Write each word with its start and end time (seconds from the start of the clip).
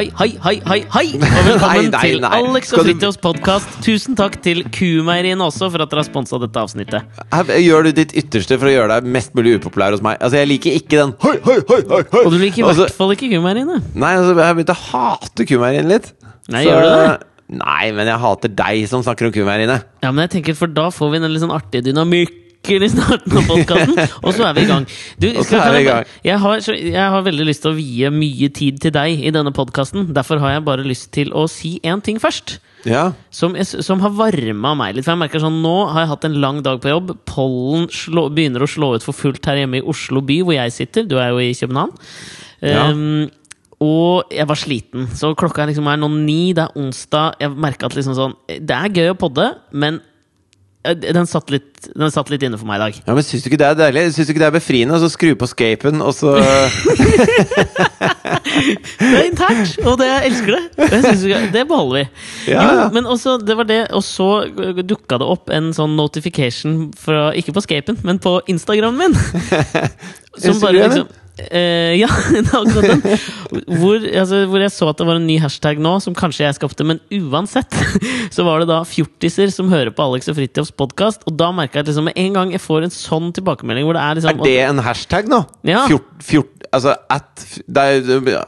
Hei, 0.00 0.06
hei, 0.16 0.30
hei, 0.40 0.54
hei, 0.64 0.78
hei! 0.94 1.08
Og 1.12 1.42
velkommen 1.44 1.60
Nei, 1.60 1.88
nei, 1.92 1.98
til 2.08 2.22
nei. 2.24 2.28
Alex 2.38 2.70
og 2.72 2.86
du- 2.88 3.18
podkast. 3.20 3.74
Tusen 3.84 4.14
takk 4.16 4.38
til 4.40 4.62
Kumeieriene 4.72 5.44
også 5.44 5.68
for 5.68 5.84
at 5.84 5.90
dere 5.92 6.00
har 6.00 6.06
sponsa 6.08 6.38
dette 6.40 6.56
avsnittet. 6.56 7.18
Her 7.34 7.50
Gjør 7.60 7.84
du 7.84 7.90
ditt 7.98 8.14
ytterste 8.16 8.56
for 8.56 8.70
å 8.70 8.72
gjøre 8.72 8.94
deg 8.94 9.10
mest 9.12 9.34
mulig 9.36 9.58
upopulær 9.58 9.92
hos 9.92 10.00
meg? 10.00 10.16
Altså, 10.24 10.38
Jeg 10.40 10.48
liker 10.54 10.78
ikke 10.78 11.02
den 11.02 11.12
hei, 11.20 11.34
hei, 11.44 11.58
hei, 11.68 11.80
hei, 11.90 12.00
hei. 12.14 12.22
Og 12.24 12.32
du 12.32 12.38
liker 12.40 12.62
i 12.62 12.64
Altså, 12.70 12.86
hvert 12.86 12.96
fall 12.96 13.12
ikke 13.12 13.28
Kumeieriene. 13.34 13.76
Nei, 13.92 14.14
altså, 14.22 14.32
jeg 14.40 14.46
har 14.48 14.56
begynt 14.62 14.72
å 14.72 14.78
hate 14.86 15.48
kumeieren 15.52 15.92
litt. 15.92 16.08
Nei, 16.48 16.64
gjør 16.64 16.80
du 16.80 16.90
det? 16.94 17.12
Nei, 17.60 17.84
men 18.00 18.08
jeg 18.14 18.22
hater 18.24 18.56
deg 18.64 18.88
som 18.88 19.04
snakker 19.04 19.28
om 19.28 19.36
kumeieriene. 19.36 19.82
Ja, 20.00 20.14
men 20.16 20.24
jeg 20.24 20.38
tenker 20.38 20.56
For 20.62 20.72
da 20.80 20.88
får 20.96 21.12
vi 21.12 21.20
en 21.20 21.28
litt 21.28 21.44
sånn 21.44 21.52
artig 21.52 21.84
dynamikk 21.84 22.32
i 22.68 22.88
starten 22.92 23.38
av 23.40 23.46
podkasten, 23.48 23.96
og 24.24 24.34
så 24.36 24.44
er 24.46 24.56
vi 24.56 24.64
i 24.66 24.68
gang. 24.68 24.86
Du, 25.20 25.28
skal, 25.42 25.78
i 25.80 25.84
gang. 25.86 26.08
jeg, 26.24 26.38
har, 26.42 26.60
så, 26.64 26.74
jeg 26.76 27.12
har 27.14 27.24
veldig 27.26 27.46
lyst 27.48 27.64
til 27.64 27.72
å 27.72 27.78
vie 27.78 28.10
mye 28.14 28.50
tid 28.52 28.80
til 28.84 28.92
deg 28.94 29.22
i 29.24 29.32
denne 29.34 29.52
podkasten. 29.56 30.10
Derfor 30.14 30.42
har 30.42 30.58
jeg 30.58 30.66
bare 30.68 30.84
lyst 30.86 31.10
til 31.16 31.32
å 31.32 31.46
si 31.50 31.78
én 31.82 32.04
ting 32.04 32.20
først. 32.20 32.58
Ja. 32.88 33.10
Som, 33.34 33.56
som 33.64 34.00
har 34.04 34.12
varma 34.16 34.74
meg 34.78 34.96
litt. 34.96 35.04
For 35.06 35.14
jeg 35.14 35.22
merker 35.24 35.42
sånn, 35.42 35.58
Nå 35.64 35.74
har 35.92 36.04
jeg 36.04 36.12
hatt 36.12 36.28
en 36.28 36.38
lang 36.44 36.62
dag 36.64 36.80
på 36.84 36.92
jobb. 36.92 37.16
Pollen 37.28 37.88
slå, 37.92 38.28
begynner 38.32 38.64
å 38.64 38.70
slå 38.70 38.94
ut 38.96 39.04
for 39.04 39.16
fullt 39.16 39.50
her 39.50 39.62
hjemme 39.62 39.80
i 39.80 39.84
Oslo 39.84 40.22
by, 40.24 40.40
hvor 40.46 40.56
jeg 40.56 40.76
sitter. 40.76 41.08
Du 41.08 41.18
er 41.20 41.32
jo 41.34 41.42
i 41.42 41.52
København. 41.56 41.96
Ja. 42.64 42.88
Um, 42.92 43.28
og 43.80 44.28
jeg 44.28 44.44
var 44.44 44.58
sliten, 44.60 45.06
så 45.16 45.30
klokka 45.32 45.64
liksom 45.68 45.86
er 45.88 46.00
nå 46.00 46.10
ni. 46.12 46.52
Det 46.56 46.66
er 46.66 46.76
onsdag. 46.76 47.40
Jeg 47.40 47.56
merka 47.56 47.88
at 47.88 47.96
liksom 47.96 48.16
sånn 48.16 48.36
Det 48.48 48.76
er 48.76 48.92
gøy 48.92 49.14
å 49.14 49.18
podde, 49.18 49.46
men 49.72 50.02
den 50.80 51.26
satt 51.28 51.50
litt, 51.52 51.90
den 51.92 52.08
satt 52.12 52.30
litt 52.32 52.40
inne 52.46 52.56
for 52.56 52.64
meg 52.68 52.78
i 52.78 52.84
dag. 52.86 53.00
ja, 53.04 53.12
men 53.16 53.24
Syns 53.26 53.42
du 53.44 53.50
ikke 53.50 53.58
det 53.60 53.66
er 53.68 53.76
deilig? 53.76 54.04
Syns 54.14 54.30
du 54.30 54.32
ikke 54.32 54.40
det 54.40 54.48
er 54.48 54.54
befriende? 54.54 54.96
Og 54.96 55.02
så 55.02 55.10
skru 55.12 55.34
på 55.36 55.48
scapen, 55.50 56.00
og 56.00 56.14
så 56.16 56.32
Det 59.00 59.10
er 59.10 59.26
internt, 59.28 59.76
og 59.84 59.98
det, 60.00 60.08
jeg 60.08 60.30
elsker 60.30 60.56
det. 60.56 60.62
Det, 60.78 61.40
det 61.52 61.64
beholder 61.68 61.98
vi. 61.98 62.04
Ja, 62.52 62.64
jo, 62.64 62.86
men 62.96 63.06
også, 63.08 63.36
det 63.44 63.56
var 63.58 63.68
det, 63.68 63.80
og 63.96 64.02
så 64.04 64.30
dukka 64.80 65.20
det 65.20 65.28
opp 65.28 65.52
en 65.54 65.70
sånn 65.76 65.96
notification 65.98 66.90
fra 66.98 67.30
Ikke 67.36 67.54
på 67.56 67.62
Scapen, 67.64 68.00
men 68.06 68.20
på 68.22 68.38
Instagramen 68.50 68.98
min. 69.00 69.14
Som 70.40 70.60
bare 70.62 70.78
liksom 70.78 71.08
eh, 71.48 71.96
ja, 71.98 72.08
akkurat 72.60 72.86
den. 72.86 73.02
Hvor, 73.80 73.96
altså, 73.96 74.42
hvor 74.50 74.62
jeg 74.62 74.72
så 74.74 74.90
at 74.92 75.00
det 75.00 75.06
var 75.08 75.20
en 75.20 75.26
ny 75.28 75.38
hashtag 75.42 75.80
nå, 75.82 75.96
som 76.04 76.16
kanskje 76.16 76.44
jeg 76.46 76.58
skapte. 76.58 76.86
Men 76.86 77.00
uansett 77.16 77.76
så 78.34 78.46
var 78.46 78.62
det 78.62 78.70
da 78.70 78.80
fjortiser 78.88 79.52
som 79.54 79.72
hører 79.72 79.92
på 79.94 80.06
Alex 80.06 80.30
og 80.32 80.38
Fridtjofs 80.38 80.74
podkast. 80.76 81.26
Og 81.30 81.36
da 81.40 81.50
merka 81.56 81.80
jeg 81.80 81.86
at 81.86 81.92
liksom, 81.92 82.10
med 82.10 82.20
en 82.20 82.38
gang 82.38 82.54
jeg 82.54 82.62
får 82.64 82.88
en 82.88 82.94
sånn 82.94 83.34
tilbakemelding 83.36 83.88
hvor 83.88 83.98
det 83.98 84.04
er 84.04 84.20
liksom 84.20 84.44
Er 84.44 84.46
det 84.46 84.56
en 84.68 84.84
hashtag 84.86 85.30
nå? 85.32 85.42
Ja. 85.68 85.84
Fjort, 85.90 86.10
fjort, 86.24 86.66
altså 86.70 86.96
at 87.10 87.46
det 87.66 87.86
er, 87.86 88.24
Hva 88.24 88.46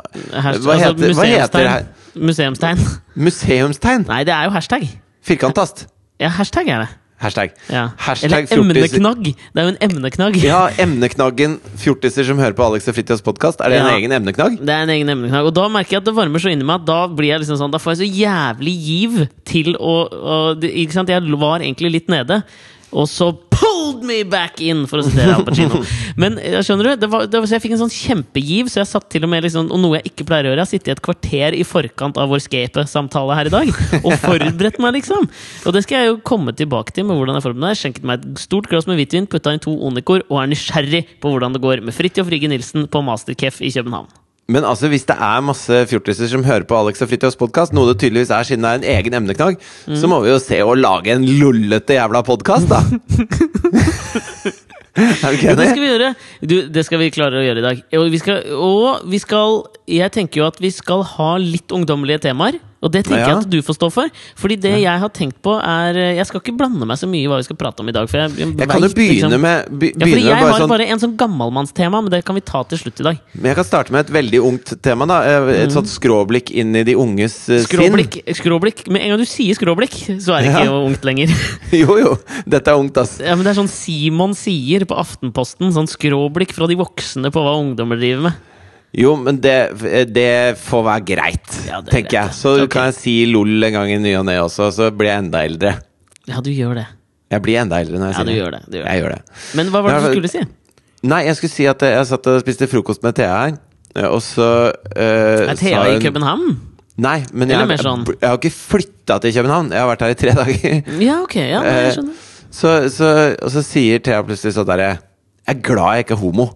hashtag, 0.48 0.84
heter, 0.86 1.16
hva 1.18 1.28
heter 1.32 1.68
det? 1.68 1.76
Museumstegn. 2.12 2.82
Museumstegn? 3.16 4.08
Nei, 4.10 4.24
det 4.28 4.34
er 4.36 4.50
jo 4.50 4.56
hashtag. 4.56 4.84
Firkantast? 5.24 5.86
Ja, 6.20 6.28
hashtag 6.36 6.68
er 6.68 6.84
det. 6.84 6.90
Hashtag. 7.22 7.52
Ja. 7.70 7.84
Hashtag 8.02 8.48
Eller 8.50 8.56
emneknagg. 8.56 9.28
Det 9.30 9.62
er 9.62 9.68
jo 9.68 9.72
en 9.72 9.80
emneknagg. 9.86 10.38
Ja, 10.42 10.62
emneknaggen 10.82 11.54
fjortiser 11.78 12.26
som 12.26 12.40
hører 12.42 12.56
på 12.58 12.64
Alex 12.66 12.88
og 12.90 12.96
Fritjofs 12.96 13.22
podkast. 13.22 13.62
Er 13.62 13.70
det 13.70 13.78
en 13.78 13.90
egen 13.94 14.14
emneknagg? 14.16 14.58
Det 14.58 14.74
er 14.74 14.88
en 14.88 14.94
egen 14.96 15.12
emneknagg. 15.14 15.46
Og 15.52 15.54
da 15.54 15.68
merker 15.70 15.96
jeg 15.96 16.02
at 16.02 16.08
det 16.10 16.16
varmer 16.16 16.42
så 16.42 16.50
inni 16.50 16.66
meg 16.66 16.82
at 16.82 16.88
da 16.90 16.98
blir 17.06 17.30
jeg 17.30 17.44
liksom 17.44 17.60
sånn 17.60 17.72
Da 17.72 17.78
får 17.82 17.94
jeg 17.94 18.00
så 18.02 18.10
jævlig 18.24 18.74
giv 18.88 19.20
til 19.48 19.76
å, 19.78 19.94
å 20.10 20.36
Ikke 20.58 20.96
sant? 20.96 21.12
Jeg 21.12 21.38
var 21.38 21.62
egentlig 21.62 21.94
litt 22.00 22.10
nede. 22.10 22.42
Og 22.92 23.08
så 23.10 23.30
pulled 23.52 24.02
me 24.04 24.22
back 24.28 24.60
in, 24.64 24.84
for 24.90 25.00
å 25.00 25.06
sitere 25.06 25.36
Al 25.36 25.44
Pacino. 25.46 25.80
Men 26.20 26.36
skjønner 26.64 26.90
du, 26.90 26.92
det 27.04 27.08
var, 27.12 27.26
det 27.30 27.40
var, 27.40 27.48
så 27.48 27.56
jeg 27.56 27.64
fikk 27.64 27.74
en 27.76 27.82
sånn 27.84 27.94
kjempegiv, 27.94 28.70
så 28.72 28.82
jeg 28.82 28.90
satt 28.90 29.08
til 29.12 29.26
og 29.26 29.32
med 29.32 29.46
liksom, 29.46 29.70
Og 29.72 29.80
noe 29.80 29.98
jeg 29.98 30.12
ikke 30.12 30.26
pleier 30.28 30.48
å 30.48 30.52
gjøre, 30.52 30.60
jeg 30.60 30.66
har 30.66 30.72
sittet 30.72 30.90
i 30.90 30.94
et 30.96 31.04
kvarter 31.06 31.58
i 31.58 31.66
forkant 31.66 32.20
av 32.20 32.32
vår 32.32 32.42
Scape-samtale 32.46 33.38
her 33.38 33.50
i 33.50 33.54
dag. 33.54 33.74
Og 34.02 34.16
forberedt 34.26 34.80
meg, 34.82 34.98
liksom. 35.00 35.28
Og 35.66 35.76
det 35.76 35.84
skal 35.86 36.00
jeg 36.02 36.12
jo 36.12 36.18
komme 36.32 36.54
tilbake 36.56 36.94
til 36.96 37.08
med 37.08 37.20
hvordan 37.20 37.38
jeg 37.38 37.46
forbereder 37.46 37.68
meg. 37.68 37.82
Skjenket 37.82 38.08
meg 38.08 38.22
et 38.26 38.42
stort 38.46 38.70
glass 38.72 38.88
med 38.90 39.00
hvitvin, 39.00 39.30
putta 39.30 39.54
inn 39.54 39.62
to 39.62 39.76
Onikor, 39.88 40.26
og 40.28 40.42
er 40.42 40.52
nysgjerrig 40.52 41.06
på 41.22 41.32
hvordan 41.32 41.56
det 41.56 41.62
går 41.64 41.86
med 41.86 41.96
Fridtjof 41.96 42.32
Rygge 42.32 42.52
Nilsen 42.52 42.90
på 42.92 43.04
Masterkef 43.06 43.62
i 43.64 43.72
København. 43.72 44.21
Men 44.52 44.66
altså, 44.68 44.90
hvis 44.92 45.06
det 45.08 45.16
er 45.16 45.44
masse 45.44 45.82
fjortiser 45.88 46.28
som 46.30 46.44
hører 46.44 46.66
på 46.68 46.76
Alex 46.76 47.00
og 47.04 47.08
Fritjofs 47.10 47.38
podkast, 47.40 47.74
noe 47.76 47.88
det 47.92 47.98
tydeligvis 48.02 48.32
er 48.34 48.48
siden 48.48 48.66
det 48.66 48.72
er 48.72 48.80
en 48.80 48.90
egen 48.98 49.16
emneknagg, 49.22 49.60
så 49.96 50.10
må 50.10 50.20
vi 50.24 50.32
jo 50.32 50.40
se 50.42 50.58
å 50.64 50.74
lage 50.76 51.14
en 51.14 51.24
lollete 51.40 51.96
jævla 51.96 52.20
podkast, 52.26 52.68
da! 52.70 52.82
er 54.92 55.24
du 55.24 55.38
ikke 55.38 55.54
enig? 55.54 55.56
det 55.62 55.68
skal 55.70 55.80
vi 55.80 55.88
gjøre. 55.88 56.10
Du, 56.44 56.56
det 56.74 56.84
skal 56.88 57.00
vi 57.00 57.12
klare 57.14 57.40
å 57.40 57.46
gjøre 57.46 57.62
i 57.62 57.66
dag. 57.68 57.80
Og 58.00 58.10
vi 58.12 58.20
skal, 58.20 58.42
og 58.52 59.08
vi 59.08 59.22
skal 59.22 59.62
Jeg 59.88 60.12
tenker 60.12 60.42
jo 60.42 60.50
at 60.50 60.60
vi 60.60 60.72
skal 60.74 61.04
ha 61.14 61.30
litt 61.40 61.72
ungdommelige 61.72 62.26
temaer. 62.28 62.60
Og 62.82 62.90
det 62.90 63.04
tenker 63.06 63.20
Ja. 63.22 63.28
jeg 63.28 63.36
at 63.44 63.50
du 63.50 63.62
får 63.62 63.76
stå 63.78 63.88
for. 63.92 64.08
Fordi 64.36 64.56
det 64.60 64.72
jeg 64.82 64.98
har 64.98 65.08
tenkt 65.08 65.40
på, 65.42 65.54
er 65.62 65.94
Jeg 66.16 66.26
skal 66.26 66.40
ikke 66.40 66.56
blande 66.58 66.84
meg 66.86 66.96
så 66.98 67.06
mye 67.08 67.22
i 67.22 67.28
hva 67.30 67.36
vi 67.38 67.44
skal 67.46 67.56
prate 67.56 67.80
om 67.80 67.88
i 67.88 67.92
dag. 67.92 68.08
For 68.10 68.18
jeg, 68.18 68.30
Jeg 68.36 68.68
kan 68.68 68.82
jo 68.82 68.88
begynne 68.88 69.30
liksom- 69.30 69.40
med, 69.40 69.78
be, 69.78 69.86
ja, 69.86 70.06
fordi 70.06 70.22
Jeg 70.22 70.34
bare 70.40 70.50
har 70.52 70.60
sånn 70.60 70.68
bare 70.68 70.86
en 70.88 70.98
sånn 70.98 71.16
gammalmannstema, 71.16 72.02
men 72.02 72.10
det 72.10 72.24
kan 72.24 72.34
vi 72.34 72.40
ta 72.40 72.62
til 72.64 72.78
slutt 72.78 73.00
i 73.00 73.04
dag. 73.04 73.18
Men 73.34 73.44
jeg 73.44 73.54
kan 73.56 73.64
starte 73.64 73.90
med 73.92 74.06
et 74.08 74.12
veldig 74.12 74.40
ungt 74.42 74.82
tema. 74.82 75.06
da 75.06 75.22
Et 75.22 75.70
sånt 75.70 75.86
skråblikk 75.86 76.50
inn 76.50 76.74
i 76.74 76.82
de 76.82 76.94
unges 76.94 77.46
skråblikk, 77.66 78.24
sinn. 78.24 78.34
Skråblikk. 78.34 78.88
Med 78.90 79.02
en 79.02 79.08
gang 79.10 79.18
du 79.18 79.24
sier 79.26 79.54
skråblikk, 79.54 79.94
så 80.20 80.38
er 80.38 80.42
det 80.42 80.50
ikke 80.50 80.64
Ja. 80.64 80.86
ungt 80.86 81.02
lenger. 81.04 81.28
Jo, 81.72 81.96
jo. 81.98 82.18
Dette 82.48 82.68
er 82.68 82.74
ungt, 82.78 82.96
ass. 82.98 83.20
Ja, 83.20 83.34
men 83.36 83.44
Det 83.44 83.56
er 83.56 83.62
sånn 83.62 83.68
Simon 83.68 84.34
sier 84.34 84.84
på 84.84 84.96
Aftenposten. 84.98 85.72
Sånn 85.72 85.86
skråblikk 85.88 86.52
fra 86.52 86.66
de 86.66 86.74
voksne 86.76 87.30
på 87.30 87.40
hva 87.40 87.54
ungdommer 87.62 87.96
driver 87.98 88.22
med. 88.22 88.34
Jo, 88.92 89.14
men 89.16 89.38
det, 89.40 89.54
det 90.12 90.26
får 90.60 90.82
være 90.84 91.04
greit, 91.08 91.52
Ja, 91.64 91.78
er 91.80 91.86
tenker 91.88 92.10
greit, 92.10 92.12
jeg. 92.12 92.34
Så 92.36 92.50
okay. 92.58 92.68
Kan 92.74 92.90
jeg 92.90 92.96
si 92.98 93.14
LOL 93.30 93.64
en 93.64 93.72
gang 93.78 93.92
i 93.94 94.00
ny 94.04 94.10
og 94.18 94.26
ne 94.28 94.34
også, 94.42 94.66
så 94.76 94.90
blir 94.92 95.08
jeg 95.08 95.22
enda 95.24 95.40
eldre. 95.48 95.70
Ja, 96.28 96.42
du 96.44 96.50
gjør 96.52 96.74
det. 96.82 96.84
Jeg 97.32 97.40
blir 97.46 97.56
enda 97.62 97.78
eldre 97.80 97.96
når 98.02 98.10
jeg 98.10 98.12
Ja, 98.12 98.18
sier 98.18 98.26
du 98.26 98.32
det. 98.32 98.40
gjør 98.42 98.50
det. 98.52 98.60
Du 98.68 98.76
gjør 98.76 98.84
det. 98.84 98.92
Jeg 98.92 99.02
gjør 99.02 99.14
det. 99.14 99.22
Men 99.56 99.70
hva 99.72 99.80
var 99.86 99.96
det 99.96 100.02
du 100.04 100.12
skulle 100.18 100.32
si? 100.34 100.42
Nei, 101.08 101.22
jeg 101.26 101.38
skulle 101.38 101.54
si 101.54 101.64
at 101.72 101.80
jeg 101.88 102.06
satt 102.12 102.28
og 102.34 102.42
spiste 102.44 102.68
frokost 102.70 103.02
med 103.02 103.16
Thea 103.16 103.32
her, 103.40 103.56
eh, 103.96 104.06
og 104.12 104.20
så 104.22 104.50
uh, 104.70 105.48
Er 105.48 105.56
Thea 105.58 105.80
i 105.94 105.96
København? 106.04 106.52
Nei, 107.02 107.16
men 107.32 107.48
Eller 107.48 107.64
jeg, 107.64 107.70
mer 107.72 107.80
sånn- 107.82 108.04
jeg, 108.06 108.18
jeg 108.20 108.28
har 108.28 108.36
ikke 108.42 108.52
flytta 108.54 109.16
til 109.24 109.32
København. 109.38 109.72
Jeg 109.72 109.80
har 109.80 109.88
vært 109.94 110.04
her 110.04 110.12
i 110.12 110.20
tre 110.20 110.36
dager. 110.42 110.94
Ja, 111.00 111.16
ok. 111.24 111.36
Ja, 111.40 111.64
jeg 111.64 111.96
skjønner. 111.96 112.28
Så, 112.52 112.74
så, 112.92 113.08
og 113.40 113.48
så 113.56 113.62
sier 113.64 114.04
Thea 114.04 114.20
plutselig 114.28 114.52
sånn 114.58 114.68
derre 114.68 114.90
Jeg 114.92 115.56
er 115.56 115.62
glad 115.64 115.96
jeg 115.96 116.04
ikke 116.04 116.18
er 116.20 116.22
homo. 116.26 116.50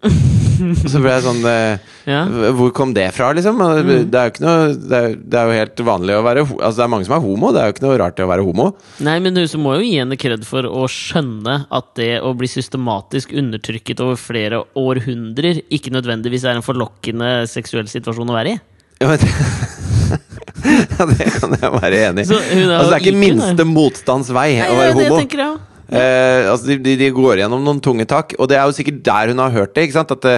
Og 0.84 0.90
så 0.92 1.00
ble 1.02 1.12
jeg 1.14 1.24
sånn 1.24 1.40
eh, 1.50 1.94
Ja. 2.10 2.22
Hvor 2.56 2.70
kom 2.76 2.94
det 2.96 3.06
fra, 3.16 3.30
liksom? 3.36 3.60
Og 3.64 3.80
Det 3.86 4.18
er 4.18 4.28
jo 4.28 4.32
ikke 4.34 4.44
noe 4.44 4.70
det 4.74 4.98
er, 5.00 5.14
det 5.20 5.40
er 5.40 5.48
jo 5.50 5.56
helt 5.60 5.82
vanlig 5.86 6.16
å 6.16 6.22
være 6.26 6.44
Altså 6.48 6.74
det 6.78 6.84
er 6.86 6.92
mange 6.94 7.08
som 7.08 7.16
er 7.16 7.24
homo, 7.24 7.50
det 7.54 7.60
er 7.62 7.68
jo 7.70 7.74
ikke 7.76 7.84
noe 7.86 7.98
rart 8.00 8.20
i 8.20 8.24
å 8.24 8.30
være 8.30 8.44
homo. 8.46 8.66
Nei, 9.06 9.16
men 9.24 9.36
du 9.36 9.42
så 9.48 9.60
må 9.60 9.76
jo 9.78 9.84
gi 9.86 9.96
henne 10.00 10.18
kred 10.20 10.44
for 10.48 10.66
å 10.68 10.86
skjønne 10.90 11.56
at 11.70 11.90
det 12.00 12.10
å 12.24 12.32
bli 12.38 12.48
systematisk 12.50 13.32
undertrykket 13.36 14.02
over 14.04 14.20
flere 14.20 14.62
århundrer 14.78 15.62
ikke 15.72 15.92
nødvendigvis 15.94 16.44
er 16.48 16.58
en 16.58 16.66
forlokkende 16.66 17.32
seksuell 17.50 17.88
situasjon 17.90 18.30
å 18.32 18.36
være 18.36 18.56
i. 18.56 18.60
Ja, 19.00 19.08
men, 19.08 19.22
ja, 20.98 21.06
det 21.08 21.30
kan 21.38 21.54
jeg 21.56 21.72
være 21.78 22.04
enig 22.10 22.26
i. 22.26 22.32
Altså, 22.34 22.90
det 22.90 22.98
er 22.98 23.02
ikke 23.04 23.16
minste 23.22 23.64
motstands 23.68 24.28
vei 24.34 24.50
å 24.60 24.74
Nei, 24.76 24.90
homo. 24.92 25.04
det 25.06 25.24
tenker 25.24 25.44
jeg. 25.46 25.58
Eh, 25.90 26.46
altså 26.46 26.76
de, 26.78 26.94
de, 26.94 27.08
går 27.10 27.40
gjennom 27.42 27.64
noen 27.66 27.80
tunge 27.82 28.04
tak, 28.06 28.34
og 28.38 28.46
det 28.50 28.56
er 28.60 28.64
jo 28.68 28.74
sikkert 28.76 29.00
der 29.08 29.28
hun 29.32 29.40
har 29.42 29.50
hørt 29.50 29.74
det. 29.74 29.88
At, 29.98 30.12
det, 30.22 30.36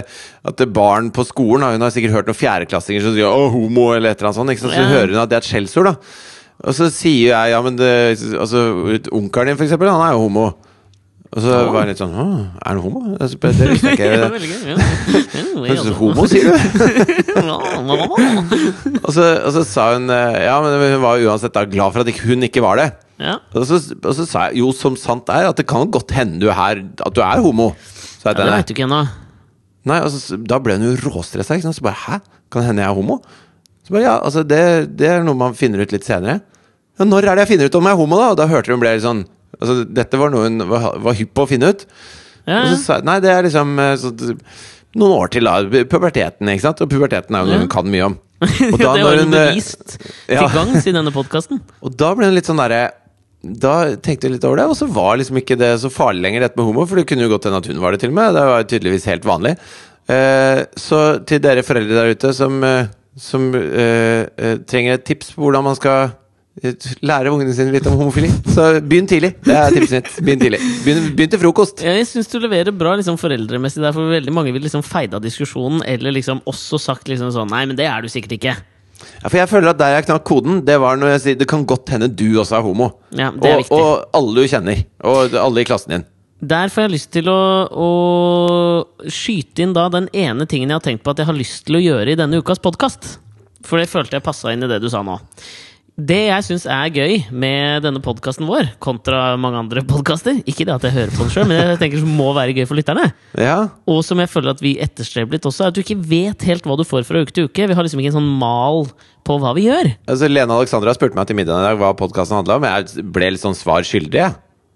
at 0.49 0.56
det 0.56 0.72
barn 0.72 1.10
på 1.12 1.25
skolen 1.28 1.66
Hun 1.75 1.82
har 1.84 1.90
sikkert 1.93 2.12
hørt 2.16 2.26
noen 2.31 2.38
fjerdeklassinger 2.38 3.02
som 3.04 3.12
sier 3.16 3.28
'å, 3.28 3.50
homo' 3.52 3.93
eller 3.96 4.08
et 4.10 4.16
eller 4.22 4.32
annet 4.32 4.40
sånt. 4.40 4.60
Så 4.64 4.69
Ja. 4.72 4.76
hører 4.88 5.08
hun 5.12 5.22
at 5.22 5.28
det 5.28 5.37
er 5.37 5.40
et 5.44 5.50
skjellsord. 5.50 5.84
da 5.84 5.94
Og 6.64 6.72
så 6.75 6.88
sier 6.90 7.28
jeg 7.37 7.50
ja, 7.52 7.60
men 7.62 7.76
det, 7.76 8.19
altså, 8.38 8.58
Onkelen 9.12 9.46
din, 9.52 9.56
for 9.56 9.64
eksempel, 9.64 9.88
han 9.90 10.00
er 10.08 10.12
jo 10.16 10.20
homo. 10.25 10.46
Og 11.32 11.40
så 11.40 11.49
ja. 11.49 11.70
var 11.72 11.81
jeg 11.84 11.88
litt 11.88 11.99
sånn 12.00 12.14
'Å, 12.16 12.26
er 12.64 12.69
han 12.69 12.78
homo?' 12.81 13.16
Det 13.19 13.28
visste 13.28 13.49
jeg 13.49 13.54
Ja, 13.82 13.88
ikke. 13.93 14.08
veldig 14.32 14.49
gøy. 14.49 14.56
Ja. 14.69 14.76
Ja, 15.62 15.75
ja. 15.75 15.82
Homo, 16.00 16.22
sier 16.26 16.44
du? 16.49 16.52
Og 19.02 19.10
så, 19.12 19.22
og 19.44 19.52
så 19.52 19.64
sa 19.66 19.93
hun 19.94 20.10
eh, 20.10 20.44
Ja, 20.46 20.60
men 20.62 20.72
hun 20.81 21.02
var 21.02 21.19
uansett 21.20 21.52
da 21.54 21.64
glad 21.64 21.93
for 21.93 22.00
at 22.04 22.20
hun 22.25 22.43
ikke 22.46 22.62
var 22.64 22.76
det. 22.81 22.88
Ja. 23.22 23.36
Og 23.54 23.66
så, 23.69 23.78
og 24.02 24.14
så 24.19 24.24
sa 24.26 24.46
jeg 24.50 24.58
jo, 24.64 24.72
som 24.74 24.96
sant 24.98 25.28
er, 25.30 25.46
at 25.52 25.58
det 25.60 25.66
kan 25.70 25.86
godt 25.94 26.10
hende 26.16 26.40
du 26.42 26.48
er, 26.50 26.80
at 26.82 27.14
du 27.14 27.20
er 27.22 27.42
homo. 27.44 27.70
Så 28.19 28.30
Ja, 28.30 28.34
det 28.38 28.46
vet 28.48 28.54
veit 28.56 28.70
du 28.70 28.74
ikke 28.74 28.86
ennå. 28.88 29.02
Nei, 29.86 29.98
altså, 30.02 30.36
Da 30.46 30.58
ble 30.62 30.76
hun 30.78 30.84
jo 30.88 31.10
råstressa. 31.10 31.56
Så 31.62 31.82
bare 31.82 31.98
Hæ? 32.06 32.19
Kan 32.52 32.66
hende 32.66 32.82
jeg 32.84 32.90
er 32.90 32.94
homo? 32.98 33.20
Så 33.86 33.94
bare 33.94 34.02
Ja, 34.04 34.16
altså 34.22 34.42
det, 34.46 34.62
det 34.98 35.08
er 35.10 35.22
noe 35.26 35.38
man 35.38 35.54
finner 35.58 35.82
ut 35.82 35.94
litt 35.94 36.06
senere. 36.06 36.40
Ja, 36.98 37.06
Når 37.08 37.24
er 37.30 37.34
det 37.38 37.46
jeg 37.46 37.52
finner 37.54 37.70
ut 37.70 37.78
om 37.78 37.88
jeg 37.88 37.96
er 37.96 38.02
homo, 38.02 38.19
da? 38.20 38.28
Og 38.34 38.40
da 38.42 38.46
hørte 38.50 38.74
hun 38.74 38.82
ble 38.82 38.92
litt 38.96 39.06
sånn 39.06 39.25
Altså, 39.60 39.82
Dette 39.86 40.18
var 40.18 40.30
noe 40.32 40.46
hun 40.48 40.62
var, 40.70 40.86
var 41.02 41.14
hypp 41.18 41.34
på 41.36 41.44
å 41.44 41.50
finne 41.50 41.70
ut. 41.75 41.86
Ja, 42.48 42.62
Og 42.64 42.72
så 42.72 42.78
sa 42.82 43.00
Nei, 43.06 43.18
det 43.22 43.30
er 43.30 43.46
liksom 43.46 43.75
eh, 43.78 43.94
så, 44.00 44.10
noen 44.98 45.12
år 45.14 45.30
til, 45.32 45.46
da. 45.46 45.84
Puberteten, 45.88 46.48
ikke 46.52 46.64
sant? 46.66 46.80
Og 46.82 46.90
puberteten 46.90 47.36
er 47.36 47.44
jo 47.44 47.50
noe 47.52 47.58
Ja. 47.60 47.62
hun 47.66 47.70
kan 47.72 47.86
mye 47.90 48.06
om. 48.10 48.16
Og 48.42 48.48
det 48.75 48.80
da, 48.82 48.88
har 48.90 49.02
når 49.04 49.20
hun 49.22 49.34
eh, 49.38 49.50
bevist 49.52 49.98
til 50.26 50.48
gangs 50.56 50.88
i 50.90 50.94
denne 50.96 51.12
podkasten. 51.14 51.60
Og 51.82 51.94
da 52.00 52.10
ble 52.18 52.26
hun 52.30 52.34
litt 52.38 52.48
sånn 52.50 52.58
derre 52.62 52.80
Da 53.42 53.96
tenkte 53.98 54.28
jeg 54.28 54.36
litt 54.36 54.44
over 54.46 54.60
det, 54.60 54.68
og 54.70 54.76
så 54.78 54.86
var 54.86 55.16
liksom 55.18 55.40
ikke 55.40 55.58
det 55.58 55.72
så 55.82 55.90
farlig 55.90 56.22
lenger, 56.22 56.44
dette 56.44 56.58
med 56.60 56.68
homo. 56.68 56.86
For 56.86 57.00
det 57.00 57.08
kunne 57.10 57.26
jo 57.26 57.32
godt 57.32 57.48
hende 57.48 57.58
at 57.58 57.68
hun 57.72 57.82
var 57.82 57.94
det, 57.94 58.02
til 58.04 58.12
og 58.12 58.18
med. 58.20 58.36
Det 58.36 58.44
var 58.46 58.62
jo 58.62 58.68
tydeligvis 58.70 59.08
helt 59.10 59.26
vanlig. 59.26 59.56
Eh, 60.10 60.62
så 60.78 61.02
til 61.26 61.42
dere 61.42 61.64
foreldre 61.66 61.98
der 61.98 62.14
ute 62.14 62.32
som, 62.36 62.62
eh, 62.66 62.90
som 63.18 63.48
eh, 63.58 64.26
eh, 64.38 64.58
trenger 64.68 64.98
et 64.98 65.06
tips 65.10 65.34
på 65.34 65.42
hvordan 65.42 65.66
man 65.66 65.78
skal 65.78 66.12
eh, 66.62 66.88
lære 67.02 67.34
ungene 67.34 67.54
sine 67.56 67.74
litt 67.74 67.86
om 67.90 67.98
homofili, 67.98 68.30
så 68.54 68.68
begynn 68.78 69.10
tidlig. 69.10 69.34
Det 69.42 69.58
er 69.58 69.74
tipset 69.74 69.98
mitt. 69.98 70.16
Begynn 70.22 70.44
tidlig. 70.46 70.60
Begynn, 70.86 71.08
begynn 71.18 71.34
til 71.34 71.42
frokost. 71.42 71.82
Jeg 71.82 72.06
syns 72.10 72.30
du 72.30 72.38
leverer 72.42 72.70
bra 72.70 72.94
liksom, 72.98 73.18
foreldremessig 73.18 73.82
der, 73.82 73.94
for 73.94 74.14
veldig 74.14 74.34
mange 74.38 74.54
vil 74.54 74.62
liksom 74.66 74.86
feide 74.86 75.18
av 75.18 75.26
diskusjonen, 75.26 75.82
eller 75.82 76.14
liksom 76.14 76.44
også 76.46 76.78
sagt 76.82 77.10
liksom 77.10 77.34
sånn 77.34 77.50
Nei, 77.50 77.64
men 77.66 77.78
det 77.78 77.90
er 77.90 78.06
du 78.06 78.10
sikkert 78.12 78.38
ikke. 78.38 78.60
Ja, 79.22 79.28
for 79.28 79.38
jeg 79.40 79.50
føler 79.50 79.72
at 79.72 79.78
Der 79.82 79.96
jeg 79.96 80.06
knakk 80.08 80.25
koden, 80.28 80.62
det 80.66 80.78
var 80.81 80.96
når 81.00 81.14
jeg 81.16 81.22
sier 81.25 81.38
det 81.40 81.49
kan 81.50 81.66
godt 81.69 81.93
hende 81.94 82.08
du 82.08 82.28
også 82.40 82.58
er 82.58 82.66
homo. 82.66 82.90
Ja, 83.10 83.31
det 83.31 83.50
er 83.50 83.58
og, 83.58 83.64
viktig. 83.64 83.78
og 83.78 84.19
alle 84.19 84.34
du 84.34 84.49
kjenner. 84.54 84.84
Og 85.04 85.37
alle 85.43 85.62
i 85.62 85.69
klassen 85.69 85.96
din. 85.96 86.06
Der 86.43 86.72
får 86.75 86.82
jeg 86.88 86.90
lyst 86.96 87.10
til 87.14 87.28
å, 87.31 87.40
å 87.70 87.90
skyte 89.06 89.62
inn 89.62 89.75
da 89.76 89.87
den 89.94 90.08
ene 90.10 90.46
tingen 90.50 90.72
jeg 90.72 90.81
har 90.81 90.87
tenkt 90.88 91.04
på 91.06 91.12
at 91.12 91.20
jeg 91.22 91.28
har 91.28 91.38
lyst 91.38 91.69
til 91.69 91.78
å 91.78 91.82
gjøre 91.82 92.14
i 92.14 92.19
denne 92.19 92.40
ukas 92.43 92.62
podkast. 92.62 93.12
For 93.62 93.78
det 93.78 93.90
følte 93.93 94.19
jeg 94.19 94.26
passa 94.26 94.50
inn 94.50 94.66
i 94.66 94.70
det 94.70 94.81
du 94.82 94.88
sa 94.90 95.04
nå. 95.06 95.20
Det 95.92 96.22
jeg 96.30 96.44
syns 96.46 96.62
er 96.72 96.88
gøy 96.88 97.18
med 97.36 97.82
denne 97.84 98.00
podkasten 98.00 98.46
vår, 98.48 98.70
kontra 98.80 99.34
mange 99.36 99.58
andre 99.60 99.82
podkaster 99.84 100.38
Ikke 100.48 100.64
det 100.64 100.72
at 100.72 100.86
jeg 100.88 100.94
hører 100.94 101.12
på 101.12 101.26
den 101.26 101.32
sjøl, 101.34 101.44
men 101.50 101.58
jeg 101.58 101.80
tenker 101.82 102.00
det 102.00 102.14
må 102.16 102.30
være 102.32 102.54
gøy 102.56 102.64
for 102.70 102.78
lytterne. 102.78 103.10
Ja, 103.36 103.58
Og 103.84 104.00
som 104.06 104.22
jeg 104.22 104.30
føler 104.32 104.54
at 104.54 104.62
vi 104.64 104.78
etterstreber 104.80 105.36
litt 105.36 105.44
også, 105.48 105.66
er 105.66 105.74
at 105.74 105.76
du 105.76 105.82
ikke 105.82 105.98
vet 106.00 106.46
helt 106.48 106.64
hva 106.64 106.78
du 106.80 106.86
får 106.88 107.04
fra 107.04 107.20
uke 107.20 107.36
til 107.36 107.44
uke. 107.50 107.68
Vi 107.68 107.76
har 107.76 107.84
liksom 107.84 108.00
ikke 108.00 108.14
en 108.14 108.16
sånn 108.22 108.30
mal 108.40 108.86
på 109.22 109.36
hva 109.42 109.52
vi 109.58 109.66
gjør. 109.68 109.92
altså 110.08 110.32
Lene 110.32 110.56
Alexandra 110.56 110.96
spurte 110.96 111.18
meg 111.18 111.28
til 111.28 111.36
middagen 111.36 111.60
i 111.60 111.68
dag 111.68 111.82
hva 111.82 111.92
podkasten 111.98 112.40
handla 112.40 112.56
om. 112.56 112.66
Jeg 112.70 113.04
ble 113.12 113.34
litt 113.36 113.44
sånn 113.44 113.58
svar 113.58 113.84
skyldig. 113.84 114.16
jeg. 114.24 114.32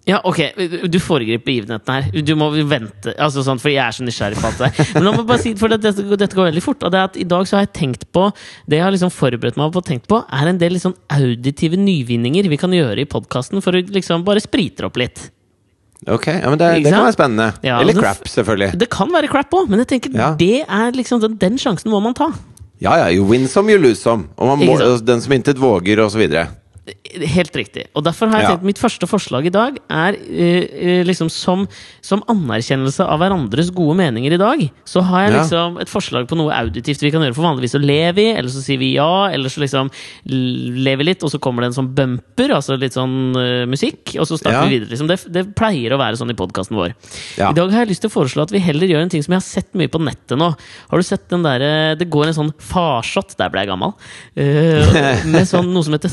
Ja, 0.07 0.21
ok, 0.23 0.39
du 0.87 0.99
foregriper 1.03 1.43
begivenheten 1.49 1.91
her. 1.91 2.23
Du 2.23 2.31
må 2.39 2.47
vente, 2.71 3.11
altså 3.19 3.43
sånn, 3.43 3.59
for 3.59 3.73
jeg 3.73 3.83
er 3.83 3.95
så 3.97 4.05
nysgjerrig 4.07 4.39
på 4.39 4.47
alt 4.47 4.61
det 4.61 4.69
der. 4.77 4.91
Men 4.95 5.09
må 5.09 5.15
meg 5.17 5.27
bare 5.27 5.43
si, 5.43 5.55
for 5.59 5.73
dette, 5.73 5.91
dette 6.15 6.37
går 6.39 6.47
veldig 6.53 6.63
fort. 6.63 6.85
Og 6.87 6.93
det 6.95 7.01
er 7.01 7.09
at 7.09 7.17
I 7.19 7.25
dag 7.27 7.49
så 7.51 7.57
har 7.59 7.65
jeg 7.67 7.73
tenkt 7.75 8.05
på 8.15 8.29
Det 8.71 8.79
jeg 8.79 8.85
har 8.87 8.95
liksom 8.95 9.11
forberedt 9.11 9.59
meg 9.59 9.73
på 9.75 9.83
og 9.83 9.89
tenkt 9.89 10.07
på, 10.13 10.21
er 10.31 10.51
en 10.53 10.61
del 10.61 10.77
liksom 10.77 10.95
auditive 11.17 11.81
nyvinninger 11.81 12.47
vi 12.53 12.59
kan 12.61 12.71
gjøre 12.77 13.03
i 13.03 13.09
podkasten 13.11 13.59
for 13.65 13.75
å 13.75 13.83
liksom 13.83 14.23
bare 14.29 14.45
sprite 14.45 14.87
opp 14.87 15.01
litt. 15.03 15.25
Ok, 16.07 16.29
ja, 16.29 16.45
men 16.53 16.61
det, 16.61 16.69
det 16.85 16.93
kan 16.93 17.03
være 17.09 17.17
spennende. 17.17 17.49
Ja, 17.67 17.81
Eller 17.81 17.97
det- 17.97 18.03
crap, 18.05 18.29
selvfølgelig. 18.31 18.79
Det 18.79 18.89
kan 18.93 19.11
være 19.11 19.31
crap 19.33 19.51
òg, 19.59 19.67
men 19.73 19.83
jeg 19.83 19.89
tenker 19.95 20.15
Ja. 20.15 20.35
det 20.39 20.63
er 20.69 20.93
liksom 20.95 21.21
den, 21.25 21.35
den 21.41 21.59
sjansen 21.59 21.91
må 21.91 21.99
man 22.05 22.15
ta. 22.15 22.31
Ja 22.79 22.95
ja, 23.01 23.09
you 23.11 23.25
win 23.27 23.49
some, 23.49 23.73
you 23.73 23.79
lose 23.81 23.99
some. 24.03 24.29
Og 24.39 24.53
man 24.53 24.61
må, 24.61 24.77
den 25.03 25.21
som 25.25 25.33
intet 25.33 25.59
våger, 25.59 25.99
og 26.05 26.13
så 26.13 26.21
videre. 26.21 26.47
Helt 26.87 27.51
riktig. 27.59 27.87
Og 27.99 28.05
derfor 28.07 28.29
har 28.31 28.43
jeg 28.45 28.51
Ja. 28.53 28.59
mitt 28.63 28.79
første 28.79 29.09
forslag 29.11 29.47
i 29.47 29.51
dag 29.51 29.79
er 29.91 30.15
eh, 30.15 30.67
eh, 30.71 31.03
liksom 31.05 31.29
som, 31.29 31.65
som 32.01 32.23
anerkjennelse 32.31 33.03
av 33.03 33.19
hverandres 33.19 33.73
gode 33.75 33.97
meninger 33.99 34.33
i 34.33 34.39
dag. 34.39 34.63
Så 34.87 35.03
har 35.03 35.25
jeg 35.27 35.33
Ja. 35.33 35.41
liksom 35.43 35.81
et 35.83 35.89
forslag 35.91 36.29
på 36.31 36.37
noe 36.39 36.53
auditivt 36.55 37.03
vi 37.03 37.11
kan 37.11 37.23
gjøre. 37.23 37.35
For 37.35 37.43
vanligvis 37.43 37.75
så 37.75 37.81
ler 37.83 38.13
vi, 38.15 38.29
eller 38.31 38.49
så 38.49 38.63
sier 38.63 38.79
vi 38.79 38.93
ja, 38.95 39.27
eller 39.35 39.49
så 39.51 39.59
liksom 39.65 39.91
ler 40.31 40.97
vi 40.97 41.05
litt, 41.09 41.25
og 41.27 41.31
så 41.33 41.41
kommer 41.43 41.63
det 41.67 41.73
en 41.73 41.79
sånn 41.85 41.93
bumper, 41.93 42.55
altså 42.55 42.79
litt 42.79 42.95
sånn 42.95 43.35
uh, 43.35 43.67
musikk, 43.67 44.15
og 44.21 44.27
så 44.31 44.39
starter 44.39 44.63
Ja. 44.63 44.65
vi 44.69 44.79
videre. 44.79 44.91
Liksom. 44.95 45.09
Det, 45.09 45.19
det 45.33 45.45
pleier 45.59 45.91
å 45.91 45.99
være 45.99 46.17
sånn 46.17 46.31
i 46.31 46.39
podkasten 46.39 46.77
vår. 46.79 46.95
I 47.41 47.53
dag 47.53 47.71
har 47.73 47.83
jeg 47.85 47.89
lyst 47.97 48.03
til 48.07 48.11
å 48.11 48.15
foreslå 48.15 48.43
at 48.47 48.53
vi 48.55 48.63
heller 48.63 48.87
gjør 48.87 49.03
en 49.03 49.09
ting 49.11 49.23
som 49.27 49.33
jeg 49.35 49.43
har 49.43 49.49
sett 49.49 49.75
mye 49.75 49.89
på 49.91 49.99
nettet 49.99 50.39
nå. 50.39 50.55
Har 50.91 50.97
du 50.99 51.03
sett 51.03 51.29
den 51.29 51.43
derre 51.43 51.97
Det 51.99 52.09
går 52.11 52.29
en 52.31 52.35
sånn 52.39 52.55
farshot, 52.63 53.35
der 53.37 53.51
ble 53.51 53.65
jeg 53.67 53.73
gammel, 53.75 53.95
Uh, 54.39 55.25
med 55.33 55.47
sånn 55.49 55.73
noe 55.75 55.83
som 55.83 55.93
heter 55.97 56.11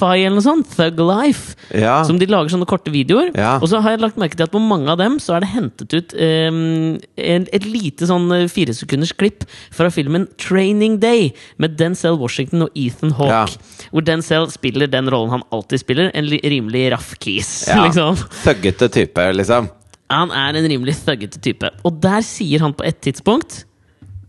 Thugify 0.00 0.24
eller 0.24 0.38
noe 0.38 0.44
sånt. 0.44 0.70
Thug 0.76 1.00
Life. 1.00 1.56
Ja. 1.76 2.00
Som 2.04 2.18
de 2.18 2.28
lager 2.30 2.50
sånne 2.52 2.68
korte 2.68 2.92
videoer. 2.92 3.30
Ja. 3.36 3.58
Og 3.60 3.68
så 3.70 3.80
har 3.80 3.94
jeg 3.94 4.02
lagt 4.02 4.18
merke 4.20 4.36
til 4.38 4.46
at 4.46 4.54
på 4.54 4.62
mange 4.62 4.90
av 4.90 4.98
dem 5.00 5.18
så 5.20 5.36
er 5.36 5.44
det 5.44 5.52
hentet 5.52 5.94
ut 5.94 6.14
um, 6.14 6.98
en, 7.16 7.46
et 7.52 7.66
lite 7.68 8.08
sånn 8.08 8.30
eh, 8.34 8.46
firesekunders 8.50 9.12
klipp 9.18 9.44
fra 9.74 9.90
filmen 9.92 10.26
Training 10.40 10.98
Day 11.02 11.30
med 11.60 11.76
Denzel 11.80 12.18
Washington 12.20 12.66
og 12.66 12.78
Ethan 12.78 13.14
Hawke. 13.18 13.60
Hvor 13.90 14.06
Denzel 14.06 14.48
spiller 14.52 14.90
den 14.90 15.10
rollen 15.12 15.34
han 15.34 15.46
alltid 15.52 15.84
spiller, 15.84 16.12
en 16.14 16.28
li 16.28 16.40
rimelig 16.44 16.88
raff 16.94 17.14
kis. 17.20 17.68
Ja. 17.68 17.82
Liksom. 17.90 18.18
Thuggete 18.44 18.90
type, 18.92 19.24
liksom. 19.34 19.70
Han 20.10 20.32
er 20.34 20.58
en 20.58 20.66
rimelig 20.70 20.96
thuggete 21.04 21.40
type. 21.42 21.70
Og 21.86 22.00
der 22.02 22.22
sier 22.26 22.62
han 22.64 22.74
på 22.76 22.86
et 22.86 22.98
tidspunkt 23.02 23.64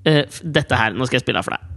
uh, 0.08 0.24
Dette 0.42 0.78
her, 0.78 0.96
nå 0.98 1.08
skal 1.08 1.20
jeg 1.20 1.28
spille 1.28 1.42
av 1.42 1.48
for 1.48 1.58
deg. 1.58 1.68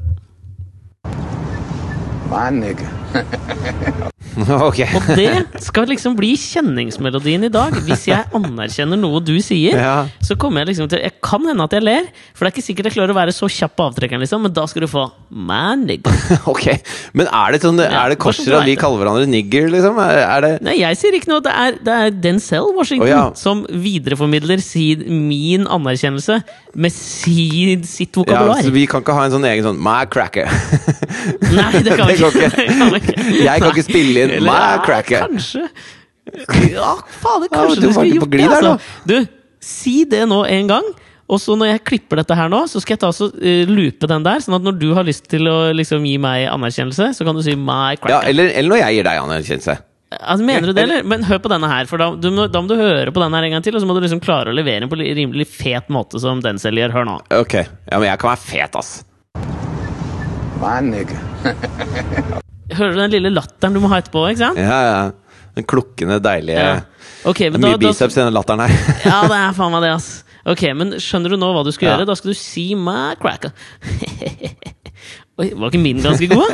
My 2.32 2.48
nigga. 2.52 3.03
ok. 4.68 4.80
Og 4.98 5.08
det 5.14 5.62
skal 5.62 5.86
liksom 5.90 6.16
bli 6.18 6.32
kjenningsmelodien 6.38 7.46
i 7.46 7.50
dag. 7.52 7.74
Hvis 7.86 8.06
jeg 8.10 8.26
anerkjenner 8.34 8.98
noe 8.98 9.20
du 9.22 9.36
sier, 9.42 9.78
Ja. 9.78 9.94
så 10.24 10.36
kommer 10.38 10.62
jeg 10.62 10.72
liksom 10.72 10.88
til 10.90 11.02
Jeg 11.04 11.14
kan 11.22 11.44
hende 11.46 11.64
at 11.64 11.74
jeg 11.76 11.84
ler, 11.84 12.08
for 12.34 12.44
det 12.44 12.50
er 12.50 12.54
ikke 12.56 12.66
sikkert 12.66 12.88
jeg 12.90 12.96
klarer 12.96 13.14
å 13.14 13.18
være 13.18 13.34
så 13.34 13.48
kjapp 13.50 13.76
på 13.78 13.86
avtrekkeren, 13.90 14.22
liksom, 14.24 14.42
men 14.46 14.54
da 14.54 14.66
skal 14.70 14.86
du 14.86 14.88
få 14.90 15.04
Man, 15.30 15.84
nigger. 15.86 16.14
ok. 16.52 16.66
Men 17.14 17.30
er 17.30 17.54
det 17.54 17.62
sånn 17.64 17.80
Er 17.84 18.12
det 18.12 18.18
korser 18.22 18.58
at 18.58 18.66
vi 18.66 18.76
kaller 18.80 19.02
hverandre 19.02 19.28
nigger, 19.30 19.68
liksom? 19.72 19.98
Er, 20.02 20.20
er 20.24 20.44
det 20.44 20.52
Nei, 20.66 20.76
jeg 20.80 20.98
sier 21.00 21.18
ikke 21.18 21.30
noe. 21.30 21.42
Det 21.44 21.54
er, 21.54 21.78
det 21.84 21.94
er 21.94 22.18
Denzel 22.26 22.70
Washington 22.74 23.06
oh, 23.06 23.10
ja. 23.10 23.24
som 23.38 23.64
videreformidler 23.70 24.62
sin, 24.62 25.04
min 25.28 25.68
anerkjennelse 25.70 26.40
med 26.74 26.94
sin, 26.94 27.84
sitt 27.86 28.14
ja, 28.14 28.22
vokabular. 28.22 28.62
så 28.66 28.74
Vi 28.74 28.86
kan 28.90 29.04
ikke 29.04 29.14
ha 29.16 29.26
en 29.28 29.34
sånn 29.36 29.46
egen 29.46 29.66
sånn 29.68 29.80
My 29.84 30.02
cracker. 30.10 30.50
Nei, 31.54 31.82
det 31.86 31.98
kan 31.98 32.08
vi 32.10 32.18
ikke. 32.18 32.50
Ikke. 33.04 33.28
Jeg 33.46 33.62
kan 33.62 33.70
ikke 33.70 33.86
spille 33.86 34.26
inn 34.26 34.34
My 34.44 34.58
ja, 34.58 34.82
cracker. 34.84 35.28
Kanskje. 35.28 35.64
Ja, 36.72 36.94
fader, 37.20 37.50
kanskje 37.52 37.80
du 37.82 37.86
du 37.88 37.92
skulle 37.92 38.14
gjort 38.16 38.30
det. 38.32 38.44
der, 38.44 38.54
Altså. 38.56 38.76
Du, 39.08 39.18
si 39.64 39.96
det 40.08 40.24
nå 40.30 40.42
en 40.48 40.70
gang. 40.74 40.92
Og 41.24 41.38
så 41.40 41.54
når 41.56 41.70
jeg 41.70 41.80
klipper 41.88 42.20
dette 42.20 42.36
her 42.36 42.50
nå, 42.52 42.58
så 42.68 42.80
skal 42.84 42.98
jeg 42.98 43.00
ta 43.00 43.08
så, 43.16 43.30
uh, 43.32 43.62
loope 43.70 44.08
den 44.10 44.24
der. 44.26 44.42
Sånn 44.44 44.58
at 44.58 44.64
når 44.66 44.74
du 44.76 44.90
har 44.96 45.06
lyst 45.08 45.24
til 45.32 45.48
å 45.48 45.54
liksom, 45.72 46.04
gi 46.04 46.18
meg 46.20 46.44
anerkjennelse, 46.52 47.14
så 47.16 47.24
kan 47.24 47.36
du 47.36 47.40
si 47.44 47.54
my 47.56 47.94
Ja, 48.10 48.18
eller, 48.28 48.50
eller 48.52 48.74
når 48.74 48.82
jeg 48.82 48.98
gir 48.98 49.08
deg 49.08 49.22
anerkjennelse. 49.22 49.76
altså, 50.20 50.44
mener 50.44 50.68
du 50.68 50.74
det, 50.76 50.84
eller? 50.84 51.08
Men 51.08 51.24
hør 51.24 51.40
på 51.40 51.48
denne 51.48 51.70
her, 51.72 51.88
for 51.88 51.96
da, 52.04 52.10
du, 52.20 52.28
må- 52.30 52.44
da 52.52 52.60
må 52.60 52.68
du 52.68 52.76
høre 52.76 53.08
på 53.08 53.24
den 53.24 53.32
her 53.38 53.48
en 53.48 53.56
gang 53.56 53.64
til. 53.64 53.74
Og 53.76 53.80
så 53.80 53.88
må 53.88 53.96
du 53.96 54.04
liksom 54.04 54.20
klare 54.20 54.52
å 54.52 54.56
levere 54.56 54.84
den 54.84 54.92
på 54.92 55.00
en 55.00 55.16
rimelig 55.22 55.48
fet 55.48 55.88
måte, 55.88 56.20
som 56.20 56.44
den 56.44 56.60
selv 56.60 56.76
gjør. 56.84 56.92
Hør 56.98 57.08
nå. 57.08 57.16
Ok. 57.40 57.56
Ja, 57.88 57.96
men 57.96 58.10
jeg 58.10 58.20
kan 58.20 58.34
være 58.34 58.44
fet, 58.44 58.76
ass. 58.76 58.94
My 60.60 60.76
nigga. 60.84 61.16
Hører 62.78 62.96
du 62.96 63.00
den 63.04 63.14
lille 63.16 63.30
latteren 63.34 63.76
du 63.76 63.80
må 63.84 63.88
ha 63.92 64.00
etterpå? 64.02 64.20
ikke 64.32 64.42
sant? 64.44 64.58
Ja, 64.60 64.80
ja. 64.88 65.00
Den 65.54 65.66
klukkende, 65.70 66.16
deilige 66.22 66.58
Ja. 66.58 66.74
Ok, 67.24 67.38
Det 67.38 67.54
er 67.54 67.58
mye 67.62 67.76
da, 67.78 67.82
biceps 67.86 68.16
i 68.18 68.20
den 68.24 68.34
latteren 68.34 68.60
her. 68.66 68.72
Ja, 69.08 69.20
det 69.30 69.38
er 69.38 69.52
faen 69.56 69.72
meg 69.72 69.82
det, 69.86 69.92
ass. 69.96 70.08
Ok, 70.44 70.60
men 70.76 70.90
skjønner 71.00 71.32
du 71.32 71.38
nå 71.40 71.48
hva 71.54 71.62
du 71.64 71.70
skal 71.72 71.86
Ja. 71.88 71.94
gjøre? 71.96 72.08
Da 72.10 72.14
skal 72.18 72.34
du 72.34 72.36
si 72.36 72.66
my 72.76 73.14
cracker. 73.22 73.54
Oi, 75.40 75.48
var 75.58 75.70
ikke 75.72 75.80
min 75.82 75.98
ganske 76.04 76.28
god? 76.30 76.52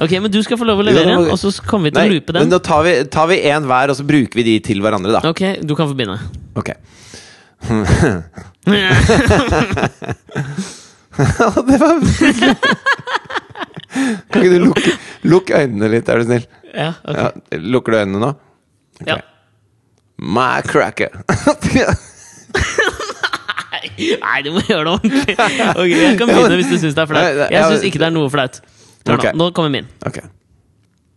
Ok, 0.00 0.12
men 0.22 0.30
du 0.32 0.38
skal 0.44 0.56
få 0.60 0.64
lov 0.68 0.78
å 0.80 0.84
levere 0.86 1.16
og 1.26 1.34
så 1.40 1.50
kommer 1.66 1.90
vi 1.90 1.92
til 1.92 2.00
Nei, 2.00 2.06
å 2.08 2.12
loope 2.14 2.32
men 2.32 2.46
den. 2.46 2.52
da 2.54 2.60
tar 2.64 2.80
vi, 2.86 2.92
tar 3.12 3.26
vi 3.28 3.36
en 3.50 3.66
hver, 3.68 3.90
og 3.92 3.96
så 3.98 4.04
bruker 4.08 4.38
vi 4.40 4.44
de 4.46 4.54
til 4.64 4.80
hverandre, 4.80 5.12
da. 5.18 5.22
Ok, 5.28 5.42
du 5.66 5.74
kan 5.76 5.90
få 5.90 5.94
begynne. 5.98 6.16
Ok. 6.56 6.70
det 11.68 11.78
var 11.78 11.94
Kan 13.92 14.42
ikke 14.42 14.52
du 14.52 14.64
lukke 14.66 14.92
Lukk 15.28 15.50
øynene 15.56 15.88
litt, 15.92 16.08
er 16.12 16.18
du 16.22 16.24
snill? 16.28 16.44
Ja, 16.74 16.90
ok. 17.04 17.16
Ja, 17.18 17.58
lukker 17.72 17.92
du 17.92 17.98
øynene 18.02 18.20
nå? 18.22 18.30
Ok. 19.00 19.06
Ja. 19.08 19.16
My 20.22 20.60
cracker. 20.66 21.10
Nei, 24.22 24.38
du 24.44 24.50
må 24.54 24.60
gjøre 24.66 24.84
det 24.86 24.92
ordentlig. 24.92 25.34
Ok, 25.36 25.90
Jeg 25.92 26.18
kan 26.20 26.30
begynne 26.30 26.56
hvis 26.60 26.70
du 26.70 26.76
syns 26.80 26.94
det 26.96 27.02
er 27.02 27.08
flaut. 27.10 27.40
Jeg 27.52 27.64
syns 27.72 27.84
ikke 27.88 28.00
det 28.02 28.06
er 28.08 28.14
noe 28.14 28.30
flaut. 28.32 28.60
Nå, 28.62 29.16
Ok. 29.16 29.24
Nå, 29.26 29.32
nå 29.40 29.48
kommer 29.56 29.72
min. 29.74 29.88
ok. 30.06 30.18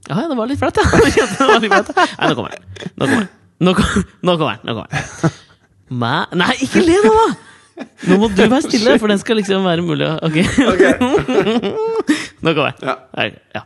Ja, 0.06 0.20
ja, 0.22 0.28
det 0.30 0.36
var 0.38 0.50
litt 0.50 0.60
flaut, 0.62 0.78
ja. 0.78 0.86
Jeg 1.06 1.14
kjente 1.18 1.38
det 1.40 1.48
var 1.50 1.62
litt 1.64 1.74
flaut, 1.74 1.90
ja. 1.96 2.06
Nei, 2.20 2.30
nå 2.30 2.36
kommer 2.38 2.52
den. 2.54 2.64
Nå 2.96 3.06
kommer 3.06 3.20
den. 3.24 3.30
Nå 3.66 3.74
kom- 3.78 4.06
Nå 4.30 4.36
kommer 4.38 4.54
den. 4.54 4.62
Nå 4.70 4.72
kommer 4.78 4.90
den. 4.92 5.00
Mæ- 6.02 6.36
Nei, 6.42 6.52
ikke 6.66 6.82
le 6.86 6.98
nå, 7.06 7.14
da! 7.16 7.26
Nå 8.08 8.18
må 8.22 8.30
du 8.32 8.42
være 8.46 8.62
stille, 8.64 8.98
for 9.02 9.12
den 9.12 9.20
skal 9.22 9.40
liksom 9.42 9.66
være 9.68 9.84
mulig 9.86 10.08
å 10.08 10.16
Ok. 10.26 10.38
Nå 12.46 12.54
kommer 12.54 12.70
jeg. 12.72 12.78
Ja. 12.86 12.96
Her, 13.18 13.40
ja. 13.56 13.64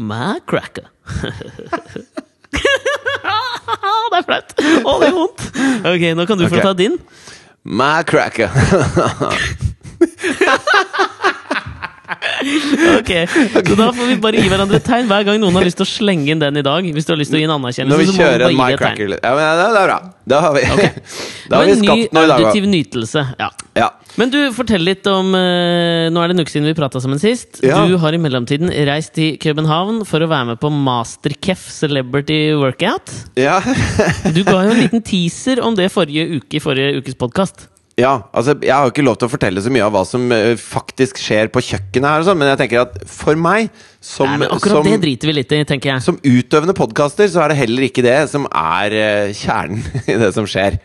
My 0.00 0.40
cracker. 0.48 0.86
det 4.10 4.18
er 4.18 4.24
flaut! 4.26 4.54
Å, 4.58 4.94
det 5.00 5.08
er 5.08 5.16
vondt! 5.16 5.46
Ok, 5.90 6.04
nå 6.18 6.26
kan 6.28 6.40
du 6.40 6.46
få 6.50 6.62
ta 6.62 6.72
din. 6.76 6.98
My 7.64 8.02
Ok, 13.00 13.10
Så 13.54 13.76
da 13.76 13.90
får 13.94 14.08
vi 14.10 14.16
bare 14.22 14.40
gi 14.40 14.50
hverandre 14.50 14.80
et 14.80 14.86
tegn 14.86 15.08
hver 15.10 15.26
gang 15.28 15.40
noen 15.42 15.58
har 15.58 15.66
lyst 15.66 15.80
til 15.80 15.86
å 15.86 15.90
slenge 15.90 16.32
inn 16.32 16.42
den 16.42 16.60
i 16.60 16.64
dag. 16.66 16.86
Hvis 16.96 17.08
du 17.08 17.14
har 17.14 17.20
lyst 17.20 17.32
til 17.32 17.40
å 17.40 17.42
gi 17.42 17.48
en 17.48 17.56
anerkjennelse, 17.56 17.96
Når 17.96 18.04
vi 18.06 18.18
kjører 18.18 18.46
en 18.48 18.58
My 18.60 18.70
cracker 18.78 19.16
Ja, 19.16 19.32
men 19.36 19.44
det, 19.44 19.68
det 19.74 19.82
er 19.82 19.90
bra. 19.90 19.98
Da 20.30 20.40
har 20.44 20.54
vi, 20.54 20.62
okay. 20.74 20.90
da 21.50 21.60
har 21.60 21.66
vi 21.68 21.78
skapt 21.80 22.14
noe 22.14 22.26
i 22.26 22.30
dag 22.30 22.44
auditiv 22.44 22.68
nytelse. 22.70 23.24
Ja. 23.40 23.50
Ja. 23.78 23.88
Men 24.18 24.32
du, 24.32 24.38
fortell 24.54 24.82
litt 24.84 25.06
om 25.10 25.34
eh, 25.38 26.08
Nå 26.10 26.22
er 26.22 26.30
det 26.30 26.34
en 26.34 26.42
uke 26.44 26.52
siden 26.52 26.68
vi 26.68 26.76
prata 26.78 27.02
sammen 27.02 27.20
sist. 27.22 27.60
Ja. 27.66 27.82
Du 27.88 27.96
har 28.02 28.14
i 28.14 28.20
mellomtiden 28.20 28.72
reist 28.88 29.14
til 29.18 29.38
København 29.42 30.02
for 30.08 30.22
å 30.22 30.30
være 30.30 30.52
med 30.52 30.62
på 30.62 30.72
Masterkef 30.74 31.66
Celebrity 31.72 32.40
Workout. 32.58 33.12
Ja. 33.40 33.58
Du 34.34 34.42
ga 34.46 34.62
jo 34.66 34.74
en 34.74 34.80
liten 34.84 35.04
teaser 35.06 35.62
om 35.64 35.78
det 35.78 35.90
forrige 35.94 36.40
uke 36.40 36.58
i 36.58 36.62
forrige 36.62 37.00
ukes 37.00 37.18
podkast. 37.20 37.68
Ja, 38.00 38.12
altså 38.32 38.54
Jeg 38.62 38.72
har 38.72 38.86
jo 38.86 38.92
ikke 38.94 39.04
lov 39.04 39.18
til 39.20 39.28
å 39.28 39.32
fortelle 39.32 39.62
så 39.62 39.72
mye 39.72 39.84
av 39.86 39.94
hva 39.94 40.02
som 40.08 40.26
eh, 40.34 40.52
faktisk 40.58 41.20
skjer 41.20 41.50
på 41.52 41.62
kjøkkenet 41.64 42.08
her, 42.08 42.22
og 42.22 42.28
sånn, 42.28 42.38
men 42.40 42.52
jeg 42.52 42.62
tenker 42.62 42.84
at 42.84 43.00
for 43.10 43.38
meg, 43.38 43.70
som, 44.00 44.30
Nei, 44.30 44.44
men 44.44 44.54
akkurat 44.54 44.80
som, 44.80 44.88
det 44.88 45.00
driter 45.02 45.30
vi 45.30 45.36
litt 45.36 45.52
i, 45.52 45.62
tenker 45.68 45.94
jeg. 45.94 46.04
som 46.06 46.20
utøvende 46.22 46.76
podkaster, 46.76 47.28
så 47.30 47.44
er 47.44 47.52
det 47.52 47.60
heller 47.60 47.88
ikke 47.90 48.04
det 48.06 48.16
som 48.32 48.46
er 48.48 48.96
eh, 48.96 49.34
kjernen 49.36 49.84
i 50.12 50.16
det 50.22 50.32
som 50.36 50.48
skjer. 50.48 50.80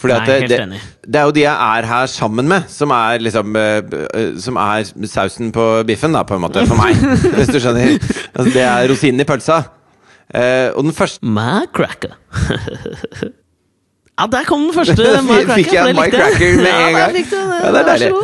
Fordi 0.00 0.14
Nei, 0.16 0.20
at 0.20 0.48
det, 0.48 0.58
det, 0.58 0.78
det 1.04 1.20
er 1.20 1.26
jo 1.28 1.34
de 1.36 1.42
jeg 1.42 1.52
er 1.52 1.88
her 1.90 2.06
sammen 2.08 2.48
med, 2.48 2.68
som 2.72 2.92
er 2.96 3.20
liksom 3.20 3.56
eh, 3.60 3.98
Som 4.40 4.56
er 4.56 4.86
sausen 5.12 5.50
på 5.52 5.66
biffen, 5.88 6.16
da, 6.16 6.24
på 6.24 6.38
en 6.38 6.44
måte, 6.46 6.64
for 6.70 6.80
meg. 6.80 6.96
hvis 7.36 7.52
du 7.52 7.60
skjønner. 7.60 7.98
Altså, 8.32 8.48
det 8.54 8.64
er 8.64 8.88
rosinen 8.88 9.20
i 9.20 9.28
pølsa. 9.28 9.60
Uh, 10.30 10.70
og 10.78 10.84
den 10.86 10.94
første 10.94 11.26
My 11.26 11.66
cracker. 11.74 12.14
Ja, 14.20 14.28
der 14.30 14.46
kom 14.46 14.68
den 14.68 14.74
første 14.76 15.10
Mike 15.24 15.48
cracker. 15.48 15.54
Fikk 15.56 15.74
jeg 15.74 15.96
likte 15.96 16.22
jeg. 16.22 16.32
Cracker 16.36 16.56
med 16.60 16.72
en 16.76 16.96
gang? 17.00 17.12
det. 17.16 17.42
Ja, 17.64 17.72
det 17.72 17.82
er 17.82 17.92
deilig. 17.92 18.14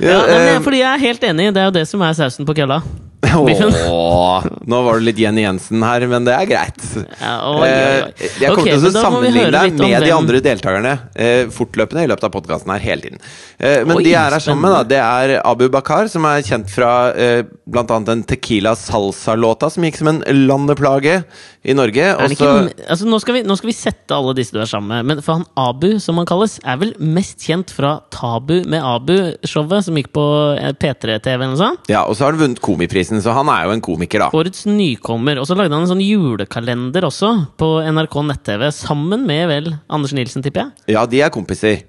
Ja, 0.00 0.18
eh, 0.26 0.60
fordi 0.64 0.80
jeg 0.80 0.90
er 0.90 1.02
helt 1.04 1.24
enig, 1.24 1.50
det 1.54 1.62
er 1.62 1.70
jo 1.70 1.74
det 1.76 1.88
som 1.88 2.02
er 2.02 2.16
sausen 2.16 2.48
på 2.48 2.56
kølla. 2.56 2.80
Biffen. 3.22 3.74
Åh, 3.90 4.44
nå 4.68 4.80
var 4.86 4.98
du 5.00 5.06
litt 5.06 5.18
Jenny 5.18 5.44
Jensen 5.44 5.82
her, 5.84 6.04
men 6.10 6.26
det 6.26 6.34
er 6.36 6.48
greit. 6.48 6.82
Ja, 7.20 7.34
oi, 7.50 7.56
oi, 7.56 7.68
oi. 7.68 7.70
Eh, 7.70 8.26
Jeg 8.42 8.52
kommer 8.52 8.62
okay, 8.62 8.76
til 8.76 8.88
å 8.90 8.92
sammenligne 8.94 9.50
deg 9.54 9.78
med 9.80 10.06
de 10.06 10.12
andre 10.14 10.42
deltakerne 10.44 10.94
eh, 11.14 11.46
fortløpende 11.54 12.04
i 12.06 12.10
løpet 12.12 12.28
av 12.28 12.34
podkasten 12.34 12.74
her 12.74 12.84
hele 12.84 13.06
tiden. 13.06 13.24
Eh, 13.58 13.82
men 13.88 14.02
de 14.04 14.12
er 14.12 14.36
her 14.36 14.44
sammen, 14.44 14.70
da. 14.74 14.84
Det 14.94 15.00
er 15.00 15.36
Abu 15.40 15.66
Bakar, 15.72 16.10
som 16.12 16.26
er 16.30 16.44
kjent 16.46 16.70
fra 16.72 16.92
bl.a. 17.14 17.42
blant 17.74 17.90
annet 17.94 18.10
den 18.12 18.26
Tequila 18.28 18.74
Salsa-låta 18.78 19.70
som 19.72 19.84
gikk 19.86 19.98
som 20.00 20.12
en 20.12 20.22
landeplage 20.44 21.22
i 21.64 21.74
Norge. 21.76 22.08
Også, 22.20 22.36
ikke, 22.36 22.50
altså, 22.92 23.06
nå, 23.08 23.18
skal 23.22 23.38
vi, 23.38 23.42
nå 23.48 23.56
skal 23.56 23.70
vi 23.70 23.76
sette 23.76 24.16
alle 24.16 24.34
disse 24.36 24.54
du 24.54 24.60
er 24.60 24.68
sammen 24.68 24.92
med, 24.92 25.08
men 25.08 25.22
for 25.24 25.38
han 25.38 25.46
Abu, 25.60 25.96
som 26.02 26.18
han 26.20 26.28
kalles, 26.28 26.58
er 26.60 26.78
vel 26.80 26.92
mest 27.00 27.44
kjent 27.44 27.72
fra 27.72 27.96
Tabu 28.14 28.58
med 28.70 28.84
Abu-showet 28.84 29.86
som 29.86 29.98
gikk 29.98 30.12
på 30.16 30.24
eh, 30.58 30.74
P3-TV 30.76 31.34
eller 31.38 31.54
noe 31.54 31.60
sånt? 31.60 31.88
ja, 31.90 32.04
og 32.04 32.16
så 32.16 32.26
har 32.26 32.36
han 32.36 32.42
vunnet 32.42 32.62
Komiprisen, 32.64 33.13
så 33.22 33.32
han 33.36 33.48
er 33.52 33.64
jo 33.66 33.74
en 33.76 33.80
komiker, 33.84 34.18
da. 34.24 34.28
Årets 34.34 34.64
nykommer. 34.66 35.38
Og 35.38 35.46
så 35.46 35.54
lagde 35.56 35.72
han 35.74 35.82
en 35.84 35.90
sånn 35.90 36.02
julekalender 36.04 37.06
også 37.06 37.30
på 37.60 37.68
NRK 37.92 38.16
nett-TV, 38.30 38.66
sammen 38.72 39.26
med 39.26 39.48
vel 39.48 39.72
Anders 39.88 40.12
Nilsen, 40.16 40.42
tipper 40.42 40.64
jeg. 40.64 40.94
Ja, 40.96 41.04
de 41.06 41.20
er 41.22 41.30
kompiser. 41.34 41.82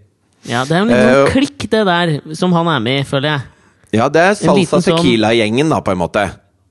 Ja, 0.45 0.63
Det 0.63 0.75
er 0.75 0.83
jo 0.83 0.85
en 0.85 0.93
liten 0.93 1.13
sånn 1.15 1.31
klikk, 1.33 1.69
det 1.71 1.85
der, 1.87 2.35
som 2.37 2.51
han 2.53 2.67
er 2.69 2.79
med 2.79 2.99
i, 3.01 3.03
føler 3.09 3.31
jeg. 3.31 3.41
Ja, 3.97 4.09
det 4.09 4.21
er 4.21 4.33
Salsa 4.35 4.77
sånn- 4.81 4.99
Tequila-gjengen, 4.99 5.69
da, 5.69 5.79
på 5.81 5.91
en 5.95 5.97
måte. 6.03 6.25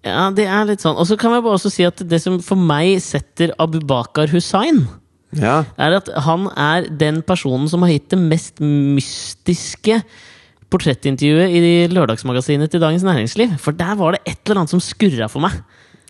Ja, 0.04 0.28
det 0.30 0.44
er 0.46 0.66
litt 0.68 0.80
sånn. 0.84 0.96
Og 1.00 1.06
så 1.08 1.16
kan 1.18 1.32
jeg 1.32 1.42
bare 1.42 1.56
også 1.56 1.70
si 1.72 1.82
at 1.88 1.96
det 1.96 2.20
som 2.22 2.38
for 2.44 2.56
meg 2.60 3.00
setter 3.00 3.54
Abu 3.58 3.80
Bakar 3.80 4.28
Hussain, 4.28 4.86
Ja. 5.34 5.64
er 5.76 5.96
at 5.96 6.08
han 6.22 6.46
er 6.56 6.82
den 6.88 7.22
personen 7.22 7.68
som 7.68 7.80
har 7.82 7.88
gitt 7.90 8.10
det 8.10 8.18
mest 8.20 8.60
mystiske 8.60 10.02
portrettintervjuet 10.72 11.54
i 11.54 11.72
Lørdagsmagasinet 11.92 12.72
til 12.72 12.82
Dagens 12.82 13.04
Næringsliv. 13.06 13.56
For 13.62 13.76
der 13.76 13.96
var 13.98 14.16
det 14.16 14.22
et 14.24 14.40
eller 14.44 14.62
annet 14.62 14.74
som 14.74 14.82
skurra 14.82 15.28
for 15.30 15.44
meg. 15.44 15.56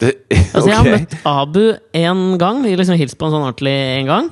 Det, 0.01 0.15
Altså, 0.55 0.69
Jeg 0.69 0.77
har 0.77 0.91
møtt 0.91 1.17
Abu 1.25 1.65
en 1.95 2.39
gang. 2.41 2.63
Vi 2.65 2.75
liksom 2.77 2.99
hilst 3.01 3.19
på 3.19 3.29
han 3.29 3.37
sånn 3.37 3.47
ordentlig 3.49 3.75
en 4.01 4.11
gang. 4.11 4.31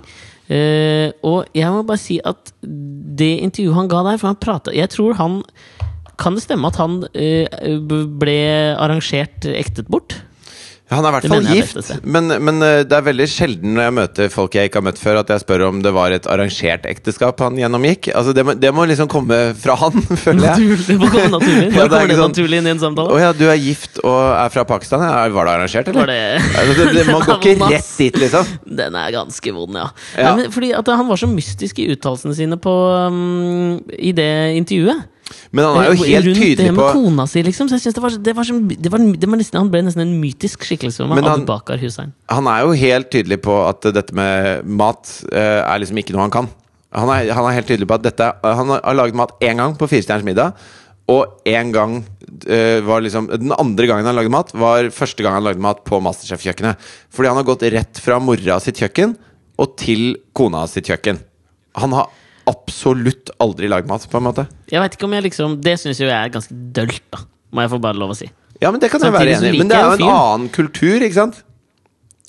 Uh, 0.53 1.09
og 1.25 1.55
jeg 1.57 1.71
må 1.73 1.85
bare 1.87 2.03
si 2.03 2.19
at 2.27 2.51
det 2.63 3.31
intervjuet 3.45 3.77
han 3.79 3.89
ga 3.89 4.01
der 4.05 4.19
For 4.19 4.27
han 4.27 4.41
pratet, 4.43 4.75
Jeg 4.75 4.91
tror 4.91 5.15
han 5.15 5.37
Kan 6.19 6.35
det 6.35 6.43
stemme 6.43 6.67
at 6.67 6.81
han 6.83 6.99
uh, 7.07 8.03
ble 8.21 8.35
arrangert 8.75 9.47
ektet 9.49 9.89
bort? 9.89 10.19
Han 10.93 11.05
er 11.07 11.09
i 11.09 11.15
hvert 11.17 11.29
fall 11.33 11.47
gift, 11.53 11.91
men, 12.05 12.29
men 12.45 12.63
eh, 12.67 12.83
det 12.89 12.97
er 12.99 13.05
veldig 13.07 13.27
sjelden 13.31 13.75
når 13.77 13.87
jeg 13.89 13.95
møter 13.99 14.31
folk 14.33 14.55
jeg 14.59 14.71
ikke 14.71 14.81
har 14.81 14.87
møtt 14.89 15.01
før, 15.01 15.21
at 15.23 15.33
jeg 15.33 15.43
spør 15.45 15.65
om 15.69 15.81
det 15.85 15.93
var 15.97 16.15
et 16.17 16.27
arrangert 16.31 16.87
ekteskap 16.91 17.41
han 17.45 17.57
gjennomgikk. 17.61 18.11
Altså, 18.17 18.35
det, 18.37 18.45
må, 18.47 18.55
det 18.59 18.73
må 18.77 18.85
liksom 18.91 19.09
komme 19.13 19.39
fra 19.59 19.77
han, 19.81 19.97
føler 20.25 20.49
jeg. 20.49 20.67
Naturlig, 20.67 20.87
det 20.89 20.99
må 21.01 21.11
komme 21.13 21.31
naturlig. 21.37 21.69
Ja, 21.79 21.87
det 21.87 21.91
kommer 21.97 22.13
det 22.13 22.19
sånn- 22.21 22.33
naturlig 22.35 22.61
inn 22.63 22.69
i 22.69 22.73
en 22.75 22.81
Å 22.83 22.85
samtale? 22.87 23.21
ja, 23.23 23.31
du 23.37 23.45
er 23.49 23.59
gift 23.63 24.01
og 24.05 24.19
er 24.37 24.53
fra 24.55 24.65
Pakistan? 24.69 25.05
Ja. 25.07 25.23
Var 25.33 25.49
det 25.49 25.55
arrangert, 25.57 25.89
eller? 25.93 26.01
Var 26.03 26.13
det 26.13 26.59
Altså, 26.63 26.75
det, 26.79 26.89
det, 26.99 27.07
man 27.13 27.25
går 27.29 27.41
ikke 27.41 27.71
rett 27.73 27.93
dit, 27.99 28.21
liksom. 28.25 28.53
Den 28.83 28.99
er 29.03 29.15
ganske 29.15 29.55
vond, 29.57 29.79
ja. 29.81 29.89
Ja. 30.17 30.33
Nei, 30.33 30.45
men 30.45 30.53
fordi 30.55 30.73
at 30.77 30.93
Han 30.93 31.09
var 31.09 31.21
så 31.21 31.29
mystisk 31.31 31.79
i 31.83 31.89
uttalelsene 31.95 32.35
sine 32.37 32.59
på, 32.61 32.73
um, 33.09 33.79
i 33.97 34.13
det 34.17 34.31
intervjuet. 34.61 35.09
Men 35.53 35.67
han 35.67 35.79
er 35.83 35.89
jo 35.91 35.99
helt 36.03 36.27
Rundt 36.29 36.41
tydelig 36.41 36.57
det 36.61 36.71
med 36.73 36.81
på 36.81 36.89
kona 36.97 37.27
si, 37.31 37.43
liksom. 37.47 37.69
Så 37.71 37.79
jeg 37.79 37.85
synes 37.87 37.99
det 37.99 38.05
var, 38.05 38.17
det 38.29 38.35
var, 38.37 38.49
så, 38.49 38.59
det 38.87 38.93
var, 38.93 39.05
det 39.23 39.29
var 39.29 39.41
nesten, 39.41 39.61
Han 39.61 39.71
ble 39.73 39.83
nesten 39.87 40.05
en 40.05 40.15
mytisk 40.23 40.67
skikkelse 40.69 41.07
han- 41.07 41.25
Abu 41.33 41.47
Bakar 41.49 41.81
Hussein. 41.83 42.13
Han 42.33 42.47
er 42.51 42.67
jo 42.67 42.77
helt 42.83 43.11
tydelig 43.13 43.41
på 43.45 43.57
at 43.69 43.89
dette 43.95 44.15
med 44.17 44.67
mat 44.67 45.09
uh, 45.33 45.63
er 45.67 45.83
liksom 45.83 45.99
ikke 46.03 46.17
noe 46.17 46.27
han 46.27 46.35
kan. 46.35 46.51
Han 46.93 47.09
er, 47.09 47.33
han 47.33 47.49
er 47.49 47.57
helt 47.57 47.69
tydelig 47.71 47.89
på 47.89 47.97
at 47.97 48.05
dette 48.05 48.27
Han 48.45 48.75
har 48.75 48.97
laget 48.97 49.17
mat 49.17 49.33
én 49.41 49.57
gang 49.57 49.77
på 49.79 49.89
Firestjerners 49.89 50.27
middag. 50.27 50.57
Og 51.11 51.43
en 51.49 51.73
gang 51.75 51.99
uh, 52.03 52.79
var 52.87 53.03
liksom 53.03 53.29
Den 53.33 53.53
andre 53.57 53.89
gangen 53.91 54.07
han 54.07 54.17
lagde 54.17 54.33
mat, 54.33 54.53
var 54.55 54.91
første 54.95 55.25
gang 55.25 55.39
han 55.39 55.47
lagde 55.49 55.63
mat 55.63 55.83
på 55.89 56.01
Masterchef-kjøkkenet. 56.05 56.81
Fordi 57.13 57.33
han 57.33 57.41
har 57.41 57.49
gått 57.49 57.67
rett 57.73 58.03
fra 58.03 58.21
mora 58.23 58.61
sitt 58.63 58.81
kjøkken 58.81 59.17
og 59.61 59.77
til 59.79 60.17
kona 60.35 60.65
sitt 60.71 60.89
kjøkken. 60.89 61.21
Han 61.79 61.93
har 61.97 62.09
absolutt 62.51 63.31
aldri 63.43 63.69
lagd 63.71 63.89
mat, 63.91 64.05
på 64.11 64.19
en 64.21 64.27
måte. 64.29 64.47
Jeg 64.73 64.83
vet 64.83 64.97
ikke 64.97 65.07
om 65.09 65.15
jeg 65.17 65.27
liksom 65.29 65.57
Det 65.63 65.77
syns 65.81 66.01
jeg 66.01 66.11
er 66.13 66.33
ganske 66.33 66.57
dølt, 66.75 67.03
da. 67.13 67.23
Må 67.53 67.65
jeg 67.67 67.73
få 67.75 67.81
bare 67.85 67.99
lov 68.01 68.15
å 68.15 68.17
si. 68.19 68.29
Ja, 68.63 68.71
men 68.71 68.81
det 68.81 68.93
kan 68.93 69.03
jeg 69.03 69.13
være 69.13 69.35
enig 69.37 69.55
i. 69.57 69.59
Men 69.61 69.71
det 69.71 69.77
er 69.79 69.89
jo 69.91 69.97
en 69.99 70.15
annen 70.15 70.49
kultur, 70.55 71.03
ikke 71.03 71.19
sant? 71.19 71.43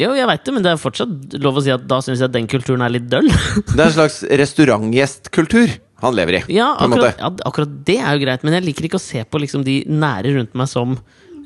Jo, 0.02 0.10
jeg 0.18 0.26
veit 0.26 0.42
det, 0.42 0.54
men 0.56 0.64
det 0.66 0.72
er 0.74 0.80
fortsatt 0.82 1.36
lov 1.44 1.60
å 1.60 1.64
si 1.64 1.70
at 1.74 1.84
da 1.86 2.00
syns 2.02 2.18
jeg 2.18 2.26
at 2.26 2.34
den 2.34 2.48
kulturen 2.50 2.82
er 2.82 2.94
litt 2.96 3.06
døll. 3.12 3.28
Det 3.76 3.78
er 3.78 3.86
en 3.92 3.94
slags 3.94 4.24
restaurantgjestkultur 4.42 5.76
han 6.04 6.18
lever 6.18 6.40
i. 6.40 6.42
ja, 6.58 6.72
akkurat, 6.82 7.20
ja, 7.22 7.30
akkurat 7.48 7.76
det 7.88 7.96
er 8.02 8.18
jo 8.18 8.24
greit, 8.26 8.42
men 8.44 8.58
jeg 8.58 8.66
liker 8.66 8.88
ikke 8.90 9.00
å 9.00 9.04
se 9.04 9.22
på 9.24 9.40
liksom 9.40 9.62
de 9.64 9.78
nære 9.88 10.34
rundt 10.36 10.58
meg 10.60 10.68
som 10.68 10.98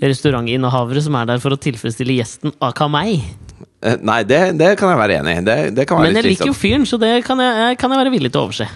restaurantinnehavere 0.02 1.04
som 1.06 1.18
er 1.20 1.28
der 1.30 1.44
for 1.44 1.54
å 1.54 1.60
tilfredsstille 1.62 2.16
gjesten, 2.18 2.56
aka 2.64 2.88
meg. 2.90 3.22
Eh, 3.86 3.96
Nei, 4.02 4.24
det, 4.26 4.42
det 4.58 4.72
kan 4.80 4.90
jeg 4.90 4.98
være 5.00 5.20
enig 5.22 5.36
i. 5.38 5.46
Det, 5.46 5.58
det 5.78 5.86
kan 5.88 6.00
være 6.00 6.10
Men 6.12 6.18
jeg 6.22 6.32
liker 6.32 6.50
jo 6.50 6.56
fyren, 6.58 6.86
så 6.90 6.98
det 7.02 7.12
kan 7.28 7.40
jeg, 7.44 7.78
kan 7.78 7.94
jeg 7.94 8.00
være 8.02 8.14
villig 8.16 8.32
til 8.34 8.42
å 8.42 8.48
overse. 8.48 8.68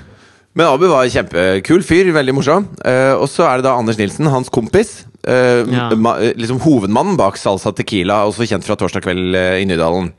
Men 0.54 0.68
Abu 0.68 0.86
var 0.92 1.06
en 1.08 1.14
kjempekul 1.14 1.82
fyr. 1.88 2.10
Veldig 2.12 2.34
morsom. 2.36 2.66
Uh, 2.84 3.16
og 3.22 3.28
så 3.32 3.46
er 3.48 3.62
det 3.62 3.66
da 3.70 3.76
Anders 3.80 3.98
Nilsen, 3.98 4.28
hans 4.30 4.52
kompis. 4.52 5.06
Uh, 5.24 5.64
Ja. 5.72 5.88
ma, 5.96 6.18
liksom 6.36 6.60
Hovedmannen 6.62 7.16
bak 7.18 7.38
Salsa 7.40 7.72
Tequila, 7.78 8.26
også 8.28 8.44
kjent 8.50 8.68
fra 8.68 8.76
Torsdag 8.76 9.06
kveld 9.06 9.38
i 9.62 9.66
Nydalen. 9.70 10.12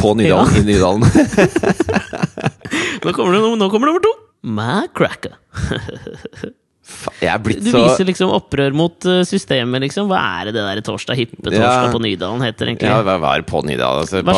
På 0.00 0.14
Nydalen, 0.18 0.52
Ja. 0.52 0.58
i 0.58 0.64
Nydalen. 0.66 1.04
Nå 3.04 3.12
kommer, 3.14 3.32
det, 3.36 3.40
nå 3.60 3.68
kommer 3.70 3.86
nummer 3.92 4.02
to. 4.04 4.12
My 4.42 4.88
cracker. 4.96 5.38
Du 6.88 7.70
så 7.70 7.82
viser 7.82 8.06
liksom 8.08 8.30
opprør 8.32 8.74
mot 8.76 9.06
eh, 9.06 9.20
systemet, 9.26 9.82
liksom. 9.84 10.08
Hva 10.10 10.18
er 10.40 10.48
det 10.48 10.54
det 10.56 10.64
der 10.66 10.80
torsdag 10.86 11.18
hippe 11.18 11.36
torsdag 11.42 11.60
Ja. 11.60 11.90
på 11.92 12.00
Nydalen 12.02 12.42
heter, 12.42 12.70
egentlig? 12.70 12.88
Ja, 12.88 13.02
hva 13.04 13.32
er 13.36 13.44
på 13.46 13.62
Nydalen? 13.66 14.04
Altså, 14.04 14.18
så 14.18 14.22
god. 14.24 14.32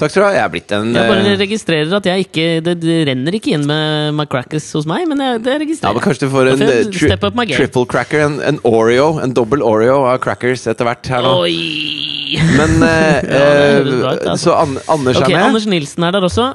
Takk 0.00 0.10
skal 0.12 0.22
du 0.22 0.26
ha. 0.26 0.32
Jeg 0.34 0.42
er 0.42 0.52
blitt 0.52 0.74
en 0.74 0.90
Jeg 0.96 1.12
bare 1.12 1.26
eh, 1.30 1.38
registrerer 1.38 1.94
at 1.98 2.08
jeg 2.08 2.26
ikke 2.26 2.46
Det, 2.66 2.74
det 2.82 2.96
renner 3.08 3.36
ikke 3.38 3.54
inn 3.54 3.66
med 3.68 4.16
my 4.18 4.26
crackers 4.30 4.66
hos 4.74 4.88
meg, 4.88 5.06
men 5.10 5.22
jeg, 5.22 5.42
det 5.44 5.54
ja, 5.54 5.60
registrerer 5.62 5.98
men 5.98 6.06
Kanskje 6.06 6.26
du 6.26 6.32
får 6.32 6.50
en 6.52 6.64
eh, 6.66 6.72
tri 6.90 7.12
triple 7.58 7.86
cracker, 7.92 8.24
en, 8.26 8.40
en 8.42 8.60
Oreo, 8.68 9.14
en 9.22 9.36
dobbel 9.36 9.62
Oreo 9.66 10.02
av 10.10 10.18
crackers 10.24 10.66
etter 10.70 10.88
hvert 10.88 11.12
her 11.12 11.22
nå. 11.26 11.36
Oi! 11.44 12.32
Men 12.58 12.82
eh, 12.88 13.22
Ja, 13.32 13.46
bra 13.86 14.12
altså. 14.16 14.36
Så 14.48 14.58
An 14.58 14.76
Anders 14.90 15.20
okay, 15.20 15.34
er 15.34 15.38
med? 15.38 15.48
Anders 15.52 15.68
Nilsen 15.70 16.08
er 16.08 16.16
der 16.16 16.26
også. 16.28 16.52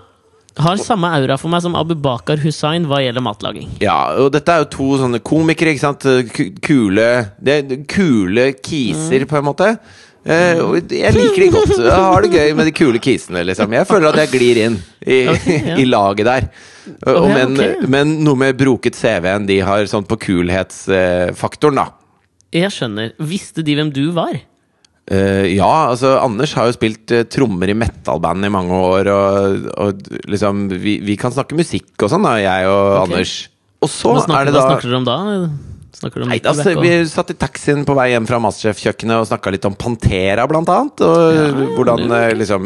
Har 0.58 0.80
samme 0.82 1.10
aura 1.20 1.38
for 1.38 1.52
meg 1.54 1.62
som 1.62 1.76
Abu 1.78 1.94
Bakar 1.96 2.40
Hussain 2.42 2.86
hva 2.90 3.00
gjelder 3.04 3.24
matlaging. 3.26 3.70
Ja, 3.84 3.98
og 4.24 4.32
dette 4.34 4.54
er 4.56 4.64
jo 4.66 4.70
to 4.74 4.88
sånne 5.04 5.20
komikere, 5.22 5.74
ikke 5.76 5.84
sant? 5.86 6.06
Kule 6.66 7.08
Det 7.38 7.58
er 7.60 7.82
kule 7.90 8.52
kiser, 8.58 9.24
Mm. 9.26 9.30
på 9.30 9.38
en 9.38 9.46
måte. 9.48 9.70
Eh, 10.28 10.58
og 10.60 10.90
jeg 10.92 11.14
liker 11.16 11.40
de 11.46 11.50
godt. 11.54 11.76
Jeg 11.78 11.92
har 12.04 12.22
det 12.26 12.32
gøy 12.34 12.56
med 12.58 12.66
de 12.68 12.74
kule 12.76 13.00
kisene, 13.00 13.46
liksom. 13.48 13.72
Jeg 13.72 13.88
føler 13.88 14.10
at 14.10 14.20
jeg 14.26 14.32
glir 14.34 14.58
inn 14.66 14.76
i, 15.06 15.22
okay, 15.32 15.62
ja. 15.70 15.78
i 15.80 15.86
laget 15.88 16.26
der. 16.28 16.50
Okay, 17.00 17.32
men, 17.38 17.54
okay. 17.56 17.88
men 17.88 18.12
noe 18.26 18.36
med 18.36 18.58
broket 18.60 18.96
CV 19.00 19.30
enn 19.32 19.48
de 19.48 19.62
har 19.64 19.86
sånn 19.88 20.04
på 20.08 20.18
kulhetsfaktoren, 20.26 21.80
da. 21.80 21.88
Jeg 22.56 22.72
skjønner. 22.76 23.14
Visste 23.20 23.64
de 23.64 23.76
hvem 23.78 23.90
du 23.96 24.06
var? 24.16 24.36
Eh, 25.08 25.54
ja, 25.56 25.88
altså 25.88 26.18
Anders 26.20 26.52
har 26.58 26.68
jo 26.68 26.74
spilt 26.76 27.12
uh, 27.16 27.22
trommer 27.32 27.72
i 27.72 27.76
metal-band 27.78 28.44
i 28.44 28.52
mange 28.52 28.76
år, 28.76 29.08
og, 29.14 29.70
og 29.80 30.10
liksom 30.28 30.66
vi, 30.74 30.98
vi 31.06 31.16
kan 31.20 31.32
snakke 31.32 31.56
musikk 31.56 31.96
og 32.04 32.12
sånn, 32.12 32.28
da, 32.28 32.34
jeg 32.44 32.68
og 32.68 32.82
okay. 32.90 33.04
Anders. 33.06 33.36
Og 33.78 33.90
så 33.94 34.10
snakker, 34.26 34.42
er 34.42 34.46
det 34.50 34.56
da 34.58 34.62
hva 34.66 34.72
snakker 34.74 34.90
dere 34.90 35.00
om 35.00 35.06
da? 35.08 35.18
Snakker 35.98 36.20
dere 36.20 36.26
om 36.26 36.30
Nei, 36.34 36.40
Nickelback 36.42 36.82
Vi 36.84 36.92
satt 37.10 37.32
i 37.32 37.38
taxien 37.40 37.86
på 37.88 37.96
vei 37.98 38.08
hjem 38.12 38.28
fra 38.28 38.38
Masterchef-kjøkkenet 38.44 39.22
og 39.22 39.30
snakka 39.30 39.48
litt 39.54 39.68
om 39.70 39.78
Pantera, 39.80 40.44
blant 40.50 40.70
annet. 40.74 40.98
Og 41.06 41.18
Ja, 41.38 41.46
hvordan 41.78 42.02
eh, 42.18 42.34
liksom 42.38 42.62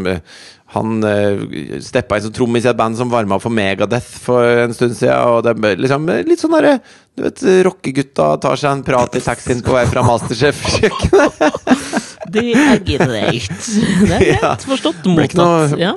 han 0.71 1.03
uh, 1.03 1.41
steppa 1.83 2.15
inn 2.15 2.23
som 2.25 2.33
trommis 2.33 2.63
i 2.63 2.69
et 2.71 2.79
band 2.79 2.95
som 2.95 3.11
varma 3.11 3.35
opp 3.35 3.43
for 3.43 3.51
Megadeth 3.53 4.07
for 4.23 4.63
en 4.63 4.73
stund 4.73 4.95
siden. 4.97 5.19
Og 5.29 5.43
det 5.45 5.51
er 5.53 5.57
liksom 5.83 6.01
litt 6.25 6.41
sånn 6.41 6.55
derre 6.55 6.79
Du 7.11 7.21
vet, 7.27 7.39
rockegutta 7.67 8.25
tar 8.41 8.55
seg 8.57 8.71
en 8.71 8.85
prat 8.87 9.15
i 9.19 9.23
taxien 9.23 9.61
på 9.65 9.75
vei 9.75 9.85
fra 9.91 10.01
Masterchef-kjøkkenet. 10.07 12.07
Det 12.31 12.43
er 12.55 12.79
greit. 12.85 13.51
Det 14.07 14.15
er 14.17 14.25
Ja. 14.27 14.39
greit 14.53 14.65
forstått. 14.69 15.05
Mottatt. 15.11 15.75
Ja. 15.81 15.93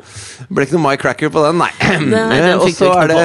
Ble 0.51 0.67
ikke 0.67 0.77
noe 0.79 0.85
My 0.89 0.95
Cracker 1.01 1.31
på 1.35 1.43
den, 1.47 1.61
nei. 1.63 1.71
Nei, 2.13 2.39
Eh, 2.41 2.55
og 2.59 2.69
så 2.75 2.91
er 3.03 3.13
det 3.13 3.25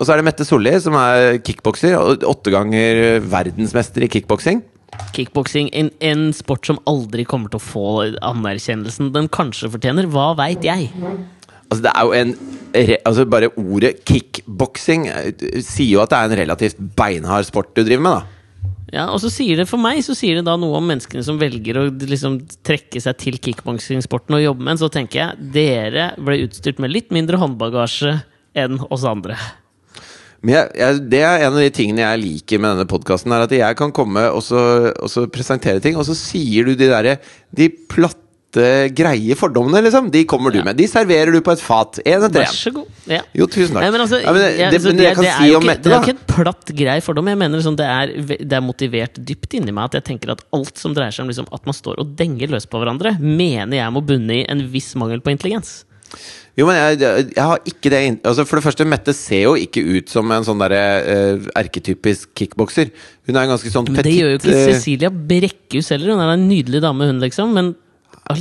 Og 0.00 0.06
så 0.08 0.14
er 0.14 0.22
det 0.22 0.24
Mette 0.26 0.44
Solli, 0.48 0.72
som 0.82 0.96
er 0.98 1.36
kickbokser. 1.44 1.94
Åtte 2.26 2.50
ganger 2.54 3.20
verdensmester 3.30 4.02
i 4.02 4.08
kickboksing. 4.10 4.62
Kickboksing, 5.16 5.70
en, 5.78 5.88
en 6.04 6.24
sport 6.36 6.66
som 6.68 6.80
aldri 6.90 7.24
kommer 7.28 7.48
til 7.52 7.60
å 7.60 7.64
få 7.64 7.84
anerkjennelsen 8.28 9.12
den 9.14 9.28
kanskje 9.32 9.70
fortjener. 9.72 10.08
Hva 10.12 10.32
veit 10.36 10.66
jeg? 10.66 10.90
Altså, 11.70 11.82
det 11.86 11.92
er 11.94 12.02
jo 12.08 12.12
en 12.18 12.34
Altså, 13.06 13.24
bare 13.28 13.50
ordet 13.60 13.98
kickboksing 14.08 15.06
eh, 15.12 15.32
sier 15.64 15.90
jo 15.94 16.02
at 16.02 16.12
det 16.12 16.18
er 16.18 16.30
en 16.30 16.38
relativt 16.42 16.78
beinhard 16.96 17.44
sport 17.48 17.70
du 17.76 17.82
driver 17.84 18.02
med, 18.04 18.18
da. 18.18 18.41
Ja, 18.92 19.06
og 19.08 19.22
så 19.22 19.30
sier 19.32 19.56
det 19.56 19.68
For 19.70 19.80
meg 19.80 20.02
så 20.04 20.14
sier 20.16 20.36
det 20.36 20.44
da 20.44 20.58
noe 20.60 20.76
om 20.76 20.84
menneskene 20.90 21.24
som 21.24 21.38
velger 21.40 21.80
å 21.80 21.86
liksom 21.88 22.42
trekke 22.66 23.00
seg 23.00 23.16
til 23.22 23.38
kickboksingsporten 23.40 24.36
og 24.36 24.44
jobbe 24.44 24.66
med 24.66 24.74
den. 24.74 24.82
Så 24.84 24.92
tenker 24.92 25.22
jeg 25.22 25.50
dere 25.54 26.10
ble 26.20 26.42
utstyrt 26.44 26.82
med 26.82 26.92
litt 26.92 27.12
mindre 27.14 27.40
håndbagasje 27.40 28.18
enn 28.58 28.82
oss 28.92 29.06
andre. 29.08 29.38
Jeg, 30.42 30.72
jeg, 30.74 31.02
det 31.06 31.20
er 31.22 31.44
en 31.46 31.54
av 31.54 31.60
de 31.62 31.70
tingene 31.72 32.02
jeg 32.02 32.20
liker 32.20 32.60
med 32.60 32.74
denne 32.74 32.90
podkasten, 32.90 33.32
at 33.36 33.52
jeg 33.54 33.76
kan 33.78 33.92
komme 33.94 34.24
og 34.34 34.42
så, 34.42 34.90
og 34.90 35.10
så 35.10 35.28
presentere 35.30 35.80
ting, 35.80 35.94
og 35.94 36.02
så 36.08 36.16
sier 36.18 36.66
du 36.66 36.74
de 36.74 36.90
derre 36.90 37.14
De 37.54 37.68
platte, 37.70 38.21
greie 38.52 39.36
fordommene, 39.38 39.80
liksom. 39.86 40.10
De 40.12 40.24
kommer 40.28 40.52
du 40.52 40.58
med. 40.62 40.76
De 40.76 40.86
serverer 40.90 41.32
du 41.32 41.40
på 41.44 41.54
et 41.54 41.62
fat. 41.62 42.00
Én 42.04 42.18
etter 42.18 42.42
Vær 42.42 42.52
så 42.52 42.72
god. 42.74 42.88
Ja. 43.08 43.22
Jo, 43.36 43.46
tusen 43.46 43.76
takk. 43.76 43.84
Nei, 43.84 43.92
men 43.94 44.04
altså, 44.04 44.20
ja, 44.22 44.34
men 44.34 44.42
det, 44.44 44.50
ja, 44.58 44.70
det, 44.72 44.80
altså, 44.80 44.94
det 44.98 45.06
jeg 45.06 45.18
kan 45.18 45.28
er 45.28 45.38
si 45.38 45.54
om 45.56 45.66
Mette, 45.66 45.88
det 45.88 45.94
er 45.96 46.04
ikke 46.06 46.16
en 46.16 46.26
platt, 46.34 46.74
grei 46.82 46.98
fordom. 47.04 47.30
Jeg 47.32 47.40
mener 47.40 47.62
liksom, 47.62 47.78
det, 47.80 47.86
er, 47.88 48.12
det 48.42 48.58
er 48.58 48.64
motivert 48.64 49.22
dypt 49.30 49.56
inni 49.58 49.74
meg 49.74 49.90
at 49.90 50.00
jeg 50.00 50.08
tenker 50.12 50.34
at 50.36 50.44
alt 50.58 50.82
som 50.82 50.96
dreier 50.96 51.14
seg 51.14 51.24
om 51.24 51.32
liksom, 51.32 51.48
at 51.54 51.70
man 51.70 51.78
står 51.78 52.02
og 52.02 52.12
denger 52.18 52.52
løs 52.52 52.68
på 52.68 52.82
hverandre, 52.82 53.16
mener 53.22 53.78
jeg 53.78 53.96
må 53.96 54.04
bunne 54.04 54.42
i 54.42 54.44
en 54.52 54.66
viss 54.74 54.92
mangel 55.00 55.24
på 55.24 55.32
intelligens. 55.32 55.82
Jo, 56.58 56.66
men 56.68 56.76
jeg, 56.76 56.98
jeg, 57.32 57.40
har 57.40 57.62
ikke 57.64 57.88
det 57.88 58.00
altså 58.28 58.44
For 58.44 58.58
det 58.58 58.64
første, 58.66 58.84
Mette 58.84 59.14
ser 59.16 59.46
jo 59.46 59.54
ikke 59.56 59.80
ut 59.80 60.10
som 60.12 60.28
en 60.34 60.44
sånn 60.44 60.60
derre 60.60 60.82
uh, 61.00 61.46
erketypisk 61.56 62.34
kickbokser. 62.36 62.90
Hun 63.24 63.32
er 63.38 63.46
en 63.46 63.54
ganske 63.54 63.72
sånn 63.72 63.88
Men 63.88 64.04
det 64.04 64.12
gjør 64.12 64.34
jo 64.34 64.40
ikke 64.42 64.52
eh, 64.52 64.66
Cecilia 64.68 65.08
Brekkhus 65.08 65.88
heller. 65.94 66.12
Hun 66.12 66.20
er 66.20 66.34
en 66.34 66.44
nydelig 66.50 66.82
dame, 66.84 67.08
hun, 67.08 67.22
liksom. 67.24 67.56
Men 67.56 67.72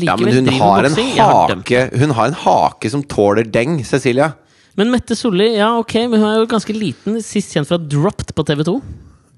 ja, 0.01 0.15
men 0.15 0.33
hun 0.33 0.50
har, 0.61 0.88
hake, 0.88 1.81
hun 2.00 2.13
har 2.15 2.29
en 2.29 2.38
hake 2.43 2.91
som 2.93 3.03
tåler 3.03 3.47
deng, 3.50 3.79
Cecilia. 3.88 4.31
Men 4.79 4.91
Mette 4.93 5.17
Solli, 5.19 5.50
ja 5.57 5.73
ok, 5.81 5.95
men 6.07 6.21
hun 6.21 6.29
er 6.29 6.38
jo 6.39 6.51
ganske 6.51 6.75
liten. 6.75 7.17
Sist 7.25 7.55
kjent 7.55 7.67
fra 7.67 7.79
Dropped 7.81 8.31
på 8.38 8.45
TV2. 8.47 8.77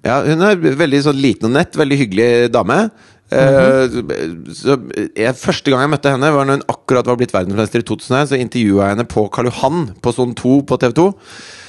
Ja, 0.03 0.19
hun 0.27 0.43
er 0.43 0.59
veldig 0.59 1.00
sånn 1.05 1.19
liten 1.23 1.47
og 1.50 1.55
nett. 1.55 1.77
Veldig 1.79 1.97
hyggelig 2.01 2.29
dame. 2.53 2.89
Mm 3.33 3.50
-hmm. 3.50 4.12
uh, 4.67 5.09
jeg, 5.15 5.35
første 5.35 5.71
gang 5.71 5.81
jeg 5.81 5.89
møtte 5.89 6.12
henne, 6.12 6.31
var 6.33 6.45
når 6.45 6.59
hun 6.59 6.69
akkurat 6.69 7.07
var 7.07 7.15
blitt 7.17 7.33
verdensmester 7.33 7.79
i 7.79 7.88
2001. 7.88 8.29
Så 8.29 8.35
intervjua 8.35 8.83
jeg 8.83 8.95
henne 8.95 9.07
på 9.09 9.27
Karl 9.27 9.50
Johan 9.50 9.89
på 10.01 10.12
Son 10.12 10.35
2 10.35 10.62
på 10.62 10.77
TV2. 10.77 11.13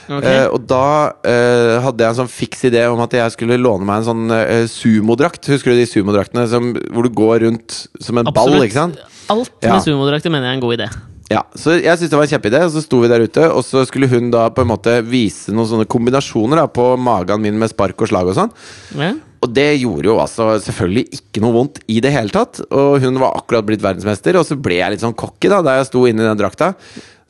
Okay. 0.05 0.37
Eh, 0.43 0.47
og 0.53 0.67
da 0.69 0.87
eh, 1.27 1.79
hadde 1.85 2.05
jeg 2.05 2.13
en 2.13 2.21
sånn 2.23 2.31
fiks 2.33 2.67
idé 2.69 2.85
om 2.91 3.01
at 3.05 3.17
jeg 3.17 3.35
skulle 3.35 3.59
låne 3.61 3.87
meg 3.89 4.03
en 4.03 4.09
sånn 4.11 4.37
eh, 4.37 4.67
sumodrakt. 4.71 5.49
Husker 5.53 5.73
du 5.73 5.81
de 5.81 5.89
sumodraktene 5.89 6.47
som, 6.51 6.73
hvor 6.93 7.09
du 7.09 7.13
går 7.15 7.45
rundt 7.47 7.81
som 7.97 8.21
en 8.21 8.29
Absolutt. 8.29 8.59
ball? 8.59 8.69
ikke 8.69 8.81
sant? 8.83 9.03
Alt 9.33 9.53
med 9.63 9.71
ja. 9.71 9.81
sumodrakter 9.85 10.33
mener 10.33 10.51
jeg 10.51 10.57
er 10.57 10.61
en 10.61 10.65
god 10.65 10.79
idé. 10.79 10.89
Ja, 11.33 11.41
så 11.57 11.79
jeg 11.79 11.97
synes 11.97 12.11
det 12.13 12.19
var 12.19 12.27
en 12.27 12.33
kjempeidé, 12.35 12.59
og 12.67 12.73
så 12.75 12.83
sto 12.85 12.99
vi 13.01 13.09
der 13.09 13.25
ute. 13.25 13.47
Og 13.49 13.65
så 13.65 13.85
skulle 13.89 14.09
hun 14.13 14.29
da 14.33 14.49
på 14.53 14.65
en 14.65 14.71
måte 14.71 14.99
vise 15.09 15.55
noen 15.55 15.71
sånne 15.71 15.89
kombinasjoner 15.91 16.61
da, 16.61 16.67
på 16.69 16.91
magen 17.01 17.41
min 17.45 17.57
med 17.61 17.73
spark 17.73 18.05
og 18.05 18.11
slag 18.11 18.29
og 18.31 18.37
sånn. 18.37 18.53
Ja. 19.01 19.15
Og 19.45 19.51
det 19.53 19.67
gjorde 19.77 20.09
jo 20.09 20.19
altså 20.23 20.55
selvfølgelig 20.65 21.19
ikke 21.19 21.43
noe 21.45 21.57
vondt 21.57 21.81
i 21.93 21.99
det 22.05 22.13
hele 22.15 22.33
tatt. 22.33 22.63
Og 22.69 23.01
hun 23.05 23.21
var 23.21 23.41
akkurat 23.41 23.67
blitt 23.67 23.85
verdensmester, 23.85 24.39
og 24.41 24.47
så 24.49 24.57
ble 24.61 24.79
jeg 24.81 24.95
litt 24.95 25.05
sånn 25.05 25.17
cocky 25.17 25.51
da, 25.53 25.63
da 25.65 25.79
jeg 25.79 25.91
sto 25.91 26.05
inni 26.09 26.25
den 26.25 26.41
drakta. 26.41 26.75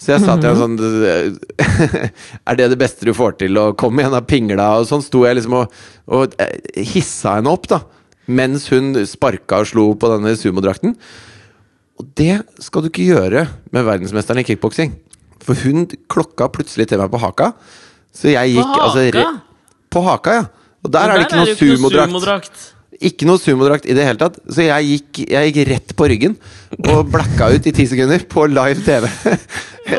Så 0.05 0.13
jeg 0.13 0.21
sa 0.21 0.35
til 0.37 0.51
henne 0.51 0.61
sånn 0.61 0.75
Er 2.51 2.59
det 2.59 2.67
det 2.75 2.79
beste 2.81 3.07
du 3.09 3.15
får 3.17 3.39
til? 3.41 3.57
Og 3.61 3.77
kom 3.81 3.97
igjen, 4.01 4.13
da, 4.13 4.21
pingla. 4.21 4.67
Og 4.83 4.89
sånn 4.91 5.05
sto 5.05 5.23
jeg 5.25 5.39
liksom 5.39 5.55
og, 5.63 5.79
og 6.13 6.35
eh, 6.43 6.83
hissa 6.93 7.39
henne 7.39 7.53
opp, 7.55 7.69
da. 7.73 7.81
Mens 8.29 8.67
hun 8.73 8.93
sparka 9.09 9.63
og 9.63 9.71
slo 9.71 9.87
på 10.01 10.11
denne 10.13 10.35
sumodrakten. 10.41 10.95
Og 12.01 12.09
det 12.19 12.41
skal 12.65 12.85
du 12.85 12.91
ikke 12.91 13.09
gjøre 13.09 13.47
med 13.73 13.87
verdensmesteren 13.89 14.43
i 14.43 14.47
kickboksing. 14.49 14.95
For 15.45 15.57
hun 15.65 15.85
klokka 16.11 16.49
plutselig 16.53 16.89
til 16.91 17.01
meg 17.01 17.13
på 17.13 17.21
haka. 17.23 17.53
Så 18.15 18.33
jeg 18.33 18.55
gikk 18.57 18.71
På 18.77 18.85
altså 18.89 19.05
haka? 19.07 19.25
re- 19.25 19.89
På 19.95 20.05
haka, 20.09 20.37
ja. 20.41 20.45
Og 20.85 20.93
der, 20.93 21.01
der 21.09 21.13
er 21.15 21.21
det 21.23 21.27
ikke 21.29 21.41
noe 21.41 21.57
sumodrakt. 21.79 22.65
Ikke 23.03 23.27
noe 23.29 23.41
sumodrakt 23.43 23.89
i 23.89 23.97
det 23.97 24.05
hele 24.07 24.21
tatt. 24.21 24.39
Så 24.47 24.67
jeg 24.67 24.91
gikk, 24.91 25.23
jeg 25.33 25.51
gikk 25.51 25.71
rett 25.71 25.95
på 25.99 26.09
ryggen 26.11 26.37
og 26.91 27.11
blacka 27.13 27.51
ut 27.55 27.67
i 27.67 27.75
ti 27.75 27.87
sekunder 27.91 28.27
på 28.31 28.47
live 28.51 28.85
TV. 28.87 29.09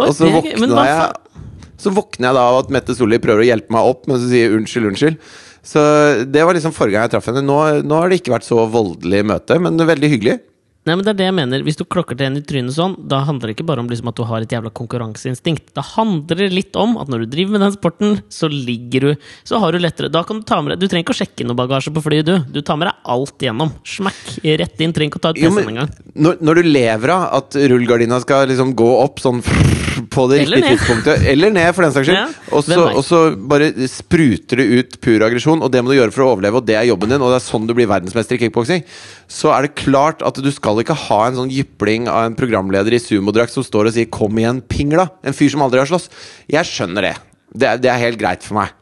og 0.01 0.13
så 0.15 0.29
våkna 0.31 0.88
jeg 0.89 1.41
Så 1.81 1.91
våkna 1.93 2.29
jeg 2.29 2.38
da 2.38 2.45
av 2.51 2.62
at 2.63 2.71
Mette 2.73 2.95
Solli 2.97 3.19
prøver 3.21 3.43
å 3.43 3.49
hjelpe 3.49 3.75
meg 3.75 3.89
opp, 3.91 4.05
men 4.10 4.21
så 4.21 4.29
sier 4.31 4.55
unnskyld, 4.55 4.89
unnskyld. 4.93 5.19
Så 5.65 5.81
det 6.29 6.43
var 6.45 6.55
liksom 6.55 6.73
forrige 6.75 6.95
gang 6.95 7.08
jeg 7.08 7.15
traff 7.15 7.27
henne. 7.29 7.43
Nå, 7.45 7.58
nå 7.86 7.99
har 7.99 8.12
det 8.12 8.21
ikke 8.21 8.36
vært 8.36 8.47
så 8.47 8.63
voldelig 8.69 9.23
møte, 9.27 9.58
men 9.62 9.81
veldig 9.81 10.12
hyggelig. 10.13 10.38
Nei, 10.86 10.93
men 10.93 11.02
det 11.02 11.15
er 11.15 11.17
det 11.17 11.26
jeg 11.26 11.34
mener. 11.34 11.63
Hvis 11.65 11.80
du 11.80 11.84
klokker 11.89 12.13
til 12.17 12.28
en 12.28 12.38
i 12.38 12.43
trynet 12.45 12.76
sånn, 12.76 12.93
da 13.10 13.24
handler 13.26 13.50
det 13.50 13.56
ikke 13.56 13.65
bare 13.65 13.82
om 13.82 13.88
liksom 13.89 14.12
at 14.12 14.19
du 14.19 14.24
har 14.30 14.43
et 14.45 14.52
jævla 14.54 14.69
konkurranseinstinkt. 14.78 15.71
Da 15.74 15.82
handler 15.82 16.43
det 16.43 16.52
litt 16.54 16.78
om 16.78 16.93
at 17.02 17.10
når 17.10 17.24
du 17.24 17.32
driver 17.34 17.56
med 17.56 17.63
den 17.65 17.74
sporten, 17.74 18.19
så 18.30 18.45
ligger 18.52 19.08
du 19.08 19.24
Så 19.50 19.58
har 19.62 19.74
du 19.74 19.80
lettere 19.82 20.12
Da 20.13 20.21
kan 20.28 20.39
du 20.39 20.45
ta 20.45 20.60
med 20.62 20.76
deg 20.76 20.84
Du 20.84 20.91
trenger 20.91 21.08
ikke 21.08 21.15
å 21.15 21.17
sjekke 21.17 21.48
noe 21.48 21.58
bagasje 21.58 21.93
på 21.95 22.04
flyet, 22.06 22.30
du. 22.30 22.36
Du 22.54 22.62
tar 22.62 22.78
med 22.78 22.91
deg 22.91 23.10
alt 23.15 23.48
gjennom. 23.48 23.74
Smakk 23.95 24.21
rett 24.62 24.86
inn. 24.86 24.93
Trenger 24.93 25.10
ikke 25.10 25.21
å 25.21 25.26
ta 25.26 25.34
ut 25.34 25.41
PC-en 25.41 25.74
engang. 25.74 25.89
når, 26.13 26.38
når 26.45 26.62
du 26.62 26.69
lever 26.69 27.15
av 27.15 27.26
at 27.41 27.58
rullegardina 27.74 28.21
skal 28.21 28.45
liksom 28.54 28.76
gå 28.78 28.91
opp 29.02 29.24
sånn 29.24 29.41
på 30.15 30.26
det 30.30 30.41
riktige 30.43 30.76
tidspunktet, 30.76 31.26
eller 31.32 31.52
ned, 31.56 31.69
for 31.76 31.86
den 31.86 31.93
saks 31.95 32.10
skyld, 32.10 32.17
Ja, 32.19 32.93
og 32.95 33.04
så 33.08 33.19
bare 33.36 33.69
spruter 33.89 34.60
det 34.60 34.65
ut 34.67 34.98
pur 35.04 35.24
aggresjon, 35.24 35.63
og 35.63 35.71
det 35.71 35.82
må 35.84 35.91
du 35.91 35.98
gjøre 35.98 36.13
for 36.15 36.26
å 36.26 36.34
overleve, 36.34 36.60
og 36.60 36.67
det 36.67 36.76
er 36.80 36.88
jobben 36.89 37.13
din, 37.13 37.24
og 37.24 37.32
det 37.32 37.39
er 37.39 37.45
sånn 37.45 37.67
du 37.67 37.74
blir 37.78 37.88
verdensmester 37.89 38.36
i 38.38 38.41
kickboksing, 38.43 38.84
så 39.32 39.54
er 39.56 39.67
det 39.67 39.76
klart 39.80 40.24
at 40.26 40.39
du 40.43 40.52
skal 40.54 40.74
ikke 40.83 40.97
ha 40.97 41.19
en 41.27 41.38
sånn 41.38 41.51
jypling 41.53 42.09
av 42.11 42.25
en 42.27 42.35
programleder 42.38 42.95
i 42.97 43.01
sumodrakt 43.01 43.53
som 43.53 43.63
står 43.63 43.88
og 43.88 43.93
sier 43.95 44.09
'kom 44.09 44.35
igjen, 44.38 44.61
pingla', 44.61 45.09
en 45.23 45.33
fyr 45.33 45.49
som 45.51 45.61
aldri 45.61 45.79
har 45.79 45.88
slåss. 45.88 46.09
Jeg 46.49 46.65
skjønner 46.65 47.01
det. 47.01 47.15
Det 47.55 47.67
er, 47.67 47.77
det 47.77 47.89
er 47.91 48.03
helt 48.03 48.19
greit 48.19 48.43
for 48.43 48.55
meg. 48.59 48.73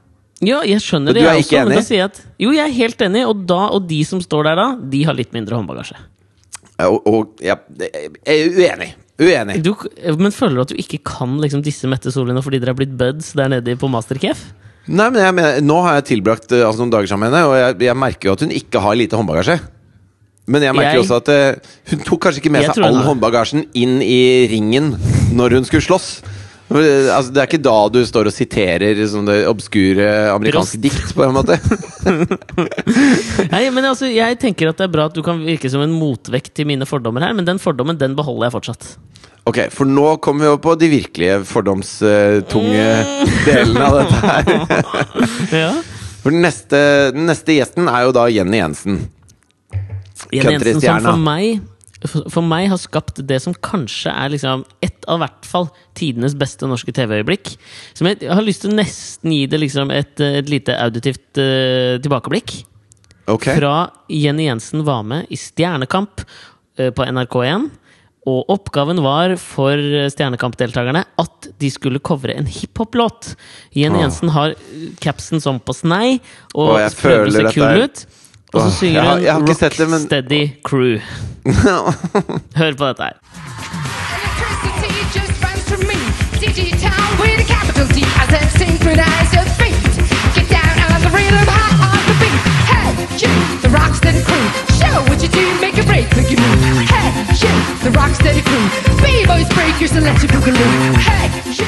Ja, 0.41 0.62
jeg 0.65 0.82
skjønner 0.82 1.13
Men 1.13 1.15
det, 1.15 1.21
du 1.21 1.27
er 1.27 1.34
jeg 1.38 1.45
ikke 1.45 1.62
også. 1.62 1.71
Enig? 1.71 1.84
Si 1.86 1.99
at 2.03 2.21
Jo, 2.39 2.51
jeg 2.51 2.65
er 2.65 2.73
helt 2.73 3.01
enig, 3.01 3.27
og, 3.27 3.45
da, 3.47 3.69
og 3.69 3.88
de 3.88 4.03
som 4.03 4.19
står 4.19 4.43
der 4.49 4.56
da, 4.56 4.67
de 4.75 5.03
har 5.03 5.13
litt 5.13 5.32
mindre 5.32 5.56
håndbagasje. 5.56 5.95
Og, 6.84 7.08
og 7.08 7.43
ja, 7.43 7.56
jeg 7.79 8.12
er 8.25 8.49
uenig. 8.58 8.93
Uenig. 9.21 9.60
Du, 9.63 9.75
men 10.17 10.34
føler 10.34 10.58
du 10.58 10.62
at 10.63 10.73
du 10.73 10.79
ikke 10.82 10.99
kan 11.06 11.38
liksom 11.39 11.62
disse 11.63 11.88
Mette 11.88 12.12
Solli 12.12 12.34
fordi 12.41 12.60
dere 12.60 12.73
er 12.73 12.79
blitt 12.79 12.95
buds 12.97 13.32
der 13.38 13.51
nede 13.53 13.75
på 13.77 13.88
Masterchef? 13.93 14.41
Nei, 14.89 15.06
men 15.13 15.21
jeg 15.21 15.36
mener, 15.38 15.62
Nå 15.63 15.77
har 15.86 15.99
jeg 15.99 16.10
tilbrakt 16.10 16.51
eh, 16.51 16.65
altså, 16.65 16.82
noen 16.82 16.91
dager 16.91 17.13
sammen 17.13 17.29
med 17.29 17.38
henne, 17.38 17.47
og 17.47 17.56
jeg, 17.56 17.77
jeg 17.88 17.95
merker 17.95 18.29
jo 18.29 18.34
at 18.36 18.43
hun 18.43 18.56
ikke 18.58 18.82
har 18.84 18.97
lite 18.99 19.19
håndbagasje. 19.19 19.60
Men 20.47 20.62
jeg 20.65 20.75
merker 20.75 20.97
Jeg- 20.97 21.03
også 21.06 21.17
at 21.21 21.29
uh, 21.32 21.73
hun 21.93 21.99
tok 22.03 22.21
kanskje 22.25 22.41
ikke 22.43 22.51
med 22.51 22.65
seg 22.67 22.84
all 22.84 22.97
har- 22.99 23.06
håndbagasjen 23.13 23.65
inn 23.73 24.01
i 24.03 24.47
ringen 24.51 24.93
når 25.38 25.56
hun 25.60 25.65
skulle 25.69 25.86
slåss. 25.86 26.10
Altså, 26.73 27.29
det 27.36 27.38
er 27.41 27.45
ikke 27.51 27.62
da 27.62 27.75
du 27.93 27.99
står 28.08 28.25
og 28.32 28.34
siterer 28.34 28.95
Det 28.97 29.38
obskure 29.45 30.06
amerikanske 30.34 30.79
Prost. 30.79 30.82
dikt, 30.82 31.12
på 31.13 31.23
en 31.27 31.36
måte. 31.36 31.60
Nei, 33.53 33.63
men 33.69 33.86
altså, 33.86 34.08
Jeg 34.10 34.39
tenker 34.41 34.71
at 34.71 34.79
det 34.79 34.88
er 34.88 34.93
bra 34.93 35.06
at 35.10 35.13
du 35.15 35.21
kan 35.25 35.41
virke 35.45 35.69
som 35.69 35.84
en 35.86 35.93
motvekt 35.93 36.53
til 36.58 36.65
mine 36.69 36.88
fordommer 36.89 37.21
her, 37.27 37.34
men 37.38 37.45
den 37.45 37.60
fordommen 37.62 37.99
den 37.99 38.15
beholder 38.17 38.47
jeg 38.49 38.56
fortsatt. 38.58 38.88
Ok, 39.45 39.60
For 39.75 39.86
nå 39.86 40.15
kommer 40.23 40.45
vi 40.47 40.51
over 40.53 40.62
på 40.63 40.75
de 40.79 40.88
virkelige 40.95 41.41
fordomstunge 41.45 42.86
delene 43.45 43.89
av 43.89 43.99
dette 44.01 44.17
her. 44.23 44.43
Ja. 45.63 45.73
For 46.23 46.32
den 46.32 46.39
neste, 46.45 46.79
den 47.12 47.25
neste 47.27 47.51
gjesten 47.58 47.89
er 47.91 48.06
jo 48.08 48.13
da 48.15 48.23
Jenny 48.32 48.62
Jensen. 48.62 49.01
Jenny 50.34 50.58
Jensen 50.58 50.82
som 50.82 51.08
for 51.08 51.24
meg 51.28 51.62
for 52.04 52.43
meg 52.43 52.67
har 52.72 52.80
skapt 52.82 53.22
det 53.28 53.38
som 53.43 53.56
kanskje 53.63 54.12
er 54.12 54.34
liksom 54.34 54.65
et 54.84 55.06
av 55.08 55.22
hvert 55.22 55.48
fall 55.48 55.69
tidenes 55.98 56.36
beste 56.39 56.67
norske 56.67 56.91
TV-øyeblikk. 56.96 57.54
Som 57.96 58.10
jeg, 58.10 58.26
har 58.28 58.43
lyst 58.43 58.65
til 58.65 58.74
å 58.74 58.80
nesten 58.80 59.32
gi 59.32 59.46
det 59.48 59.62
liksom 59.62 59.93
et, 59.96 60.19
et 60.19 60.52
lite 60.52 60.76
auditivt 60.84 61.39
uh, 61.39 61.96
tilbakeblikk. 62.04 62.58
Okay. 63.32 63.56
Fra 63.56 63.88
Jenny 64.12 64.50
Jensen 64.50 64.84
var 64.84 65.06
med 65.08 65.32
i 65.32 65.39
Stjernekamp 65.39 66.26
uh, 66.26 66.89
på 66.91 67.08
NRK1. 67.08 67.69
Og 68.32 68.52
oppgaven 68.54 69.02
var 69.04 69.36
for 69.39 69.80
Stjernekamp-deltakerne 70.12 71.04
at 71.19 71.48
de 71.60 71.72
skulle 71.72 72.00
covre 72.04 72.36
en 72.39 72.48
hiphop-låt. 72.48 73.34
Jenny 73.76 74.00
Jensen 74.00 74.32
har 74.32 74.56
eh, 74.56 74.86
capsen 75.04 75.43
sånn 75.43 75.60
på 75.60 75.76
snei 75.76 76.22
og 76.56 76.78
jeg 76.80 76.93
prøver 77.02 77.28
å 77.28 77.34
se 77.34 77.41
føler 77.41 77.50
dette 77.50 77.58
kul 77.58 77.84
ut. 77.84 78.23
Og 78.54 78.62
så 78.62 78.78
synger 78.78 78.94
jeg 78.94 79.04
har- 79.04 79.13
hun 79.16 79.24
jeg 79.24 79.34
har 79.34 79.39
ikke 79.39 79.70
det, 79.78 79.89
men- 79.89 80.00
Rocksteady 80.00 80.44
Crew. 80.63 80.98
Hør 82.60 82.72
på 82.78 82.86
dette 82.88 83.04
her. 83.04 83.16
Electricity 84.16 85.02
just 85.18 85.36
runs 85.46 85.63
through 85.70 85.86
me. 85.92 85.98
Digitown 86.44 87.10
with 87.22 87.38
a 87.46 87.48
capital 87.56 87.86
D. 87.96 87.98
As 88.22 88.30
I 88.39 88.42
synchronize 88.62 89.30
your 89.38 89.48
feet. 89.60 89.84
Get 90.38 90.48
down 90.58 90.76
on 90.94 91.00
the 91.06 91.12
rhythm, 91.18 91.46
hot 91.58 91.74
on 91.89 92.02
the 92.10 92.16
beat. 92.22 92.42
Hey, 92.72 92.89
you, 93.22 93.32
the 93.66 93.70
rocksteady 93.80 94.22
crew. 94.30 94.46
Show 94.80 94.94
what 95.10 95.20
you 95.24 95.30
do, 95.39 95.46
make 95.66 95.78
a 95.84 95.86
break, 95.92 96.08
make 96.18 96.30
you 96.34 96.38
move. 96.44 96.60
Hey, 96.96 97.10
you, 97.44 97.52
the 97.86 97.92
rocksteady 98.00 98.42
crew. 98.50 98.66
B-boys 99.04 99.50
break 99.58 99.76
your 99.82 99.92
electric 100.02 100.30
boogaloo. 100.32 100.94
Hey, 101.10 101.26
you. 101.60 101.68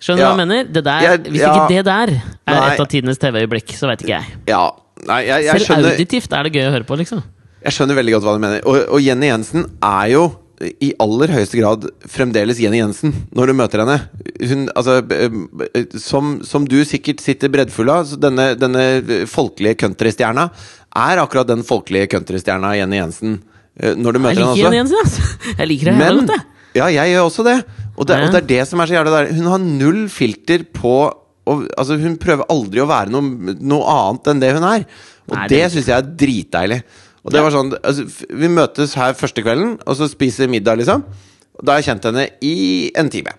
Skjønner 0.00 0.22
du 0.22 0.26
Ja. 0.28 0.34
hva 0.34 0.38
jeg 0.38 0.48
mener? 0.48 0.62
Det 0.74 0.84
der, 0.84 1.16
hvis 1.30 1.40
ja. 1.40 1.52
ikke 1.54 1.74
det 1.76 1.84
der 1.84 2.08
er 2.46 2.54
Nei. 2.60 2.74
et 2.74 2.80
av 2.80 2.86
tidenes 2.92 3.18
TV-øyeblikk, 3.18 3.72
så 3.78 3.86
vet 3.90 4.00
ikke 4.04 4.12
jeg. 4.18 4.24
Ja. 4.48 4.64
Nei, 5.06 5.20
jeg, 5.26 5.44
jeg, 5.44 5.52
Selv 5.60 5.66
skjønner, 5.68 5.92
auditivt 5.92 6.32
er 6.38 6.46
det 6.48 6.52
gøy 6.56 6.66
å 6.70 6.72
høre 6.72 6.86
på, 6.88 6.96
liksom. 7.02 7.22
jeg 7.66 7.74
skjønner 7.76 7.98
veldig 7.98 8.14
godt 8.16 8.24
hva 8.26 8.34
du 8.38 8.42
mener. 8.46 8.60
Og, 8.64 8.78
og 8.96 9.02
Jenny 9.04 9.28
Jensen 9.28 9.66
er 9.84 10.06
jo 10.14 10.24
i 10.80 10.88
aller 11.04 11.28
høyeste 11.36 11.58
grad 11.60 11.82
fremdeles 12.08 12.56
Jenny 12.62 12.78
Jensen 12.80 13.12
når 13.36 13.50
du 13.50 13.54
møter 13.58 13.82
henne. 13.84 13.98
Hun, 14.40 14.62
altså, 14.72 15.02
som, 16.00 16.38
som 16.48 16.64
du 16.68 16.78
sikkert 16.88 17.20
sitter 17.20 17.52
breddfull 17.52 17.90
av, 17.92 18.06
så 18.08 18.16
denne, 18.20 18.54
denne 18.56 18.86
folkelige 19.28 19.76
countrystjerna 19.84 20.46
er 20.96 21.20
akkurat 21.20 21.50
den 21.50 21.60
folkelige 21.66 22.08
countrystjerna 22.14 22.72
Jenny 22.78 23.02
Jensen. 23.02 23.36
eh, 23.76 23.92
Når 24.00 24.16
du 24.16 24.22
møter 24.24 24.40
henne 24.40 24.54
Jeg 24.56 24.56
liker. 24.56 24.64
Jenny 24.64 24.80
Jensen, 24.80 25.02
altså. 25.04 25.52
Jeg 25.60 25.70
liker 25.74 25.92
det 25.92 25.98
Men. 26.00 26.32
Ja, 26.76 26.88
jeg 26.92 27.12
gjør 27.14 27.28
også 27.28 27.44
det. 27.44 27.58
Og 27.96 28.08
det, 28.08 28.16
og 28.24 28.32
det 28.32 28.40
er 28.42 28.48
det 28.48 28.62
som 28.68 28.80
er 28.80 28.88
så 28.88 28.96
jævlig 28.98 29.12
der. 29.12 29.30
Hun 29.36 29.46
har 29.52 29.62
null 29.64 30.02
filter 30.12 30.64
på 30.76 30.96
og, 31.46 31.66
altså 31.78 31.96
Hun 32.00 32.16
prøver 32.18 32.44
aldri 32.50 32.80
å 32.82 32.88
være 32.90 33.10
noe, 33.14 33.54
noe 33.60 33.84
annet 33.96 34.26
enn 34.32 34.40
det 34.42 34.52
hun 34.56 34.64
er. 34.64 34.84
Og 35.30 35.36
Nei, 35.36 35.46
det 35.48 35.60
det- 35.62 35.72
syns 35.72 35.86
jeg 35.86 35.96
er 35.98 36.10
dritdeilig. 36.24 36.82
Og 37.26 37.32
det 37.32 37.42
var 37.42 37.50
sånn 37.50 37.72
altså, 37.82 38.04
Vi 38.30 38.48
møtes 38.48 38.94
her 38.94 39.12
første 39.18 39.42
kvelden, 39.42 39.78
og 39.86 39.96
så 39.98 40.08
spiser 40.08 40.48
middag, 40.48 40.78
liksom. 40.78 41.02
Da 41.62 41.72
har 41.72 41.80
jeg 41.82 41.88
kjent 41.96 42.04
henne 42.10 42.28
i 42.42 42.90
en 42.94 43.08
time. 43.10 43.32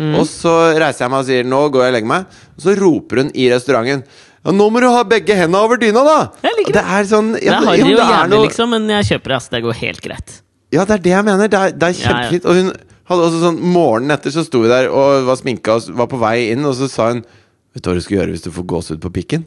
Mm. 0.00 0.14
Og 0.18 0.26
så 0.26 0.52
reiser 0.80 1.04
jeg 1.04 1.10
meg 1.10 1.20
og 1.20 1.26
sier 1.28 1.44
'nå 1.44 1.60
går 1.72 1.82
jeg 1.84 1.92
og 1.92 1.94
legger 1.94 2.08
meg'. 2.08 2.26
Og 2.56 2.60
så 2.64 2.74
roper 2.80 3.16
hun 3.22 3.30
i 3.34 3.48
restauranten 3.52 4.02
ja, 4.44 4.50
'nå 4.52 4.70
må 4.72 4.80
du 4.80 4.88
ha 4.88 5.02
begge 5.04 5.36
hendene 5.36 5.60
over 5.60 5.76
dyna, 5.76 6.02
da!' 6.04 6.30
Jeg 6.42 6.52
liker 6.58 6.72
det 6.72 6.84
er 6.84 7.04
sånn 7.04 7.32
Det 7.34 7.42
er 7.46 7.50
men- 7.50 7.52
ja, 7.52 7.60
men 7.60 7.68
og 7.68 7.76
det 7.76 7.98
er 8.00 8.12
jævlig, 8.12 8.30
noe- 8.30 8.46
liksom, 8.48 8.70
men 8.70 8.88
jeg 8.88 9.04
kjøper 9.04 9.24
det. 9.24 9.36
Altså, 9.36 9.50
Det 9.50 9.62
går 9.62 9.74
helt 9.74 10.00
greit. 10.02 10.40
ja, 10.72 10.84
det 10.84 10.94
er 10.94 10.98
det 11.02 11.12
jeg 11.12 11.24
mener. 11.24 11.48
Det 11.48 11.58
er, 11.60 11.70
det 11.72 11.82
er 11.82 12.08
Ja, 12.08 12.30
ja. 12.30 12.38
Og 12.44 12.54
hun 12.56 12.72
hadde 13.10 13.22
også 13.26 13.40
sånn 13.42 13.60
Morgenen 13.60 14.10
etter 14.12 14.30
så 14.30 14.44
sto 14.44 14.62
vi 14.62 14.68
der 14.68 14.88
og 14.88 15.26
var 15.26 15.36
sminka 15.36 15.68
og 15.76 15.88
var 15.96 16.06
på 16.06 16.18
vei 16.18 16.50
inn, 16.52 16.64
og 16.64 16.74
så 16.74 16.88
sa 16.88 17.08
hun 17.12 17.24
Vet 17.74 17.84
du 17.84 17.90
hva 17.90 17.96
du 17.98 18.04
skal 18.04 18.16
gjøre 18.18 18.34
hvis 18.34 18.44
du 18.46 18.50
får 18.54 18.66
gåsehud 18.72 19.02
på 19.02 19.12
pikken? 19.20 19.44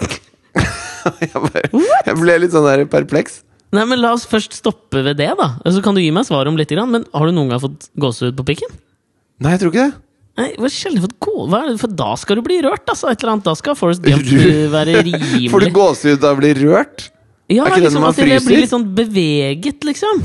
jeg, 1.22 1.32
bare, 1.34 1.64
jeg 2.06 2.14
ble 2.18 2.38
litt 2.44 2.54
sånn 2.54 2.68
der 2.68 2.84
perpleks. 2.90 3.42
Nei, 3.72 3.84
men 3.88 4.00
La 4.02 4.12
oss 4.16 4.24
først 4.28 4.56
stoppe 4.56 5.00
ved 5.04 5.16
det, 5.20 5.30
da. 5.38 5.54
Så 5.64 5.80
kan 5.84 5.96
du 5.96 6.02
gi 6.02 6.10
meg 6.12 6.26
svar 6.28 6.48
om 6.48 6.58
litt. 6.60 6.72
Men 6.76 7.06
har 7.12 7.28
du 7.28 7.36
noen 7.36 7.52
gang 7.52 7.62
fått 7.62 7.88
gåsehud 8.00 8.36
på 8.40 8.46
pikken? 8.52 8.72
Nei, 9.42 9.54
jeg 9.54 9.62
tror 9.62 9.72
ikke 9.72 9.86
det. 9.86 10.02
Nei, 10.40 10.48
hva 10.56 10.68
er 10.68 10.72
sjelden 10.72 11.04
fått 11.04 11.16
gå... 11.20 11.32
Det? 11.52 11.62
For 11.80 11.96
da 11.96 12.12
skal 12.20 12.38
du 12.38 12.44
bli 12.44 12.58
rørt, 12.64 12.84
altså. 12.88 13.10
Et 13.12 13.20
eller 13.20 13.34
annet. 13.34 13.46
Da 13.48 13.56
skal 13.56 13.76
Forest 13.76 14.04
Gump 14.04 14.28
være 14.72 15.00
rimelig 15.00 15.50
Får 15.52 15.64
du 15.64 15.72
gåsehud 15.76 16.24
av 16.24 16.36
å 16.36 16.40
bli 16.40 16.52
rørt? 16.60 17.08
Ja, 17.52 17.66
Er 17.66 17.72
ikke 17.72 17.80
det 17.80 17.86
liksom, 17.88 17.98
når 17.98 18.06
man 18.06 18.16
fryser? 18.16 18.32
jeg 18.32 18.44
blir 18.46 18.62
litt 18.62 18.72
sånn 18.72 18.86
beveget, 18.96 19.88
liksom. 19.88 20.22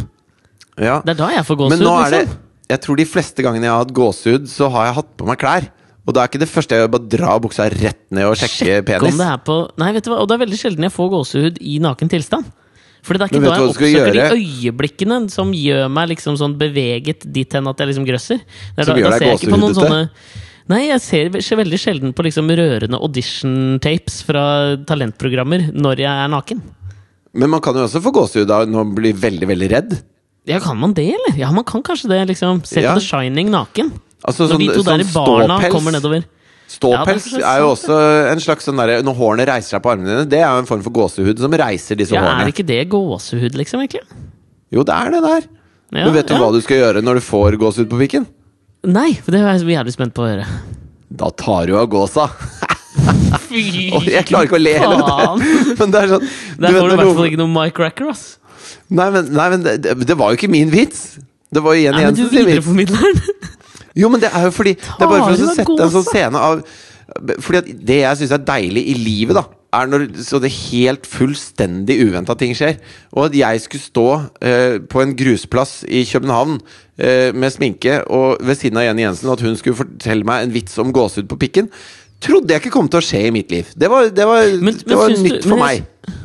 Ja. 0.77 0.99
Det 1.03 1.15
er 1.15 1.19
da 1.19 1.31
jeg 1.33 1.47
får 1.47 1.63
Men 1.73 1.81
nå 1.83 1.95
er 2.03 2.13
det 2.13 2.21
liksom. 2.23 2.43
Jeg 2.67 2.83
tror 2.83 2.99
de 2.99 3.07
fleste 3.07 3.43
gangene 3.45 3.67
jeg 3.67 3.71
har 3.71 3.83
hatt 3.83 3.95
gåsehud, 3.95 4.47
så 4.51 4.67
har 4.73 4.89
jeg 4.89 4.95
hatt 4.99 5.11
på 5.19 5.27
meg 5.27 5.39
klær. 5.39 5.69
Og 6.07 6.15
da 6.15 6.23
er 6.23 6.29
ikke 6.31 6.39
det 6.39 6.47
første 6.49 6.75
jeg 6.77 6.85
gjør, 6.85 6.91
bare 6.93 7.09
dra 7.11 7.33
buksa 7.43 7.65
rett 7.73 7.99
ned 8.15 8.29
og 8.29 8.37
sjekke 8.39 8.63
Sjekk 8.63 8.85
penis. 8.87 9.11
om 9.11 9.19
det 9.19 9.27
er 9.27 9.41
på 9.43 9.57
Nei, 9.81 9.89
vet 9.97 10.05
du 10.07 10.11
hva, 10.13 10.21
og 10.23 10.29
det 10.29 10.37
er 10.37 10.43
veldig 10.45 10.59
sjelden 10.61 10.87
jeg 10.87 10.93
får 10.95 11.09
gåsehud 11.11 11.59
i 11.59 11.77
naken 11.83 12.09
tilstand. 12.13 12.47
Fordi 13.07 13.19
det 13.19 13.25
er 13.25 13.31
ikke 13.33 13.43
da 13.43 13.55
jeg 13.55 13.67
oppsøker 13.69 14.15
de 14.15 14.23
øyeblikkene 14.39 15.17
som 15.31 15.51
gjør 15.55 15.87
meg 15.91 16.09
liksom 16.15 16.35
sånn 16.39 16.55
beveget 16.59 17.27
dit 17.31 17.53
hen 17.53 17.67
at 17.67 17.79
jeg 17.83 17.91
liksom 17.91 18.07
grøsser. 18.07 18.39
Er 18.75 18.83
da, 18.87 18.93
da 18.93 18.95
deg 18.95 19.17
ser 19.19 19.27
jeg 19.27 19.39
ikke 19.41 19.51
på 19.53 19.59
noen 19.61 19.75
gåsehudete? 19.75 20.07
sånne 20.07 20.45
Nei, 20.67 20.81
jeg 20.89 20.99
ser 21.45 21.59
veldig 21.61 21.77
sjelden 21.79 22.11
på 22.11 22.25
liksom 22.27 22.49
rørende 22.51 22.97
audition-tapes 22.99 24.17
fra 24.27 24.41
talentprogrammer 24.89 25.69
når 25.71 26.01
jeg 26.03 26.11
er 26.25 26.31
naken. 26.33 26.59
Men 27.37 27.51
man 27.53 27.61
kan 27.63 27.75
jo 27.77 27.85
også 27.85 28.01
få 28.03 28.11
gåsehud 28.15 28.51
av 28.51 28.65
når 28.67 28.83
man 28.83 28.95
blir 28.97 29.15
veldig, 29.15 29.47
veldig 29.47 29.69
redd. 29.71 29.95
Ja, 30.47 30.59
Kan 30.63 30.79
man 30.79 30.93
det, 30.95 31.05
eller? 31.15 31.37
Ja, 31.39 31.51
man 31.55 31.63
kan 31.67 31.83
kanskje 31.83 32.09
det. 32.11 32.19
liksom 32.33 32.63
Se 32.65 32.81
Ja. 32.81 32.93
på 32.95 32.99
The 32.99 33.05
Shining 33.05 33.49
naken. 33.51 33.91
Altså 34.27 34.47
Når 34.51 34.59
de 34.59 34.67
to 34.75 34.83
der 34.83 35.03
i 35.03 35.07
barna 35.07 35.57
ståpels. 35.57 35.73
kommer 35.73 35.95
nedover. 35.95 36.25
Ståpels 36.67 37.27
ja, 37.31 37.43
er 37.53 37.61
jo 37.63 37.69
også 37.71 37.97
en 38.33 38.41
slags 38.43 38.65
sånn 38.67 38.75
derre 38.75 38.97
Når 39.07 39.15
hårene 39.15 39.45
reiser 39.47 39.77
seg 39.77 39.83
på 39.85 39.93
armene 39.93 40.09
dine, 40.11 40.25
det 40.27 40.41
er 40.41 40.49
jo 40.51 40.63
en 40.65 40.67
form 40.67 40.81
for 40.83 40.91
gåsehud 40.97 41.39
som 41.39 41.53
reiser 41.61 41.95
disse 41.99 42.15
Ja, 42.15 42.25
hårene. 42.25 42.43
Er 42.43 42.51
ikke 42.51 42.65
det 42.67 42.81
gåsehud, 42.91 43.55
liksom? 43.55 43.85
egentlig? 43.85 44.03
Jo, 44.75 44.83
det 44.83 44.97
er 44.97 45.13
det 45.15 45.21
der. 45.23 45.47
Ja, 45.95 46.03
Men 46.03 46.17
vet 46.17 46.27
du 46.27 46.35
ja. 46.35 46.41
hva 46.43 46.49
du 46.51 46.59
skal 46.65 46.81
gjøre 46.81 47.03
når 47.05 47.21
du 47.21 47.23
får 47.23 47.55
gåsehud 47.61 47.87
på 47.93 48.01
pikken? 48.01 48.27
Nei, 48.83 49.13
for 49.15 49.31
det 49.31 49.39
er 49.39 49.55
jeg 49.55 49.77
jævlig 49.77 49.95
spent 49.95 50.15
på 50.17 50.25
å 50.25 50.27
høre. 50.27 50.47
Da 51.07 51.31
tar 51.39 51.71
du 51.71 51.77
av 51.79 51.87
gåsa. 51.91 52.27
Fy 53.47 53.63
faen! 53.93 54.09
jeg 54.11 54.27
klarer 54.27 54.49
ikke 54.49 54.59
å 54.59 54.61
le 54.61 54.75
heller. 54.75 55.47
Men 55.79 55.93
det 55.95 56.01
er 56.03 56.11
sånn 56.17 56.27
Der 56.59 56.75
får 56.75 56.91
du 56.91 56.97
i 56.97 56.99
hvert 56.99 57.15
fall 57.21 57.29
ikke 57.31 57.41
noe 57.45 57.53
Mike 57.53 57.83
Racker, 57.85 58.11
ass. 58.11 58.25
Nei, 58.91 59.07
men, 59.11 59.31
nei, 59.35 59.45
men 59.51 59.63
det, 59.63 59.93
det 60.07 60.15
var 60.19 60.31
jo 60.31 60.37
ikke 60.39 60.49
min 60.51 60.69
vits. 60.71 61.17
Det 61.51 61.61
var 61.63 61.75
jo 61.75 61.85
Jenny 61.85 62.03
Jensen 62.03 62.29
sin 62.31 62.47
vits. 62.47 62.67
Jo, 63.97 64.09
men 64.13 64.21
det 64.23 64.29
er 64.33 64.47
jo 64.47 64.53
fordi 64.55 64.75
Det 64.77 65.03
er 65.03 65.09
bare 65.11 65.25
for 65.25 65.33
å 65.33 65.55
sette 65.55 65.77
en 65.87 65.93
sånn 65.95 66.07
scene 66.11 66.41
av 66.49 66.61
Fordi 67.43 67.73
det 67.87 68.01
jeg 68.03 68.19
syns 68.21 68.33
er 68.35 68.43
deilig 68.47 68.83
i 68.91 68.97
livet, 68.99 69.37
da 69.39 69.45
er 69.77 69.89
når 69.91 70.05
så 70.23 70.39
det 70.41 70.49
helt 70.71 71.05
fullstendig 71.09 71.97
uventa 72.07 72.35
ting 72.39 72.53
skjer. 72.55 72.77
Og 73.13 73.27
at 73.27 73.35
jeg 73.37 73.61
skulle 73.65 73.83
stå 73.83 74.05
eh, 74.41 74.77
på 74.89 75.01
en 75.03 75.11
grusplass 75.19 75.81
i 75.87 76.05
København 76.07 76.57
eh, 76.97 77.33
med 77.35 77.51
sminke 77.53 77.99
og 78.07 78.39
ved 78.47 78.59
siden 78.59 78.79
av 78.79 78.87
Jenny 78.87 79.03
Jensen, 79.03 79.27
og 79.29 79.37
at 79.37 79.45
hun 79.47 79.57
skulle 79.59 79.77
fortelle 79.81 80.27
meg 80.27 80.47
en 80.47 80.55
vits 80.55 80.77
om 80.81 80.93
gåsehud 80.95 81.27
på 81.31 81.39
pikken, 81.43 81.67
trodde 82.23 82.55
jeg 82.55 82.63
ikke 82.63 82.73
kom 82.73 82.87
til 82.89 83.01
å 83.01 83.05
skje 83.05 83.25
i 83.27 83.33
mitt 83.35 83.51
liv. 83.53 83.67
Det 83.77 83.91
var, 83.91 84.07
det 84.09 84.25
var, 84.25 84.47
Men- 84.63 84.79
det 84.79 84.87
men 84.87 84.97
var 85.03 85.09
nytt 85.27 85.43
for 85.45 85.59
meg. 85.61 85.83
jeg- 85.83 86.15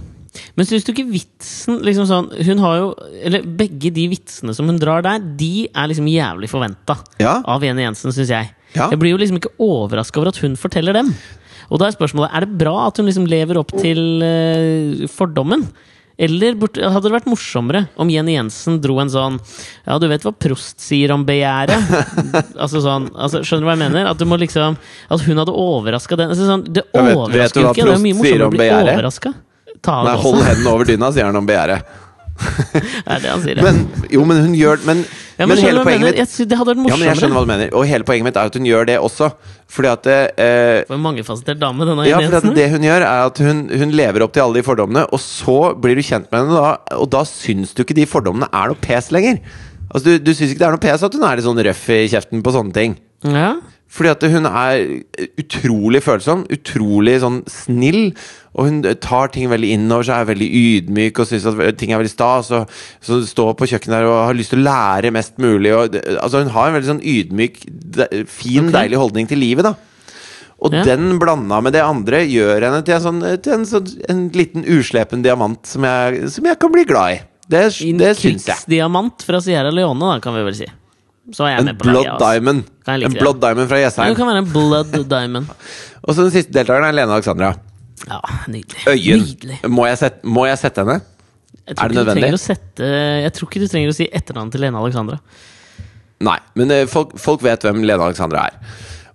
Men 0.57 0.69
syns 0.69 0.85
du 0.85 0.93
ikke 0.93 1.09
vitsen 1.09 1.79
liksom 1.87 2.09
sånn 2.09 2.27
Hun 2.45 2.61
har 2.61 2.75
jo 2.77 2.89
Eller 3.25 3.47
begge 3.61 3.93
de 3.95 4.05
vitsene 4.13 4.53
som 4.57 4.69
hun 4.69 4.81
drar 4.81 5.05
der, 5.05 5.23
de 5.39 5.69
er 5.71 5.89
liksom 5.89 6.11
jævlig 6.11 6.51
forventa 6.53 6.99
Ja. 7.23 7.39
av 7.45 7.65
Jenny 7.65 7.87
Jensen, 7.87 8.13
syns 8.13 8.33
jeg. 8.33 8.51
Ja. 8.77 8.91
Jeg 8.91 9.01
blir 9.01 9.15
jo 9.15 9.21
liksom 9.21 9.39
ikke 9.41 9.55
overraska 9.61 10.21
over 10.21 10.33
at 10.33 10.41
hun 10.43 10.57
forteller 10.61 10.97
dem. 10.97 11.13
Og 11.73 11.81
da 11.81 11.89
er 11.89 11.97
spørsmålet 11.97 12.35
Er 12.35 12.45
det 12.45 12.59
bra 12.61 12.89
at 12.89 13.01
hun 13.01 13.09
liksom 13.09 13.29
lever 13.31 13.61
opp 13.61 13.73
til 13.81 14.21
uh, 14.25 15.09
fordommen. 15.13 15.67
Eller 16.23 16.55
hadde 16.61 17.07
det 17.07 17.15
vært 17.15 17.29
morsommere 17.31 17.87
om 18.01 18.11
Jenny 18.13 18.35
Jensen 18.37 18.77
dro 18.85 18.99
en 19.01 19.11
sånn 19.11 19.39
Ja, 19.87 19.97
du 19.99 20.05
vet 20.11 20.25
hva 20.27 20.35
prost 20.37 20.83
sier 20.85 21.15
om 21.15 21.25
begjæret? 21.27 21.73
altså 22.63 22.83
sånn, 22.85 23.09
altså, 23.17 23.41
Skjønner 23.41 23.65
du 23.65 23.71
hva 23.71 23.77
jeg 23.79 23.85
mener? 23.87 24.11
At 24.11 24.21
liksom 24.45 24.77
At 25.09 25.25
hun 25.25 25.41
hadde 25.41 25.57
overraska 25.57 26.21
den 26.21 26.35
altså, 26.35 26.51
sånn, 26.51 26.67
Det 26.69 26.85
overrasker 26.93 27.65
jo 27.65 27.73
ikke. 27.73 27.89
Det 27.89 27.97
er 27.97 28.05
mye 28.05 28.21
morsommere 28.21 28.51
å 28.51 28.53
bli 28.53 28.69
overraska. 28.77 29.33
Ta 29.83 30.01
av 30.01 30.09
Nei, 30.09 30.15
hold 30.23 30.41
hendene 30.47 30.73
over 30.73 30.89
dyna, 30.89 31.11
sier 31.15 31.29
han 31.29 31.39
om 31.39 31.49
begjæret. 31.49 31.99
Det 32.43 33.13
er 33.13 33.21
det 33.23 33.29
han 33.29 33.43
sier. 33.45 33.59
ja. 33.61 33.65
Men, 33.67 33.83
jo, 34.11 34.23
men 34.27 34.39
hun 34.41 34.55
gjør 34.57 34.81
Men, 34.89 35.03
ja, 35.37 35.45
men 35.45 35.51
men 35.53 35.61
hele 35.63 35.83
poenget 35.85 36.07
mitt 36.09 36.17
Jeg 36.19 36.47
det 36.49 36.57
hadde 36.59 36.73
vært 36.73 36.89
Ja, 36.89 36.97
men 36.97 37.09
jeg 37.11 37.19
skjønner 37.21 37.37
hva 37.37 37.43
du 37.45 37.51
mener. 37.51 37.73
Og 37.77 37.85
hele 37.87 38.07
poenget 38.09 38.27
mitt 38.27 38.39
er 38.41 38.49
at 38.49 38.57
hun 38.57 38.67
gjør 38.67 38.89
det 38.89 38.97
også. 39.05 39.29
Fordi 39.73 39.91
at 39.91 40.09
eh, 40.13 40.79
For 40.89 40.97
en 40.97 41.05
mangefasettert 41.05 41.61
dame, 41.61 41.87
denne 41.89 42.07
Ja, 42.09 42.23
for 42.25 42.57
det 42.57 42.69
hun 42.73 42.87
gjør, 42.89 43.05
er 43.09 43.27
at 43.29 43.43
hun, 43.45 43.61
hun 43.83 43.93
lever 43.95 44.25
opp 44.25 44.33
til 44.35 44.45
alle 44.47 44.59
de 44.61 44.65
fordommene, 44.67 45.05
og 45.13 45.23
så 45.23 45.59
blir 45.79 46.01
du 46.01 46.03
kjent 46.07 46.33
med 46.33 46.41
henne, 46.41 46.57
da, 46.57 46.97
og 46.99 47.13
da 47.13 47.23
syns 47.29 47.77
du 47.77 47.85
ikke 47.85 47.99
de 48.01 48.09
fordommene 48.09 48.49
er 48.49 48.73
noe 48.73 48.81
pes 48.81 49.13
lenger. 49.15 49.39
Altså, 49.93 50.07
du, 50.09 50.25
du 50.25 50.33
syns 50.33 50.55
ikke 50.55 50.65
det 50.65 50.69
er 50.71 50.77
noe 50.79 50.83
pes 50.83 51.05
at 51.05 51.17
hun 51.19 51.29
er 51.29 51.39
litt 51.39 51.47
sånn 51.47 51.63
røff 51.69 51.85
i 51.93 52.01
kjeften 52.13 52.43
på 52.45 52.57
sånne 52.57 52.77
ting. 52.77 52.97
Ja. 53.29 53.53
Fordi 53.93 54.09
at 54.09 54.25
hun 54.33 54.49
er 54.49 54.87
utrolig 55.43 56.01
følsom, 56.05 56.47
utrolig 56.53 57.19
sånn 57.21 57.43
snill, 57.51 58.15
og 58.53 58.67
hun 58.69 58.83
tar 59.01 59.31
ting 59.33 59.49
veldig 59.49 59.71
innover 59.79 60.05
seg, 60.05 60.19
er 60.21 60.29
veldig 60.35 60.49
ydmyk 60.61 61.21
og 61.23 61.29
syns 61.31 61.47
at 61.49 61.79
ting 61.81 61.95
er 61.95 62.03
veldig 62.03 62.13
stas, 62.13 62.51
og 62.53 62.69
så 63.01 63.21
står 63.25 63.55
på 63.57 63.69
kjøkkenet 63.71 63.95
der 63.97 64.09
og 64.11 64.19
har 64.29 64.37
lyst 64.37 64.53
til 64.53 64.61
å 64.61 64.67
lære 64.67 65.13
mest 65.17 65.39
mulig. 65.41 65.73
Og, 65.73 65.97
altså 66.21 66.43
Hun 66.43 66.53
har 66.53 66.69
en 66.69 66.77
veldig 66.77 66.91
sånn 66.91 67.01
ydmyk, 67.15 67.63
fin, 68.29 68.69
okay. 68.69 68.75
deilig 68.77 69.01
holdning 69.01 69.31
til 69.31 69.41
livet, 69.41 69.65
da. 69.71 69.75
Og 70.63 70.77
Ja. 70.77 70.85
den 70.87 71.19
blanda 71.19 71.61
med 71.65 71.73
det 71.75 71.81
andre 71.83 72.21
gjør 72.29 72.61
henne 72.69 72.85
til 72.87 72.95
en, 72.95 73.03
sånn, 73.03 73.23
til 73.43 73.53
en, 73.57 73.65
sånn, 73.67 73.89
en 74.13 74.21
liten 74.31 74.63
uslepen 74.69 75.25
diamant 75.25 75.59
som 75.67 75.83
jeg, 75.83 76.29
som 76.31 76.45
jeg 76.47 76.61
kan 76.61 76.71
bli 76.71 76.85
glad 76.85 77.17
i. 77.17 77.19
Det, 77.49 77.65
En 77.89 77.99
det 77.99 78.13
syns 78.21 78.47
jeg. 78.47 78.55
krigsdiamant 78.55 79.25
fra 79.27 79.41
Sierra 79.43 79.73
Leone, 79.75 79.99
da, 80.13 80.21
kan 80.23 80.37
vi 80.37 80.45
vel 80.47 80.55
si. 80.55 80.69
En 81.41 81.65
med 81.65 81.79
på 81.79 81.89
blood 81.89 82.05
laget. 82.05 82.19
diamond. 82.21 82.65
En 82.87 83.13
blood 83.17 83.41
diamond 83.41 83.69
fra 83.69 83.81
Jessheim. 83.81 84.13
Det 84.13 84.17
kan 84.21 84.29
være 84.29 84.45
en 84.45 84.53
blood 84.53 85.09
diamond. 85.09 85.47
Og 86.07 86.15
så 86.15 86.23
den 86.29 86.35
siste 86.35 86.53
deltakeren 86.53 86.89
er 86.91 86.97
Lene 87.01 87.17
Alexandra. 87.17 87.55
Ja, 88.09 88.21
nydelig. 88.51 88.83
Øyen. 88.89 89.25
Nydelig. 89.27 89.59
Må 89.71 89.87
jeg, 89.87 89.99
sette, 90.01 90.27
må 90.27 90.47
jeg 90.49 90.59
sette 90.61 90.85
henne? 90.85 90.99
Jeg 91.63 91.77
Er 91.79 91.93
det 91.93 91.97
nødvendig? 92.01 92.33
å 92.35 92.41
sette, 92.43 92.87
jeg 93.23 93.33
tror 93.37 93.49
ikke 93.49 93.61
du 93.63 93.69
trenger 93.71 93.93
å 93.93 93.97
si 93.97 94.09
etternavnet 94.11 94.57
til 94.57 94.65
Lene 94.65 94.81
Alexandra. 94.83 95.19
Nei, 96.23 96.39
men 96.59 96.71
eh, 96.75 96.87
folk, 96.91 97.15
folk 97.23 97.43
vet 97.47 97.63
hvem 97.67 97.85
Lene 97.87 98.09
Alexandra 98.09 98.49
er. 98.51 98.57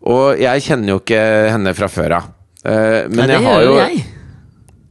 Og 0.08 0.39
jeg 0.39 0.63
kjenner 0.63 0.93
jo 0.93 1.02
ikke 1.02 1.19
henne 1.52 1.73
fra 1.76 1.89
før 1.91 2.15
av. 2.21 2.30
Eh, 2.63 3.08
men 3.12 3.19
Nei, 3.19 3.28
det 3.28 3.38
jeg 3.39 3.47
har 3.47 3.65
jo 3.65 3.76
jeg. 3.82 4.06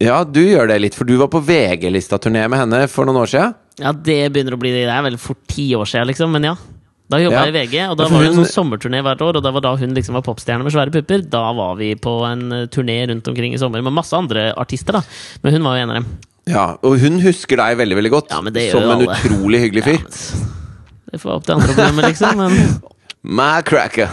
Ja, 0.05 0.17
du 0.29 0.43
gjør 0.45 0.69
det 0.69 0.77
litt, 0.85 0.97
for 0.97 1.09
du 1.09 1.15
var 1.17 1.31
på 1.33 1.41
VG-lista-turné 1.41 2.43
med 2.53 2.61
henne 2.61 2.83
for 2.93 3.09
noen 3.09 3.23
år 3.23 3.31
siden. 3.33 3.55
Ja, 3.81 3.93
det 3.93 4.19
begynner 4.33 4.57
å 4.57 4.61
bli 4.61 4.73
Det 4.73 4.85
er 4.89 5.05
vel 5.05 5.17
fort 5.21 5.41
ti 5.49 5.71
år 5.77 5.89
siden, 5.89 6.11
liksom, 6.11 6.33
men 6.37 6.51
ja. 6.51 6.55
Da 7.09 7.21
jobba 7.23 7.37
Ja. 7.39 7.45
jeg 7.47 7.55
i 7.55 7.59
VG, 7.59 7.75
og 7.91 7.97
da 8.01 8.09
var 8.11 8.23
det 8.25 8.31
en 8.33 8.41
sånn 8.41 8.51
sommerturné 8.51 9.03
hvert 9.07 9.21
år. 9.23 9.37
Og 9.39 9.43
da 9.45 9.51
var 9.55 9.63
da 9.63 9.77
hun 9.79 9.95
liksom 9.95 10.17
var 10.19 10.25
popstjerne 10.27 10.65
med 10.67 10.73
svære 10.75 10.91
pupper. 10.95 11.23
Da 11.31 11.53
var 11.55 11.77
vi 11.79 11.93
på 11.95 12.17
en 12.27 12.51
eh, 12.53 12.67
turné 12.67 12.97
rundt 13.09 13.29
omkring 13.31 13.55
i 13.55 13.61
sommer 13.63 13.83
med 13.83 13.95
masse 13.95 14.17
andre 14.17 14.49
artister, 14.59 14.99
da. 14.99 15.03
Men 15.45 15.53
hun 15.55 15.63
var 15.69 15.77
jo 15.77 15.83
en 15.85 15.91
av 15.91 16.01
dem. 16.01 16.09
Ja, 16.47 16.67
Og 16.83 16.99
hun 17.03 17.21
husker 17.21 17.57
deg 17.59 17.79
veldig 17.79 17.97
veldig 17.99 18.11
godt 18.11 18.29
Ja, 18.31 18.43
som 18.71 18.91
en 18.91 19.07
utrolig 19.07 19.61
hyggelig 19.65 19.83
fyr. 19.87 19.99
Ja, 20.03 20.45
det 21.13 21.21
får 21.23 21.31
være 21.31 21.37
opp 21.41 21.47
til 21.47 21.55
andre 21.57 21.71
å 21.71 21.75
bedømme, 21.75 22.03
liksom. 22.11 22.37
Men 22.37 22.81
My 23.37 23.61
cracker. 23.67 24.07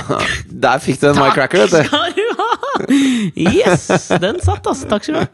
Der 0.64 0.78
fikk 0.80 1.00
du 1.02 1.10
en 1.10 1.18
my 1.20 1.28
cracker, 1.36 1.66
vet 1.66 1.90
du. 1.90 3.36
Yes! 3.36 4.08
Den 4.20 4.40
satt, 4.40 4.66
ass. 4.66 4.84
Takk 4.88 5.04
skal 5.04 5.14
du 5.14 5.20
ha. 5.20 5.26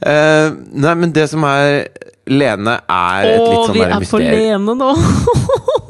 Uh, 0.00 0.56
nei, 0.72 0.94
men 1.02 1.12
det 1.12 1.26
som 1.32 1.44
er 1.44 1.86
Lene 2.30 2.78
er 2.88 3.26
et 3.26 3.40
Åh, 3.40 3.48
litt 3.50 3.66
sånn 3.66 3.74
vi 3.74 3.80
der 3.84 3.94
er 3.96 4.08
på. 4.08 4.20
Lene 4.24 4.76
nå! 4.78 4.90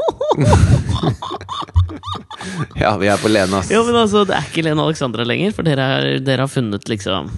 Ja, 2.81 2.95
vi 3.01 3.09
er 3.11 3.21
på 3.21 3.29
Lene, 3.31 3.61
ass. 3.61 3.71
Jo, 3.73 3.83
men 3.87 3.97
altså, 4.01 4.23
Det 4.29 4.37
er 4.37 4.47
ikke 4.49 4.65
Lene 4.65 4.85
Alexandra 4.85 5.25
lenger, 5.29 5.53
for 5.57 5.67
dere, 5.67 5.87
er, 5.99 6.21
dere 6.25 6.47
har 6.47 6.53
funnet 6.53 6.89
liksom 6.91 7.29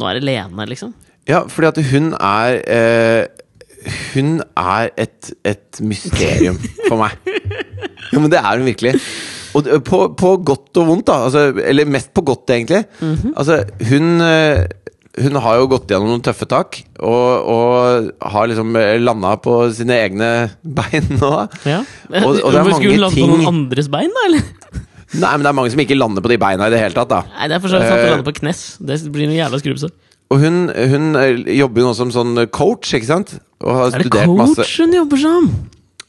Nå 0.00 0.08
er 0.08 0.18
det 0.18 0.26
Lene, 0.28 0.66
liksom. 0.68 0.92
Ja, 1.28 1.42
fordi 1.48 1.70
at 1.70 1.80
hun 1.92 2.12
er 2.16 2.60
eh, 2.76 3.24
Hun 4.14 4.40
er 4.60 4.90
et, 5.00 5.32
et 5.48 5.80
mysterium 5.84 6.58
for 6.86 6.98
meg. 7.00 7.16
Ja, 8.10 8.18
men 8.18 8.30
det 8.32 8.40
er 8.40 8.58
hun 8.58 8.66
virkelig. 8.68 8.94
Og 9.56 9.66
på, 9.86 10.00
på 10.18 10.32
godt 10.46 10.76
og 10.82 10.88
vondt, 10.90 11.06
da. 11.08 11.16
Altså, 11.26 11.46
eller 11.64 11.88
mest 11.88 12.12
på 12.14 12.22
godt, 12.26 12.50
egentlig. 12.52 12.82
Altså, 13.34 13.62
hun 13.88 14.20
eh, 14.24 14.66
hun 15.18 15.38
har 15.42 15.58
jo 15.58 15.66
gått 15.72 15.90
gjennom 15.90 16.12
noen 16.12 16.22
tøffe 16.22 16.46
tak, 16.46 16.78
og, 17.02 17.48
og 17.50 18.10
har 18.34 18.50
liksom 18.50 18.76
landa 19.02 19.32
på 19.42 19.56
sine 19.74 19.96
egne 20.06 20.28
bein 20.78 21.10
nå. 21.16 21.32
Ja. 21.66 21.80
Og, 22.22 22.38
og 22.38 22.52
det 22.54 22.60
er 22.60 22.68
mange 22.68 22.78
skulle 22.78 22.94
hun 22.94 23.04
lande 23.06 23.18
ting 23.18 23.26
på 23.26 23.34
noen 23.34 23.50
andres 23.50 23.90
bein, 23.90 24.14
da? 24.14 24.28
eller? 24.28 24.86
Nei, 25.10 25.32
men 25.34 25.42
det 25.42 25.50
er 25.50 25.56
mange 25.58 25.72
som 25.74 25.82
ikke 25.82 25.98
lander 25.98 26.22
på 26.22 26.30
de 26.30 26.38
beina 26.38 26.68
i 26.68 26.72
det 26.72 26.78
hele 26.78 26.94
tatt, 26.94 27.10
da. 27.10 27.24
Nei, 27.34 27.50
det 27.50 27.58
er 27.58 27.64
for 27.64 27.72
så 27.72 27.80
vidt 27.80 27.90
sant 27.90 27.98
å 27.98 28.06
Eh, 28.06 28.14
lande 28.14 28.28
på 28.28 28.36
knes. 28.38 28.62
Det 28.78 29.00
blir 29.10 29.26
noe 29.26 29.40
jævla 29.40 29.58
skrubbsår. 29.58 29.92
Og 30.30 30.38
hun, 30.44 30.62
hun 30.70 31.10
eh, 31.18 31.42
jobber 31.58 31.82
jo 31.82 31.90
nå 31.90 31.96
som 31.98 32.14
sånn 32.14 32.46
coach, 32.54 32.94
ikke 32.94 33.10
sant? 33.10 33.34
Er 33.66 33.98
det 33.98 34.12
coach 34.14 34.38
masse 34.38 34.68
hun 34.78 34.94
jobber 34.94 35.18
som? 35.20 35.50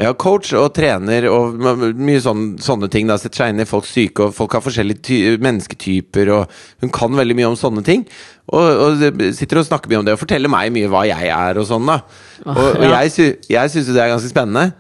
Ja, 0.02 0.14
coach 0.18 0.50
og 0.58 0.72
trener 0.74 1.28
og 1.30 1.58
mye 1.62 2.22
sånne, 2.24 2.62
sånne 2.64 2.90
ting. 2.94 3.10
Da. 3.10 3.20
Setter 3.22 3.44
seg 3.44 3.54
inn 3.54 3.62
i 3.62 3.68
folks 3.70 3.92
syke, 3.94 4.28
og 4.28 4.38
folk 4.38 4.56
har 4.58 4.64
forskjellige 4.66 5.04
ty 5.06 5.18
mennesketyper, 5.42 6.32
og 6.34 6.62
hun 6.82 6.94
kan 6.94 7.18
veldig 7.18 7.38
mye 7.38 7.52
om 7.52 7.58
sånne 7.60 7.84
ting. 7.86 8.06
Og, 8.52 8.82
og 8.84 9.04
sitter 9.38 9.62
og 9.62 9.68
snakker 9.68 9.92
mye 9.92 10.02
om 10.02 10.08
det, 10.08 10.16
og 10.18 10.20
forteller 10.20 10.52
meg 10.52 10.74
mye 10.76 10.90
hva 10.92 11.06
jeg 11.08 11.30
er 11.32 11.60
og 11.62 11.68
sånn, 11.70 11.88
da. 11.88 12.02
Og, 12.44 12.58
og 12.60 12.84
jeg, 12.84 13.12
sy 13.16 13.28
jeg 13.54 13.72
syns 13.72 13.88
jo 13.88 13.96
det 13.96 14.04
er 14.04 14.12
ganske 14.12 14.32
spennende. 14.32 14.72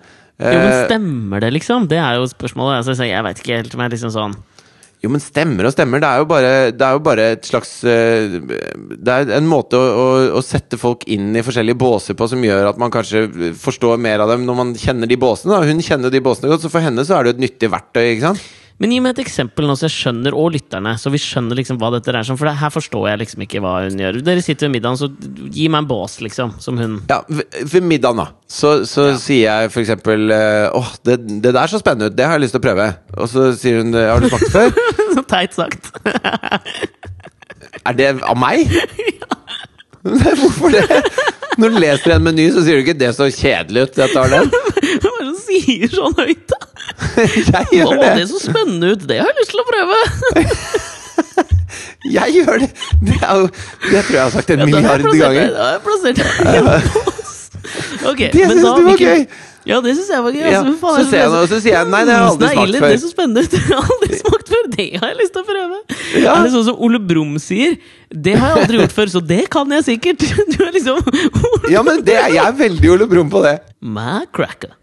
Jo, 0.41 0.57
men 0.57 0.71
Eh, 0.73 0.85
stemmer 0.89 1.43
det, 1.43 1.51
liksom? 1.53 1.85
Det 1.87 1.99
er 2.01 2.15
jo 2.17 2.25
spørsmålet. 2.27 2.79
Altså, 2.81 2.95
så 2.97 3.05
jeg 3.05 3.21
veit 3.27 3.41
ikke 3.43 3.59
helt 3.59 3.75
om 3.77 3.83
jeg 3.83 3.91
er 3.91 3.93
liksom 3.93 4.13
sånn 4.15 4.33
Jo, 5.01 5.09
men 5.09 5.21
stemmer 5.21 5.65
og 5.69 5.73
stemmer. 5.73 6.01
Det 6.01 6.09
er 6.09 6.21
jo 6.21 6.25
bare, 6.29 6.49
det 6.73 6.85
er 6.85 6.95
jo 6.97 7.01
bare 7.05 7.27
et 7.35 7.45
slags 7.45 7.71
eh, 7.89 8.39
Det 8.41 9.15
er 9.15 9.31
en 9.37 9.47
måte 9.49 9.77
å, 9.77 9.91
å, 10.01 10.07
å 10.37 10.41
sette 10.45 10.77
folk 10.81 11.05
inn 11.09 11.29
i 11.37 11.43
forskjellige 11.45 11.77
båser 11.77 12.17
på 12.17 12.27
som 12.29 12.41
gjør 12.45 12.71
at 12.71 12.81
man 12.81 12.93
kanskje 12.93 13.53
forstår 13.57 14.01
mer 14.01 14.25
av 14.25 14.33
dem 14.33 14.43
når 14.49 14.59
man 14.63 14.73
kjenner 14.77 15.09
de 15.09 15.17
båsene. 15.21 15.55
Da. 15.55 15.69
Hun 15.69 15.85
kjenner 15.85 16.13
de 16.13 16.21
båsene 16.25 16.49
godt, 16.51 16.65
så 16.65 16.73
for 16.73 16.81
henne 16.85 17.05
så 17.05 17.17
er 17.17 17.23
det 17.23 17.33
jo 17.33 17.37
et 17.37 17.45
nyttig 17.45 17.71
verktøy. 17.73 18.03
ikke 18.15 18.31
sant? 18.31 18.49
Men 18.81 18.93
gi 18.95 18.97
meg 19.03 19.13
et 19.13 19.21
eksempel 19.27 19.67
nå, 19.69 19.75
så 19.77 19.85
jeg 19.85 19.93
skjønner, 19.93 20.33
og 20.33 20.55
lytterne, 20.55 20.95
så 20.97 21.11
vi 21.13 21.19
skjønner 21.21 21.59
liksom 21.59 21.77
hva 21.81 21.91
dette 21.93 22.09
er 22.09 22.25
som. 22.25 22.37
For 22.39 22.49
det, 22.49 22.55
her 22.57 22.71
forstår 22.73 23.11
jeg 23.11 23.21
liksom 23.21 23.43
ikke 23.45 23.61
hva 23.61 23.75
hun 23.83 24.01
gjør. 24.01 24.17
Dere 24.25 24.41
sitter 24.41 24.65
ved 24.65 24.73
middagen, 24.73 24.97
så 24.97 25.09
gi 25.53 25.67
meg 25.69 25.83
en 25.83 25.89
bås, 25.91 26.17
liksom, 26.25 26.55
som 26.63 26.79
hun 26.81 26.95
Ja, 27.11 27.19
ved, 27.29 27.77
middagen, 27.85 28.23
da, 28.23 28.31
så, 28.49 28.79
så 28.89 29.11
sier 29.21 29.45
jeg 29.45 29.73
for 29.73 29.83
eksempel 29.83 30.33
eh, 30.33 30.65
Åh, 30.77 30.89
det, 31.05 31.19
det 31.45 31.53
der 31.53 31.69
så 31.69 31.81
spennende 31.81 32.09
ut, 32.09 32.17
det 32.17 32.25
har 32.25 32.39
jeg 32.39 32.47
lyst 32.47 32.57
til 32.57 32.63
å 32.63 32.65
prøve. 32.65 32.87
Og 33.19 33.29
så 33.29 33.51
sier 33.59 33.83
hun 33.83 33.93
Har 33.93 34.23
du 34.23 34.31
smakt 34.31 34.49
det 34.49 34.53
før? 34.55 34.73
Så 35.11 35.25
teit 35.27 35.55
sagt. 35.57 35.91
Er 37.87 37.95
det 37.97 38.09
av 38.23 38.37
meg? 38.39 38.69
ja. 39.21 39.37
Hvorfor 40.41 40.73
det? 40.73 41.01
Når 41.61 41.73
du 41.73 41.79
leser 41.83 42.15
en 42.15 42.23
meny, 42.25 42.47
så 42.53 42.63
sier 42.65 42.79
du 42.79 42.85
ikke 42.85 42.97
'det 42.97 43.11
så 43.13 43.27
kjedelig 43.29 43.83
ut', 43.85 43.99
jeg 44.01 44.13
tar 44.15 44.31
den. 44.31 44.49
Er 45.51 45.65
sier 45.65 45.91
sånn 45.93 46.15
høyt, 46.17 46.45
da? 46.51 46.59
Jeg 47.51 47.65
Å, 47.65 47.75
gjør 47.75 47.99
det 48.01 48.09
det. 48.21 48.25
så 48.31 48.39
spennende 48.45 48.93
ut! 48.95 49.05
Det 49.09 49.19
har 49.21 49.29
jeg 49.31 49.37
lyst 49.41 49.53
til 49.55 49.61
å 49.63 49.67
prøve! 49.69 50.01
Jeg 52.11 52.33
gjør 52.35 52.57
det! 52.63 52.69
Det, 53.05 53.17
jo, 53.21 53.45
det 53.91 54.01
tror 54.07 54.15
jeg 54.15 54.23
har 54.23 54.31
sagt 54.33 54.49
en 54.51 54.59
Ja, 54.63 54.65
milliard 54.67 55.03
ganger. 55.05 55.37
det, 55.37 55.53
da 55.55 55.67
har 55.67 55.77
jeg 55.77 55.83
plassert 55.85 56.17
det 56.17 56.25
i 56.25 56.57
en 56.57 56.67
bås. 57.05 57.37
Ok, 58.09 58.21
Det 58.33 58.47
syns 58.49 58.61
du 58.61 58.67
var 58.67 58.91
ikke, 58.97 59.11
gøy. 59.13 59.23
Ja, 59.69 59.77
det 59.85 59.93
syns 59.93 60.09
jeg 60.09 60.23
var 60.25 60.33
gøy. 60.35 60.47
Altså, 60.49 60.73
faen 60.81 60.95
så 60.97 61.03
er 61.03 61.09
ser 61.11 61.21
jeg 61.21 61.31
noe, 61.35 61.47
så 61.51 61.59
sier 61.61 61.75
jeg, 61.77 61.89
nei, 61.93 62.01
det 62.09 62.15
har 62.15 62.23
jeg 62.25 62.31
aldri 62.33 62.49
smakt 62.49 62.81
før. 62.81 62.87
Det 62.87 62.97
er 62.97 63.01
så 63.03 63.11
spennende 63.13 63.43
ut! 63.45 63.53
Det 63.53 63.61
har 63.61 63.71
jeg 63.77 63.95
aldri 63.95 64.19
smakt 64.23 64.51
før! 64.55 64.67
Det 64.75 64.87
har 64.97 65.07
jeg 65.13 65.19
lyst 65.21 65.35
til 65.37 65.43
å 65.43 65.47
prøve! 65.51 65.79
Ja. 66.17 66.33
Er 66.33 66.47
det 66.47 66.51
sånn 66.57 66.67
som 66.71 66.81
Ole 66.89 67.01
Brumm 67.11 67.37
sier? 67.43 67.77
Det 68.09 68.35
har 68.41 68.55
jeg 68.57 68.65
aldri 68.65 68.81
gjort 68.81 68.97
før, 68.97 69.13
så 69.13 69.23
det 69.31 69.41
kan 69.53 69.77
jeg 69.77 69.87
sikkert! 69.91 70.25
Du 70.51 70.57
er 70.65 70.73
liksom 70.75 71.71
Ja, 71.71 71.85
men 71.85 72.01
det, 72.07 72.17
jeg 72.33 72.41
er 72.43 72.57
veldig 72.65 72.93
Ole 72.97 73.07
Brumm 73.13 73.29
på 73.31 73.45
det. 73.45 73.55
My 73.85 74.23
cracker. 74.33 74.73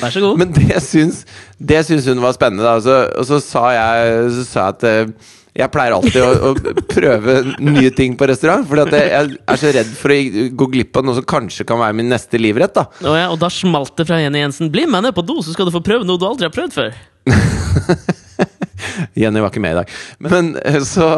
Vær 0.00 0.12
så 0.12 0.20
god. 0.22 0.36
Men 0.40 0.52
det 0.54 0.82
syns, 0.84 1.24
det 1.58 1.80
syns 1.88 2.06
hun 2.10 2.22
var 2.22 2.36
spennende. 2.36 2.64
Da. 2.66 2.76
Og, 2.76 3.26
så, 3.26 3.40
sa 3.42 3.70
jeg, 3.74 4.30
så 4.36 4.44
sa 4.46 4.66
jeg 4.66 4.76
at 4.76 4.86
eh, 4.90 5.32
jeg 5.56 5.72
pleier 5.72 5.94
alltid 5.96 6.20
å, 6.20 6.50
å 6.50 6.82
prøve 6.90 7.36
nye 7.64 7.90
ting 7.96 8.16
på 8.18 8.28
restaurant. 8.28 8.66
Fordi 8.68 8.84
at 8.84 8.94
jeg, 8.98 9.08
jeg 9.08 9.54
er 9.54 9.62
så 9.62 9.72
redd 9.78 9.92
for 9.98 10.14
å 10.14 10.18
gå 10.62 10.70
glipp 10.76 11.00
av 11.00 11.06
noe 11.08 11.16
som 11.18 11.28
kanskje 11.28 11.66
kan 11.68 11.80
være 11.80 11.96
min 11.96 12.10
neste 12.12 12.40
livrett. 12.40 12.76
Da. 12.76 12.86
oh 13.06 13.16
ja, 13.16 13.28
og 13.32 13.40
da 13.42 13.50
smalt 13.52 13.96
det 13.98 14.08
fra 14.08 14.20
Jenny 14.22 14.44
Jensen. 14.44 14.72
Bli 14.72 14.84
med 14.90 15.06
ned 15.06 15.16
på 15.16 15.24
do, 15.26 15.40
så 15.44 15.56
skal 15.56 15.68
du 15.68 15.74
få 15.74 15.84
prøve 15.86 16.08
noe 16.08 16.20
du 16.20 16.26
aldri 16.28 16.48
har 16.48 16.54
prøvd 16.54 16.76
før. 16.76 16.90
Jenny 19.20 19.40
var 19.42 19.50
ikke 19.50 19.64
med 19.64 19.76
i 19.76 19.80
dag. 19.80 19.94
Men 20.28 20.54
eh, 20.62 20.82
så, 20.86 21.10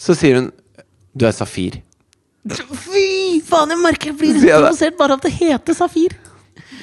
så 0.00 0.16
sier 0.18 0.40
hun 0.40 0.52
Du 1.14 1.28
er 1.28 1.36
safir. 1.36 1.82
Fy 2.88 3.13
faen, 3.48 3.72
jeg 3.74 3.78
merker 3.82 4.10
jeg 4.12 4.18
blir 4.20 4.34
Sier 4.38 4.48
jeg 4.50 4.60
det? 4.60 4.68
provosert 4.68 4.98
bare 4.98 5.12
av 5.16 5.18
at 5.22 5.26
det 5.28 5.32
heter 5.38 5.74
safir. 5.78 6.14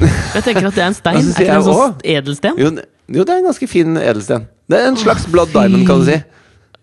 Jeg 0.02 0.44
tenker 0.46 0.68
at 0.70 0.76
det 0.78 0.84
er 0.84 0.88
en 0.90 0.98
stein. 0.98 1.22
Så 1.22 1.30
Er 1.30 1.46
ikke 1.46 1.48
det 1.48 1.56
en 1.56 1.66
sånn 1.68 1.96
edelsten? 2.16 2.58
Jo, 2.58 2.70
jo, 3.12 3.24
det 3.28 3.30
er 3.34 3.42
en 3.42 3.50
ganske 3.50 3.68
fin 3.70 3.98
edelsten. 4.00 4.48
Det 4.72 4.80
er 4.80 4.88
en 4.88 4.98
slags 4.98 5.26
blood 5.30 5.52
diamond, 5.54 5.86
kan 5.88 6.00
du 6.02 6.06
si. 6.08 6.20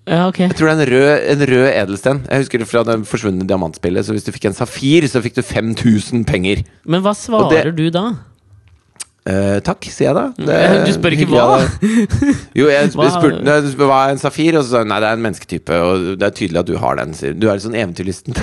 Ja, 0.08 0.22
ok. 0.28 0.38
Jeg 0.40 0.54
tror 0.56 0.70
det 0.70 0.74
er 0.74 0.80
en 0.80 0.92
rød, 0.92 1.24
en 1.32 1.42
rød 1.50 1.66
edelsten. 1.72 2.20
Jeg 2.30 2.44
husker 2.44 2.62
det 2.62 2.68
fra 2.68 2.82
det 2.88 2.94
forsvunne 3.08 3.44
diamantspillet. 3.48 4.06
Så 4.06 4.14
hvis 4.16 4.24
du 4.24 4.30
fikk 4.32 4.46
en 4.48 4.56
safir, 4.56 5.04
så 5.08 5.20
fikk 5.24 5.34
du 5.36 5.42
5000 5.44 6.24
penger. 6.28 6.62
Men 6.88 7.02
hva 7.04 7.12
svarer 7.16 7.72
det- 7.72 7.76
du 7.76 7.90
da? 7.90 8.06
Eh, 9.28 9.58
takk, 9.60 9.84
sier 9.92 10.08
jeg 10.08 10.16
da. 10.16 10.22
Det 10.40 10.54
er 10.56 10.78
du 10.86 10.92
spør 10.94 11.14
ikke 11.16 11.26
hva? 11.28 11.58
Jo, 12.56 12.68
jeg 12.72 12.92
spurte 12.94 13.42
nei, 13.44 13.58
hva 13.76 13.98
er 14.06 14.14
en 14.14 14.20
safir, 14.22 14.56
og 14.56 14.64
så 14.64 14.70
sa 14.70 14.82
hun 14.84 14.92
nei, 14.92 15.00
det 15.04 15.10
er 15.10 15.18
en 15.18 15.24
mennesketype. 15.26 15.80
Og 15.84 16.06
det 16.20 16.28
er 16.28 16.36
tydelig 16.38 16.62
at 16.62 16.70
du 16.70 16.76
har 16.80 16.96
den. 17.00 17.12
Sier. 17.18 17.34
Du 17.36 17.48
er 17.48 17.58
litt 17.58 17.66
sånn 17.66 17.78
eventyrlysten. 17.78 18.38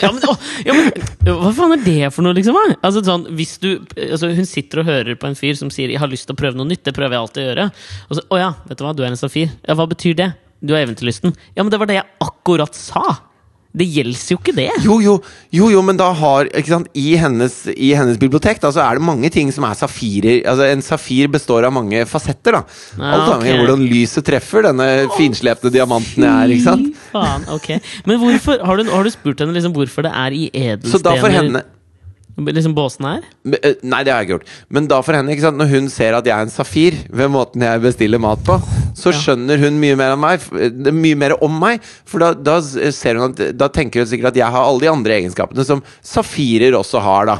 Ja, 0.00 0.10
men, 0.12 0.20
å, 0.28 0.34
ja, 0.66 0.74
men 0.76 1.38
Hva 1.40 1.50
faen 1.56 1.74
er 1.74 1.80
det 1.82 2.10
for 2.14 2.22
noe, 2.26 2.34
liksom? 2.36 2.56
Altså, 2.84 3.00
sånn, 3.06 3.24
hvis 3.38 3.56
du, 3.62 3.68
altså, 3.96 4.28
hun 4.36 4.46
sitter 4.48 4.82
og 4.82 4.88
hører 4.88 5.18
på 5.18 5.28
en 5.28 5.38
fyr 5.38 5.56
som 5.58 5.70
sier 5.72 5.90
'jeg 5.90 6.00
har 6.02 6.10
lyst 6.10 6.28
til 6.28 6.36
å 6.36 6.38
prøve 6.38 6.58
noe 6.58 6.68
nytt'. 6.68 6.84
Det 6.86 6.94
prøver 6.94 7.16
jeg 7.16 7.22
alltid 7.24 7.42
å 7.42 7.46
gjøre. 7.48 7.66
Og 8.10 8.18
så 8.18 8.22
'Å 8.22 8.38
ja, 8.38 8.50
vet 8.68 8.78
du 8.78 8.84
hva, 8.84 8.94
du 8.94 9.02
er 9.02 9.10
en 9.10 9.18
safir'. 9.18 9.50
Ja, 9.66 9.74
hva 9.74 9.88
betyr 9.88 10.14
det? 10.14 10.28
Du 10.62 10.74
er 10.74 10.86
eventyrlysten. 10.86 11.34
Ja, 11.56 11.62
men 11.62 11.70
det 11.70 11.80
var 11.80 11.86
det 11.90 11.98
jeg 11.98 12.06
akkurat 12.20 12.74
sa! 12.74 13.25
Det 13.76 13.84
gjelder 13.92 14.32
jo 14.32 14.38
ikke 14.40 14.54
det. 14.56 14.68
Jo, 14.86 14.94
jo, 15.04 15.14
jo, 15.52 15.66
jo, 15.74 15.82
men 15.84 15.98
da 16.00 16.06
har 16.16 16.48
ikke 16.48 16.70
sant, 16.72 16.88
i, 16.96 17.10
hennes, 17.20 17.58
I 17.76 17.90
hennes 17.98 18.16
bibliotek 18.20 18.60
da, 18.62 18.70
så 18.72 18.80
er 18.86 18.96
det 18.96 19.04
mange 19.04 19.28
ting 19.34 19.50
som 19.52 19.66
er 19.68 19.76
safirer. 19.76 20.40
Altså, 20.48 20.64
en 20.72 20.80
safir 20.86 21.28
består 21.28 21.66
av 21.68 21.74
mange 21.76 22.06
fasetter. 22.08 22.56
da 22.56 22.62
Ah, 22.96 23.12
Alt 23.18 23.34
avhengig 23.34 23.52
av 23.58 23.62
hvordan 23.66 23.84
lyset 23.90 24.24
treffer 24.24 24.64
denne 24.70 24.88
finslepne 25.18 25.70
diamanten 25.74 26.24
jeg 26.24 26.32
er. 26.32 26.54
ikke 26.56 26.64
sant? 26.70 27.00
Faen, 27.12 27.44
ok 27.52 27.68
Men 28.08 28.18
hvorfor, 28.22 28.64
har 28.64 28.80
du, 28.80 28.88
har 28.90 29.04
du 29.04 29.10
spurt 29.12 29.40
henne 29.44 29.52
liksom 29.56 29.74
hvorfor 29.76 30.06
det 30.08 30.12
er 30.16 30.32
i 30.36 30.46
edelstener? 30.52 30.96
Så 30.96 31.02
da 31.04 31.16
får 31.20 31.36
henne 31.36 31.62
liksom 32.36 32.74
båsen 32.76 33.06
her? 33.08 33.24
Eh, 33.48 33.78
Nei, 33.86 34.02
det 34.04 34.12
har 34.12 34.20
jeg 34.20 34.28
ikke 34.28 34.36
gjort. 34.36 34.52
Men 34.76 34.88
da 34.90 35.00
for 35.04 35.16
henne, 35.16 35.32
ikke 35.32 35.46
sant? 35.46 35.60
når 35.60 35.70
hun 35.72 35.88
ser 35.92 36.16
at 36.18 36.26
jeg 36.28 36.36
er 36.36 36.46
en 36.46 36.52
safir 36.52 36.98
ved 37.08 37.32
måten 37.32 37.64
jeg 37.64 37.82
bestiller 37.84 38.20
mat 38.22 38.42
på, 38.44 38.58
så 38.96 39.12
skjønner 39.14 39.60
hun 39.62 39.80
mye 39.80 39.96
mer, 39.98 40.16
meg, 40.20 40.44
eh, 40.60 40.92
mye 40.92 41.18
mer 41.18 41.36
om 41.44 41.56
meg. 41.62 41.84
For 42.08 42.22
da, 42.22 42.32
da 42.36 42.58
ser 42.62 43.20
hun 43.20 43.32
at 43.32 43.56
Da 43.56 43.70
tenker 43.72 44.04
hun 44.04 44.10
sikkert 44.10 44.34
at 44.34 44.40
jeg 44.42 44.52
har 44.52 44.68
alle 44.68 44.84
de 44.84 44.92
andre 44.92 45.16
egenskapene 45.20 45.64
som 45.66 45.82
safirer 46.04 46.76
også 46.76 47.00
har, 47.04 47.30
da. 47.32 47.38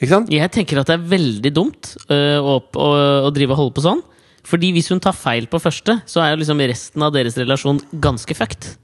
Ikke 0.00 0.10
sant? 0.16 0.32
Jeg 0.32 0.50
tenker 0.52 0.80
at 0.80 0.90
det 0.90 0.96
er 0.98 1.06
veldig 1.12 1.52
dumt 1.54 1.94
øh, 2.08 2.40
å, 2.40 2.58
å, 2.60 2.88
å 3.28 3.32
drive 3.34 3.54
og 3.54 3.60
holde 3.62 3.76
på 3.76 3.84
sånn. 3.84 4.02
Fordi 4.44 4.74
hvis 4.76 4.90
hun 4.92 5.00
tar 5.00 5.16
feil 5.16 5.46
på 5.48 5.60
første, 5.62 5.96
så 6.08 6.20
er 6.20 6.34
jo 6.34 6.42
liksom 6.42 6.60
resten 6.68 7.04
av 7.06 7.14
deres 7.14 7.36
relasjon 7.40 7.80
ganske 8.04 8.36
fucked. 8.36 8.74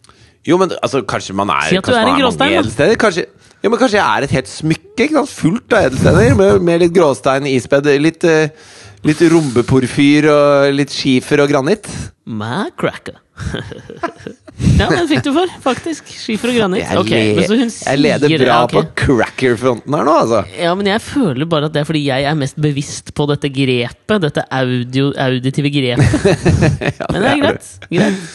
Jo, 0.48 0.56
men 0.60 0.72
altså, 0.80 1.02
kanskje 1.04 1.36
man 1.36 1.52
er, 1.52 1.68
Si 1.68 1.78
at 1.80 1.84
du 1.84 1.92
er 1.92 2.08
en 2.08 2.20
gråstein. 2.20 2.94
Kanskje, 3.00 3.26
jo, 3.60 3.68
men 3.68 3.80
kanskje 3.80 3.98
jeg 3.98 4.06
er 4.06 4.26
et 4.26 4.36
helt 4.38 4.48
smykke 4.48 5.06
ikke 5.06 5.18
sant? 5.18 5.34
fullt 5.36 5.74
av 5.76 5.90
edelstener, 5.90 6.36
med, 6.38 6.62
med 6.64 6.84
litt 6.86 6.94
gråstein 6.96 7.48
ispedd. 7.50 7.90
Litt, 8.00 8.24
uh, 8.24 8.78
litt 9.04 9.20
rombeporfyr 9.32 10.30
og 10.32 10.78
litt 10.78 10.94
skifer 10.94 11.44
og 11.44 11.52
granitt. 11.52 11.88
Macracker. 12.24 13.20
ja, 14.80 14.88
den 14.88 15.06
fikk 15.08 15.24
du 15.28 15.30
for, 15.36 15.52
faktisk. 15.64 16.08
Skifer 16.08 16.52
og 16.54 16.58
granitt. 16.62 16.86
Jeg, 16.86 17.00
okay, 17.04 17.30
men 17.36 17.64
hun 17.66 17.72
jeg 17.72 18.00
leder 18.00 18.32
sier- 18.32 18.44
bra 18.46 18.58
okay. 18.64 18.76
på 18.76 19.04
cracker-fronten 19.04 19.96
her 19.96 20.08
nå, 20.08 20.18
altså. 20.24 20.42
Ja, 20.56 20.74
men 20.78 20.88
jeg 20.88 21.04
føler 21.04 21.48
bare 21.52 21.68
at 21.68 21.76
det 21.76 21.84
er 21.84 21.88
fordi 21.88 22.06
jeg 22.08 22.28
er 22.32 22.38
mest 22.38 22.60
bevisst 22.60 23.12
på 23.16 23.28
dette 23.28 23.52
grepet. 23.52 24.20
Dette 24.24 24.48
audio, 24.48 25.10
auditive 25.20 25.72
grepet. 25.72 26.30
Men 27.12 27.18
det 27.18 27.18
er 27.18 27.20
det 27.20 27.32
er 27.32 27.42
greit. 27.44 27.74
greit. 27.90 28.30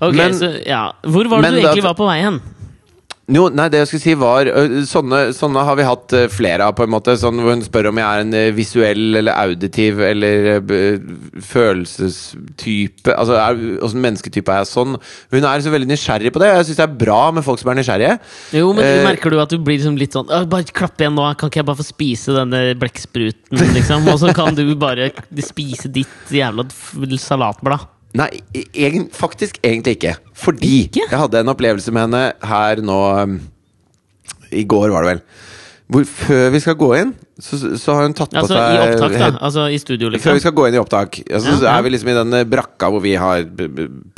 Ok, 0.00 0.14
Men- 0.14 0.34
så 0.34 0.50
ja 0.66 0.92
Hvor 1.04 1.28
var 1.28 1.42
det 1.42 1.50
du 1.50 1.56
du 1.56 1.62
da- 1.62 1.68
egentlig 1.72 1.88
var 1.88 1.94
på 1.94 2.06
vei 2.10 2.20
hen? 2.22 2.40
Jo, 3.28 3.48
nei, 3.50 3.64
det 3.68 3.80
jeg 3.80 3.88
skulle 3.88 4.02
si 4.04 4.14
var 4.14 4.44
Sånne, 4.86 5.32
sånne 5.34 5.64
har 5.66 5.74
vi 5.74 5.82
hatt 5.82 6.12
flere 6.30 6.60
av, 6.62 6.76
på 6.78 6.84
en 6.84 6.92
måte. 6.94 7.16
Sånn 7.18 7.34
hvor 7.42 7.50
hun 7.56 7.62
spør 7.66 7.88
om 7.88 7.96
jeg 7.98 8.06
er 8.06 8.20
en 8.22 8.54
visuell 8.54 9.16
eller 9.18 9.34
auditiv 9.34 9.98
eller 9.98 10.60
følelsestype. 11.42 13.10
Altså 13.16 13.38
åssen 13.82 14.02
mennesketype 14.04 14.52
er 14.52 14.62
jeg 14.62 14.70
sånn? 14.70 14.94
Hun 15.34 15.42
er 15.48 15.64
så 15.64 15.72
veldig 15.74 15.88
nysgjerrig 15.90 16.32
på 16.34 16.42
det. 16.42 16.52
Jeg 16.54 16.68
syns 16.68 16.78
det 16.78 16.86
er 16.86 16.94
bra 17.02 17.18
med 17.34 17.42
folk 17.46 17.58
som 17.58 17.72
er 17.72 17.80
nysgjerrige. 17.80 18.14
Jo, 18.60 18.70
men 18.76 18.84
Eh, 18.84 19.02
merker 19.08 19.30
du 19.34 19.40
at 19.42 19.48
du 19.50 19.58
blir 19.58 19.78
liksom 19.80 19.98
litt 19.98 20.12
sånn 20.14 20.28
Bare 20.48 20.62
klapp 20.70 20.96
igjen 21.02 21.14
nå, 21.18 21.26
kan 21.36 21.50
ikke 21.50 21.62
jeg 21.64 21.66
bare 21.66 21.82
få 21.82 21.88
spise 21.90 22.30
denne 22.36 22.62
blekkspruten, 22.78 23.58
liksom? 23.74 24.06
Og 24.06 24.20
så 24.22 24.32
kan 24.34 24.54
du 24.54 24.62
bare 24.78 25.10
spise 25.42 25.90
ditt 25.90 26.30
jævla 26.30 26.62
salatblad. 27.18 27.88
Nei, 28.16 28.30
e- 28.56 28.64
egen, 28.86 29.08
faktisk 29.12 29.58
egentlig 29.64 29.98
ikke. 29.98 30.14
Fordi 30.36 30.86
Ikke? 30.86 31.04
jeg 31.10 31.18
hadde 31.20 31.42
en 31.42 31.52
opplevelse 31.52 31.92
med 31.92 32.06
henne 32.06 32.22
her 32.48 32.80
nå 32.84 33.00
I 34.56 34.64
går, 34.64 34.88
var 34.94 35.04
det 35.04 35.10
vel. 35.16 35.22
Hvor 35.86 36.02
før 36.02 36.48
vi 36.50 36.58
skal 36.58 36.74
gå 36.74 36.88
inn, 36.98 37.12
så, 37.38 37.56
så 37.78 37.94
har 37.94 38.08
hun 38.08 38.14
tatt 38.16 38.32
på 38.32 38.40
Altså 38.40 38.56
seg 38.56 38.72
i 38.74 38.78
opptak, 38.82 39.12
da. 39.20 39.28
Altså 39.46 39.66
i 39.70 39.76
studio, 39.78 40.08
liksom. 40.10 40.24
Før 40.24 40.34
vi 40.34 40.42
skal 40.42 40.54
gå 40.58 40.64
inn 40.66 40.74
i 40.74 40.80
opptak, 40.80 41.18
altså, 41.22 41.52
Ja, 41.52 41.58
så 41.60 41.68
ja. 41.68 41.74
er 41.76 41.84
vi 41.86 41.92
liksom 41.94 42.10
i 42.10 42.16
den 42.16 42.38
brakka 42.50 42.88
hvor 42.90 43.04
vi 43.04 43.12
har 43.22 43.44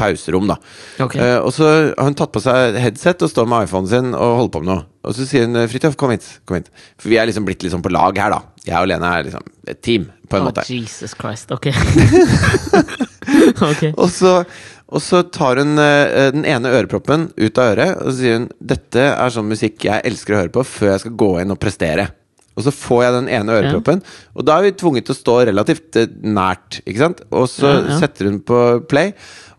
pauserom. 0.01 0.49
da 0.49 0.57
Okay. 1.05 1.21
Uh, 1.21 1.45
Og 1.45 1.53
så 1.53 1.69
har 1.69 2.09
hun 2.09 2.17
tatt 2.17 2.33
på 2.33 2.41
seg 2.41 2.79
headset 2.81 3.27
og 3.27 3.33
står 3.35 3.51
med 3.53 3.69
iPhonen 3.69 3.91
sin 3.91 4.15
og 4.15 4.39
holder 4.41 4.55
på 4.55 4.63
med 4.65 4.73
noe. 4.73 4.87
Og 5.09 5.17
så 5.17 5.29
sier 5.29 5.45
hun 5.45 5.61
'Fridtjof, 5.69 5.97
kom 6.01 6.15
hit'. 6.17 6.31
Kom 6.49 6.57
hit. 6.57 6.73
For 6.97 7.13
vi 7.13 7.21
er 7.21 7.29
liksom 7.29 7.45
blitt 7.45 7.63
liksom 7.65 7.85
på 7.85 7.93
lag 7.93 8.17
her, 8.17 8.33
da. 8.33 8.41
Jeg 8.65 8.81
og 8.81 8.89
Lene 8.89 9.13
er 9.19 9.29
liksom 9.29 9.45
et 9.69 9.83
team, 9.85 10.09
på 10.29 10.37
en 10.37 10.43
oh, 10.43 10.49
måte. 10.49 10.65
Jesus 10.69 11.15
Christ. 11.17 11.53
Ok. 11.53 11.69
ok. 13.71 13.83
Og 13.97 14.09
så, 14.13 14.45
og 14.89 15.03
så 15.05 15.21
tar 15.29 15.61
hun 15.61 15.79
eh, 15.83 16.31
den 16.33 16.47
ene 16.49 16.71
øreproppen 16.73 17.29
ut 17.37 17.59
av 17.61 17.75
øret, 17.75 17.99
og 18.01 18.09
så 18.13 18.17
sier 18.21 18.39
hun 18.39 18.47
'Dette 18.61 19.03
er 19.11 19.35
sånn 19.35 19.51
musikk 19.51 19.85
jeg 19.85 20.05
elsker 20.09 20.35
å 20.35 20.41
høre 20.43 20.55
på 20.55 20.65
før 20.65 20.95
jeg 20.95 21.03
skal 21.05 21.19
gå 21.25 21.31
inn 21.43 21.53
og 21.53 21.61
prestere'. 21.61 22.09
Og 22.59 22.65
så 22.67 22.73
får 22.75 23.03
jeg 23.05 23.13
den 23.15 23.29
ene 23.37 23.55
øreproppen, 23.55 24.01
og 24.35 24.45
da 24.49 24.57
er 24.59 24.65
vi 24.67 24.73
tvunget 24.81 25.05
til 25.07 25.15
å 25.15 25.19
stå 25.21 25.35
relativt 25.47 25.97
eh, 26.01 26.09
nært. 26.27 26.81
Ikke 26.89 27.05
sant? 27.05 27.21
Og 27.31 27.47
så 27.53 27.69
Ja, 27.69 27.85
ja. 27.93 27.99
setter 28.01 28.27
hun 28.27 28.41
på 28.41 28.63
play, 28.89 29.13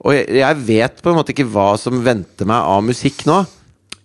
og 0.03 0.13
jeg, 0.17 0.25
jeg 0.41 0.55
vet 0.67 0.99
på 1.01 1.09
en 1.13 1.15
måte 1.21 1.31
ikke 1.31 1.47
hva 1.47 1.77
som 1.79 2.01
venter 2.03 2.45
meg 2.49 2.59
av 2.59 2.83
musikk 2.83 3.23
nå. 3.29 3.45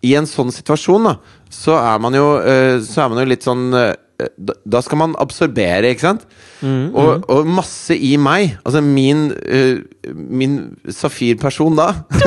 I 0.05 0.15
en 0.21 0.27
sånn 0.29 0.53
situasjon, 0.53 1.09
da, 1.09 1.17
så 1.49 1.79
er 1.81 1.99
man 2.05 2.13
jo, 2.15 2.37
eh, 2.45 2.79
så 2.85 3.03
er 3.07 3.09
man 3.09 3.23
jo 3.25 3.31
litt 3.33 3.43
sånn 3.47 3.73
eh, 3.75 3.95
da, 4.39 4.55
da 4.65 4.81
skal 4.85 4.99
man 5.01 5.15
absorbere, 5.19 5.91
ikke 5.91 6.05
sant? 6.07 6.27
og, 6.65 7.25
og 7.29 7.47
masse 7.51 7.93
i 7.99 8.15
meg, 8.17 8.55
altså 8.65 8.81
min, 8.81 9.27
uh, 9.35 9.81
min 10.15 10.55
safirperson 10.89 11.75
da, 11.77 11.91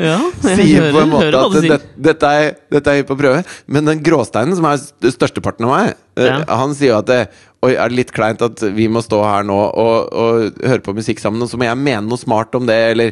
Ja, 0.00 0.16
jeg 0.44 0.56
sier 0.58 0.80
hører, 0.80 0.92
på 0.94 1.00
en 1.02 1.10
måte 1.12 1.26
hører 1.28 1.38
at 1.40 1.56
det, 1.64 1.78
dette, 2.10 2.30
er, 2.42 2.50
dette 2.72 2.94
er 3.00 3.06
på 3.08 3.16
prøve. 3.18 3.42
Men 3.70 3.88
den 3.88 4.02
gråsteinen, 4.04 4.56
som 4.58 4.66
er 4.70 4.80
st- 4.80 5.12
størsteparten 5.14 5.66
av 5.68 5.72
meg, 5.74 5.94
eh, 6.18 6.28
Ja. 6.30 6.40
han 6.60 6.74
sier 6.76 6.94
jo 6.94 6.98
at 7.00 7.08
det, 7.10 7.20
Oi, 7.60 7.74
er 7.76 7.90
det 7.92 7.96
litt 7.98 8.12
kleint 8.16 8.40
at 8.40 8.62
vi 8.72 8.86
må 8.88 9.02
stå 9.04 9.18
her 9.20 9.42
nå 9.44 9.52
og, 9.52 10.06
og 10.16 10.60
høre 10.64 10.80
på 10.80 10.94
musikk 10.96 11.18
sammen, 11.20 11.42
og 11.44 11.50
så 11.50 11.58
må 11.60 11.66
jeg 11.68 11.76
mene 11.76 12.06
noe 12.08 12.16
smart 12.16 12.54
om 12.56 12.64
det, 12.64 12.78
eller 12.94 13.10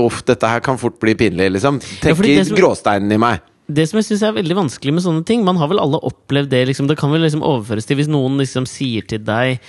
uff, 0.00 0.22
dette 0.24 0.48
her 0.48 0.62
kan 0.64 0.78
fort 0.80 0.96
bli 1.02 1.12
pinlig, 1.20 1.50
liksom. 1.58 1.76
Ja, 1.82 1.98
Tenker 2.06 2.24
det 2.24 2.46
som- 2.48 2.56
gråsteinen 2.56 3.12
i 3.12 3.18
meg. 3.20 3.42
Det 3.72 3.86
som 3.88 4.00
jeg 4.00 4.10
synes 4.10 4.26
er 4.26 4.36
veldig 4.36 4.58
vanskelig 4.58 4.92
med 4.96 5.04
sånne 5.04 5.24
ting 5.28 5.44
Man 5.46 5.58
har 5.60 5.70
vel 5.70 5.80
alle 5.82 6.00
opplevd 6.04 6.52
det. 6.52 6.66
Liksom, 6.70 6.90
det 6.90 6.98
kan 7.00 7.12
vel 7.14 7.24
liksom 7.24 7.44
overføres 7.46 7.88
til 7.88 8.00
hvis 8.00 8.10
noen 8.12 8.40
liksom 8.42 8.68
sier 8.68 9.06
til 9.08 9.24
deg 9.24 9.62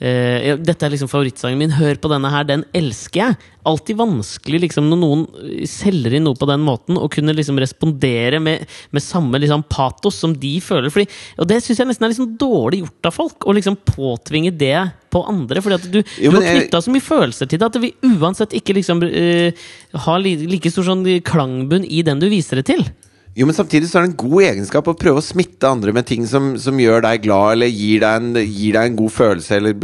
Uh, 0.00 0.56
Dette 0.56 0.86
er 0.86 0.94
liksom 0.94 1.10
favorittsangen 1.12 1.60
min, 1.60 1.74
hør 1.76 1.98
på 2.00 2.08
denne 2.08 2.30
her, 2.32 2.46
den 2.48 2.62
elsker 2.76 3.20
jeg. 3.20 3.48
Alltid 3.68 3.98
vanskelig 3.98 4.62
liksom 4.62 4.86
når 4.88 5.00
noen 5.02 5.24
selger 5.68 6.16
inn 6.16 6.24
noe 6.24 6.38
på 6.40 6.48
den 6.48 6.62
måten, 6.64 6.96
å 6.96 7.10
kunne 7.12 7.34
liksom 7.36 7.60
respondere 7.60 8.40
med, 8.40 8.64
med 8.96 9.04
samme 9.04 9.36
liksom 9.42 9.66
patos 9.68 10.16
som 10.22 10.32
de 10.32 10.54
føler. 10.64 10.88
Fordi, 10.94 11.04
og 11.36 11.50
det 11.50 11.60
syns 11.60 11.82
jeg 11.82 11.90
nesten 11.90 12.08
er 12.08 12.14
liksom 12.14 12.32
dårlig 12.40 12.80
gjort 12.80 13.10
av 13.10 13.16
folk, 13.18 13.44
å 13.44 13.56
liksom 13.58 13.76
påtvinge 13.92 14.54
det 14.56 14.78
på 15.12 15.20
andre. 15.28 15.60
Fordi 15.60 15.76
at 15.76 15.92
du, 15.92 16.00
Jo, 16.16 16.32
du 16.32 16.38
har 16.38 16.48
knytta 16.48 16.80
så 16.80 16.96
mye 16.96 17.04
følelser 17.04 17.52
til 17.52 17.60
det 17.60 17.68
at 17.68 17.78
vi 17.84 17.92
uansett 18.14 18.56
ikke 18.56 18.78
liksom 18.80 19.04
uh, 19.04 19.68
har 20.06 20.24
li, 20.24 20.32
like 20.48 20.72
stor 20.72 20.88
sånn 20.88 21.04
klangbunn 21.28 21.84
i 21.84 22.00
den 22.08 22.24
du 22.24 22.30
viser 22.32 22.62
det 22.62 22.70
til. 22.72 22.88
Jo, 23.38 23.46
men 23.46 23.54
samtidig 23.54 23.86
så 23.86 24.00
er 24.00 24.04
det 24.04 24.10
en 24.10 24.16
god 24.18 24.42
egenskap 24.42 24.88
å 24.90 24.94
prøve 24.98 25.20
å 25.20 25.24
smitte 25.24 25.68
andre 25.70 25.92
med 25.94 26.06
ting 26.08 26.24
som, 26.26 26.48
som 26.58 26.78
gjør 26.82 27.04
deg 27.04 27.22
glad, 27.22 27.52
eller 27.54 27.70
gir 27.70 28.02
deg, 28.02 28.16
en, 28.18 28.40
gir 28.42 28.74
deg 28.74 28.88
en 28.90 28.96
god 28.98 29.12
følelse, 29.14 29.60
eller 29.60 29.76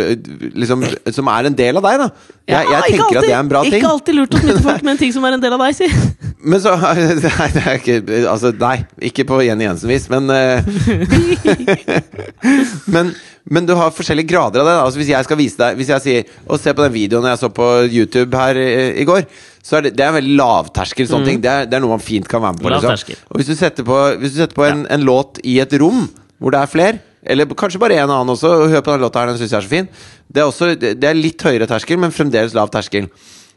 liksom, 0.58 0.82
som 1.14 1.30
er 1.30 1.46
en 1.46 1.58
del 1.58 1.78
av 1.78 1.86
deg, 1.86 2.02
da. 2.02 2.08
Jeg, 2.46 2.56
jeg 2.56 2.66
ikke 2.66 2.90
tenker 2.90 3.04
alltid- 3.04 3.20
at 3.20 3.28
det 3.28 3.36
er 3.36 3.38
en 3.38 3.52
bra 3.52 3.62
ting. 3.62 3.78
Ikke 3.78 3.92
alltid 3.92 4.18
lurt 4.18 4.34
å 4.34 4.42
smitte 4.42 4.64
folk 4.66 4.82
med 4.82 4.92
en 4.96 5.00
ting 5.04 5.14
som 5.14 5.28
er 5.28 5.36
en 5.38 5.44
del 5.46 5.54
av 5.54 5.62
deg, 5.62 5.78
si! 5.78 5.88
Men 6.50 6.60
så 6.62 6.74
Nei, 6.82 7.48
det 7.54 7.62
er 7.62 7.78
ikke 7.80 7.96
Altså, 8.30 8.52
nei. 8.60 8.76
Ikke 9.08 9.24
på 9.26 9.38
Jenny 9.42 9.64
Jensen-vis, 9.66 10.04
men 10.12 10.28
uh, 10.30 10.62
men, 12.94 13.10
men 13.46 13.66
du 13.66 13.74
har 13.78 13.94
forskjellige 13.94 14.26
grader 14.32 14.62
av 14.62 14.66
det. 14.66 14.76
Altså 14.82 15.00
Hvis 15.00 15.10
jeg 15.12 15.26
skal 15.26 15.38
vise 15.38 15.58
deg 15.60 15.76
Hvis 15.78 15.90
jeg 15.92 16.02
sier 16.02 16.30
Og 16.50 16.58
se 16.58 16.72
på 16.74 16.82
den 16.82 16.94
videoen 16.96 17.28
jeg 17.30 17.38
så 17.38 17.50
på 17.54 17.66
YouTube 17.86 18.34
her 18.34 18.58
i, 18.58 18.70
i 19.02 19.06
går, 19.06 19.22
så 19.62 19.78
er 19.78 19.86
det, 19.86 19.92
det 19.98 20.02
er 20.04 20.10
en 20.10 20.18
veldig 20.18 20.36
lavterskel. 20.40 21.06
Sånne 21.10 21.30
ting 21.30 21.42
det 21.44 21.50
er, 21.52 21.68
det 21.70 21.78
er 21.78 21.84
noe 21.84 21.94
man 21.94 22.02
fint 22.02 22.26
kan 22.30 22.42
være 22.42 22.56
med 22.56 22.64
på. 22.64 22.72
Liksom. 22.74 23.22
Og 23.30 23.38
hvis 23.40 23.50
du 23.50 23.54
setter 23.58 23.86
på, 23.86 23.98
hvis 24.22 24.34
du 24.34 24.40
setter 24.40 24.58
på 24.58 24.66
en, 24.66 24.84
en 24.90 25.06
låt 25.06 25.40
i 25.46 25.58
et 25.62 25.78
rom 25.82 26.08
hvor 26.42 26.52
det 26.52 26.60
er 26.60 26.68
flere, 26.68 26.98
eller 27.26 27.48
kanskje 27.58 27.80
bare 27.80 27.96
en 27.96 28.10
annen 28.12 28.34
også, 28.34 28.50
og 28.52 28.74
hør 28.74 28.82
på 28.84 28.92
den 28.92 29.06
låta 29.06 29.22
her, 29.22 29.30
den 29.32 29.38
syns 29.40 29.54
jeg 29.54 29.58
er 29.58 29.64
så 29.64 29.72
fin, 29.72 29.88
det 30.28 30.42
er, 30.42 30.50
også, 30.50 30.68
det 30.76 31.08
er 31.08 31.16
litt 31.16 31.42
høyere 31.42 31.68
terskel, 31.70 31.98
men 32.02 32.12
fremdeles 32.14 32.54
lav 32.54 32.68
terskel. 32.74 33.08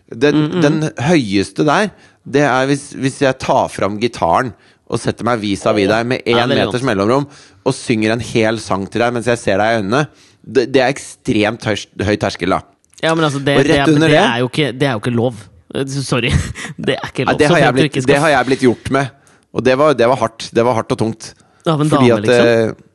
Den, 0.09 0.47
den 0.63 0.79
høyeste 1.05 1.65
der, 1.67 1.91
det 2.23 2.45
er 2.47 2.69
hvis, 2.69 2.89
hvis 2.97 3.19
jeg 3.25 3.37
tar 3.41 3.67
fram 3.73 3.99
gitaren 4.01 4.53
og 4.89 4.97
setter 5.01 5.27
meg 5.27 5.39
vis-à-vis 5.43 5.89
deg 5.91 6.07
med 6.09 6.25
Ja, 6.25 6.43
én 6.43 6.49
meters 6.49 6.83
mellomrom 6.85 7.27
og 7.29 7.75
synger 7.77 8.15
en 8.15 8.23
hel 8.25 8.57
sang 8.63 8.87
til 8.89 9.03
deg 9.03 9.13
mens 9.13 9.29
jeg 9.29 9.37
ser 9.41 9.61
deg 9.61 9.75
i 9.75 9.81
øynene. 9.83 10.01
Det, 10.41 10.65
det 10.73 10.81
er 10.81 10.89
ekstremt 10.93 11.67
høy, 11.69 11.75
høy 12.07 12.15
terskel, 12.21 12.55
da. 12.55 12.63
Ja, 13.03 13.13
men 13.15 13.27
altså, 13.27 13.39
det, 13.39 13.59
det, 13.67 13.77
er, 13.77 13.91
det, 13.93 14.09
er 14.17 14.41
jo 14.41 14.49
ikke, 14.49 14.71
det 14.75 14.87
er 14.89 14.97
jo 14.97 15.03
ikke 15.03 15.13
lov. 15.15 15.37
Eh, 15.75 15.85
Sorry. 16.03 16.31
Det 16.89 16.95
er 16.97 17.11
ikke 17.11 17.27
lov. 17.27 17.35
lov. 17.35 17.39
det, 17.39 17.49
har 17.51 17.75
blitt, 17.75 17.93
skal 18.01 18.09
det 18.09 18.19
har 18.23 18.33
jeg 18.33 18.49
blitt 18.49 18.65
gjort 18.65 18.89
med. 18.95 19.13
Og 19.53 19.63
det 19.65 19.77
var, 19.79 19.93
det 19.97 20.07
var 20.09 20.19
hardt. 20.23 20.49
Det 20.55 20.65
var 20.65 20.77
hardt 20.77 20.91
og 20.95 20.99
tungt. 20.99 21.31
Av 21.69 21.79
en 21.81 21.89
Fordi 21.91 22.09
dame, 22.09 22.17
at 22.17 22.27
liksom? 22.27 22.47
eh, 22.47 22.85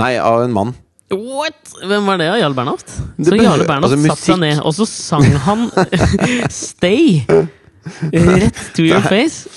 Nei, 0.00 0.12
av 0.22 0.44
en 0.44 0.52
mann. 0.54 0.74
What? 1.10 1.72
Hvem 1.82 2.06
var 2.06 2.20
det? 2.20 2.28
av 2.30 2.38
Jarl 2.38 2.54
Bernhoft? 2.54 2.92
Så 3.18 3.34
Jarl 3.40 3.64
Bernhoft 3.66 3.96
altså, 3.96 4.12
satte 4.12 4.26
seg 4.28 4.38
ned, 4.44 4.60
og 4.62 4.76
så 4.76 4.86
sang 4.86 5.26
han 5.46 5.64
Stay! 6.62 7.24
Rett 8.12 8.58
to 8.76 8.84
your 8.84 9.00
face. 9.00 9.48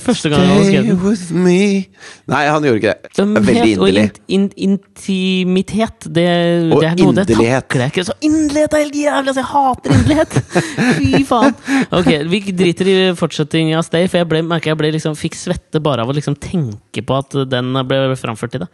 Første 0.00 0.30
gang 0.32 0.46
han 0.48 0.62
skrev 0.64 0.86
den. 0.88 1.00
Nei, 2.32 2.40
han 2.48 2.64
gjorde 2.64 2.80
ikke 2.80 2.94
det. 2.94 3.10
Er 3.20 3.26
Veldig 3.36 3.72
inderlig. 3.74 4.04
og 4.06 4.30
in, 4.32 4.46
in, 4.56 4.78
intimitet, 4.96 6.08
det, 6.08 6.26
Og 6.72 6.80
det 6.80 6.88
er 6.88 6.96
noe 7.02 7.12
det 7.18 7.36
takler 7.36 7.84
jeg 7.84 7.92
ikke. 7.92 8.06
Så 8.08 8.16
inderlighet 8.24 8.76
er 8.78 8.84
helt 8.86 8.98
jævlig! 9.02 9.34
Altså, 9.34 9.42
jeg 9.42 9.50
hater 9.52 9.96
inderlighet! 9.98 10.38
Fy 10.98 11.22
faen! 11.28 11.60
Ok, 12.00 12.10
Vi 12.32 12.42
driter 12.62 12.92
i 12.92 12.96
fortsetting 13.18 13.74
av 13.76 13.84
Stay, 13.86 14.08
for 14.08 14.22
jeg 14.22 14.30
ble, 14.32 14.42
merker 14.46 14.72
jeg 14.72 14.80
ble 14.80 14.94
liksom, 14.96 15.18
fikk 15.18 15.36
svette 15.38 15.82
bare 15.84 16.06
av 16.06 16.12
å 16.12 16.16
liksom 16.16 16.38
tenke 16.40 17.04
på 17.04 17.20
at 17.20 17.36
den 17.52 17.76
ble 17.86 18.02
framført 18.18 18.56
til 18.56 18.64
det. 18.64 18.72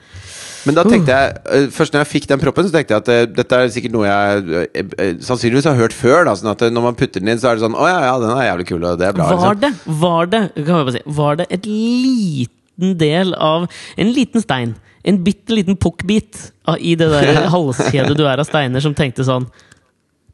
Men 0.66 0.76
da 0.78 0.84
tenkte 0.86 1.10
jeg 1.14 1.40
eh, 1.56 1.64
Først 1.74 1.94
når 1.94 2.04
jeg 2.04 2.10
fikk 2.12 2.28
den 2.30 2.42
proppen, 2.42 2.68
så 2.68 2.74
tenkte 2.76 2.94
jeg 2.94 3.02
at 3.02 3.10
eh, 3.12 3.24
dette 3.40 3.58
er 3.58 3.72
sikkert 3.74 3.94
noe 3.96 4.06
jeg 4.06 4.62
eh, 4.78 5.16
sannsynligvis 5.24 5.66
har 5.70 5.78
hørt 5.80 5.96
før. 5.96 6.22
Da, 6.28 6.36
sånn 6.38 6.52
at 6.52 6.64
når 6.70 6.86
man 6.86 6.98
putter 6.98 7.22
den 7.22 7.32
inn, 7.34 7.42
så 7.42 7.50
er 7.50 7.58
det 7.58 7.64
sånn 7.64 7.76
Å 7.78 7.88
ja, 7.90 7.98
ja, 8.06 8.14
den 8.22 8.32
er 8.36 8.48
jævlig 8.50 8.68
kul, 8.70 8.80
og 8.80 9.00
det 9.00 9.08
er 9.10 9.16
bra. 9.16 9.28
Var 9.32 9.58
Liksom. 9.58 9.60
det, 9.64 9.98
var 10.04 10.32
det, 10.32 10.42
kan 10.60 10.72
jeg 10.78 10.88
bare 10.88 10.96
si, 10.96 11.04
var 11.18 11.38
det 11.40 11.48
et 11.58 11.68
liten 11.68 12.96
del 13.00 13.34
av 13.36 13.68
En 14.00 14.14
liten 14.14 14.44
stein, 14.44 14.76
en 15.06 15.20
bitte 15.26 15.54
liten 15.54 15.76
pukkbit 15.76 16.48
i 16.78 16.94
det 16.98 17.10
der 17.10 17.46
halskjedet 17.54 18.16
du 18.18 18.24
er 18.24 18.38
av 18.42 18.48
steiner, 18.48 18.82
som 18.84 18.94
tenkte 18.96 19.26
sånn 19.26 19.50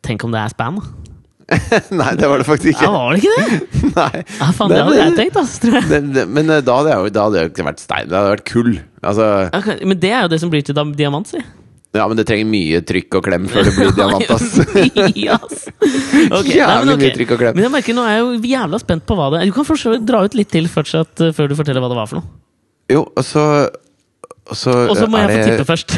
Tenk 0.05 0.23
om 0.23 0.31
det 0.35 0.39
er 0.45 0.53
spam, 0.53 0.77
da? 0.79 1.08
Nei, 2.01 2.11
det 2.21 2.29
var 2.29 2.43
det 2.43 2.45
faktisk 2.49 2.83
Ja, 2.85 2.89
ikke. 2.89 2.93
var 2.93 3.15
det 3.15 3.21
ikke 3.23 3.37
det? 3.39 3.93
Nei. 3.99 4.25
Ja, 4.41 4.49
faen, 4.53 4.73
det 4.75 4.81
hadde 4.85 4.97
jeg 5.01 5.15
tenkt, 5.17 5.39
ass, 5.41 5.55
tror 5.63 5.79
jeg. 5.79 5.87
Det, 5.89 6.01
det, 6.17 6.25
men 6.29 6.51
eh, 6.53 6.61
da 6.67 6.75
hadde 6.81 6.91
jeg 6.93 7.07
jo 7.07 7.13
da 7.17 7.23
hadde 7.29 7.41
jeg 7.41 7.53
ikke 7.55 7.67
vært 7.71 7.81
stein. 7.85 8.11
Det 8.11 8.19
hadde 8.19 8.35
vært 8.35 8.45
kull. 8.51 8.75
Altså, 9.01 9.29
okay, 9.57 9.79
Men 9.89 10.03
det 10.03 10.11
er 10.13 10.27
jo 10.27 10.33
det 10.35 10.41
som 10.43 10.53
blir 10.53 10.67
til 10.69 10.77
diamant, 10.99 11.31
si. 11.31 11.41
ja, 11.97 12.05
men 12.11 12.19
det 12.21 12.27
trenger 12.29 12.51
mye 12.53 12.83
trykk 12.85 13.17
og 13.19 13.25
klem 13.25 13.47
før 13.49 13.65
det 13.65 13.73
blir 13.79 13.95
diamant, 14.03 14.31
ass. 14.37 14.59
okay, 14.61 16.55
Jævlig 16.59 16.61
nei, 16.61 16.93
okay. 16.93 17.01
mye 17.01 17.13
trykk 17.17 17.33
og 17.37 17.43
klem. 17.43 17.57
Men 17.57 17.65
jeg 17.69 17.75
merker, 17.79 17.97
nå 17.97 18.05
er 18.05 18.15
jeg 18.19 18.25
jo 18.27 18.53
jævla 18.53 18.81
spent 18.85 19.07
på 19.09 19.17
hva 19.19 19.31
det 19.33 19.41
er. 19.43 19.49
Du 19.51 19.57
kan 19.57 19.69
for 19.69 19.81
så 19.81 19.97
dra 20.05 20.21
ut 20.29 20.37
litt 20.39 20.51
til 20.53 20.69
fortsatt, 20.73 21.25
eh, 21.25 21.33
før 21.37 21.49
du 21.53 21.57
forteller 21.59 21.85
hva 21.85 21.91
det 21.95 22.01
var 22.03 22.11
for 22.11 22.21
noe. 22.21 22.29
Jo, 22.93 23.07
og 23.09 23.25
så 23.25 23.45
Og 24.49 24.57
så 24.57 24.73
også 24.89 25.09
må 25.13 25.19
jeg 25.21 25.29
jeg 25.29 25.41
få 25.45 25.49
tippe 25.51 25.67
først. 25.69 25.97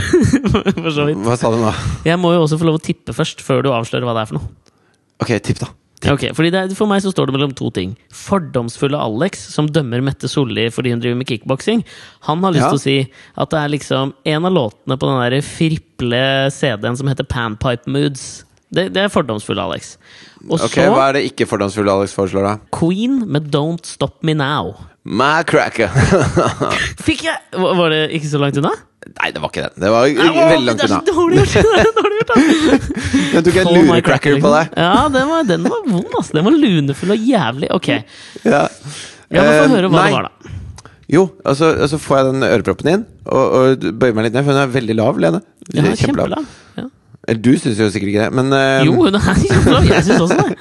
for 0.78 0.90
så 0.94 1.04
vidt. 1.10 1.20
Hva 1.26 1.36
sa 1.38 1.50
du 1.54 1.58
nå? 1.62 1.70
Jeg 2.06 2.18
må 2.18 2.32
jo 2.34 2.40
også 2.46 2.58
få 2.58 2.66
lov 2.70 2.80
å 2.80 2.82
tippe 2.82 3.14
først, 3.14 3.42
før 3.46 3.62
du 3.62 3.70
avslører 3.74 4.06
hva 4.08 4.14
det 4.16 4.24
er 4.24 4.30
for 4.32 4.40
noe. 4.40 4.48
Ok, 5.20 5.34
tipp, 5.44 5.58
da. 5.60 5.68
Ok, 6.14 6.22
fordi 6.32 6.48
det, 6.50 6.60
er- 6.70 6.74
For 6.74 6.88
meg 6.88 7.02
så 7.04 7.10
står 7.12 7.26
det 7.28 7.34
mellom 7.36 7.50
to 7.54 7.68
ting. 7.76 7.90
Fordomsfulle 8.10 8.96
Alex, 8.96 9.42
som 9.52 9.66
dømmer 9.68 10.00
Mette 10.02 10.28
Solli 10.32 10.68
fordi 10.72 10.94
hun 10.94 11.00
driver 11.02 11.18
med 11.20 11.28
kickboksing, 11.28 11.82
han 12.24 12.42
har 12.46 12.52
lyst 12.56 12.62
Ja. 12.64 12.70
til 12.70 12.78
å 12.78 12.80
si 12.80 13.12
at 13.36 13.50
det 13.50 13.58
er 13.60 13.68
liksom 13.74 14.14
en 14.24 14.46
av 14.48 14.52
låtene 14.56 14.96
på 14.96 15.10
den 15.10 15.20
der 15.30 15.40
friple 15.44 16.22
CD-en 16.50 16.96
som 16.96 17.06
heter 17.12 17.24
Panpipe 17.28 17.86
Moods. 17.86 18.44
Det, 18.72 18.92
det 18.94 19.02
er 19.02 19.08
fordomsfulle 19.12 19.60
Alex. 19.60 19.96
Og 20.48 20.60
Ok, 20.62 20.70
så 20.78 20.88
Hva 20.94 21.08
er 21.10 21.12
det 21.18 21.24
ikke 21.34 21.46
fordomsfulle 21.50 21.90
Alex 21.92 22.14
foreslår, 22.14 22.44
da? 22.46 22.56
Queen 22.72 23.26
med 23.28 23.50
Don't 23.52 23.84
Stop 23.84 24.22
Me 24.22 24.32
Now. 24.32 24.76
My 25.04 25.42
cracker! 25.48 25.88
Fikk 27.06 27.22
jeg 27.24 27.36
Var 27.56 27.88
det 27.92 28.00
ikke 28.18 28.28
så 28.28 28.40
langt 28.42 28.58
unna? 28.60 28.72
Nei, 29.16 29.30
det 29.32 29.40
var 29.40 29.48
ikke 29.48 29.62
den. 29.64 29.80
Det 29.80 29.90
var 29.94 30.04
Åh, 30.04 30.40
veldig 30.50 30.66
langt 30.68 30.82
unna. 30.84 30.98
det 31.06 31.40
er 31.40 31.48
så 31.48 31.92
dårlig 31.96 32.18
gjort! 32.20 32.26
Den. 32.30 32.42
Jeg 33.34 33.44
tok 33.46 33.56
en 33.62 33.70
lurecracker 33.74 34.36
på 34.44 34.50
deg. 34.52 34.74
Ja, 34.76 35.06
den 35.10 35.30
var, 35.32 35.46
den 35.48 35.64
var 35.64 35.80
vond, 35.88 36.12
altså. 36.18 36.36
Den 36.36 36.44
var 36.46 36.54
lunefull 36.60 37.14
og 37.16 37.24
jævlig. 37.30 37.70
Ok. 37.74 37.88
Ja, 38.44 38.66
Ja. 39.30 39.40
men 39.40 39.48
Få 39.48 39.64
Eh, 39.64 39.72
høre 39.72 39.88
hva 39.90 39.96
nei. 40.02 40.04
det 40.10 40.18
var, 40.18 40.28
da. 40.28 40.54
Jo, 41.10 41.22
og 41.24 41.56
så 41.58 41.70
altså, 41.72 41.72
altså 41.86 41.98
får 42.04 42.16
jeg 42.20 42.26
den 42.28 42.46
øreproppen 42.50 42.90
inn, 42.92 43.02
og, 43.24 43.56
og 43.60 43.88
bøyer 43.98 44.14
meg 44.14 44.28
litt 44.28 44.36
ned, 44.36 44.44
for 44.46 44.52
hun 44.54 44.60
er 44.62 44.70
veldig 44.76 44.96
lav, 45.00 45.18
Lene. 45.24 45.40
Ja, 45.72 45.82
Kjempelav. 45.82 46.04
kjempelav. 46.04 46.44
Ja. 46.78 46.84
Eller 47.28 47.40
du 47.44 47.50
syns 47.60 47.78
jo 47.78 47.88
sikkert 47.92 48.10
ikke 48.14 48.26
det, 48.26 48.32
men 48.38 48.52
uh, 48.54 48.80
Jo, 48.86 48.94
hun 48.96 49.14
er. 49.20 49.42
Jeg 49.90 50.06
syns 50.06 50.24
også 50.24 50.38
det. 50.40 50.56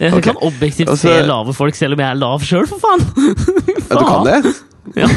Jeg 0.00 0.12
okay. 0.12 0.22
kan 0.28 0.38
objektivt 0.46 0.90
Og 0.92 0.98
se 1.00 1.12
lave 1.26 1.54
folk, 1.56 1.74
selv 1.78 1.96
om 1.96 2.02
jeg 2.04 2.08
er 2.08 2.20
lav 2.20 2.44
sjøl, 2.46 2.66
for 2.70 2.80
faen! 2.80 3.02
ja, 3.74 3.98
du 3.98 4.04
kan 4.06 4.26
det? 4.28 4.40
Ja. 4.94 5.08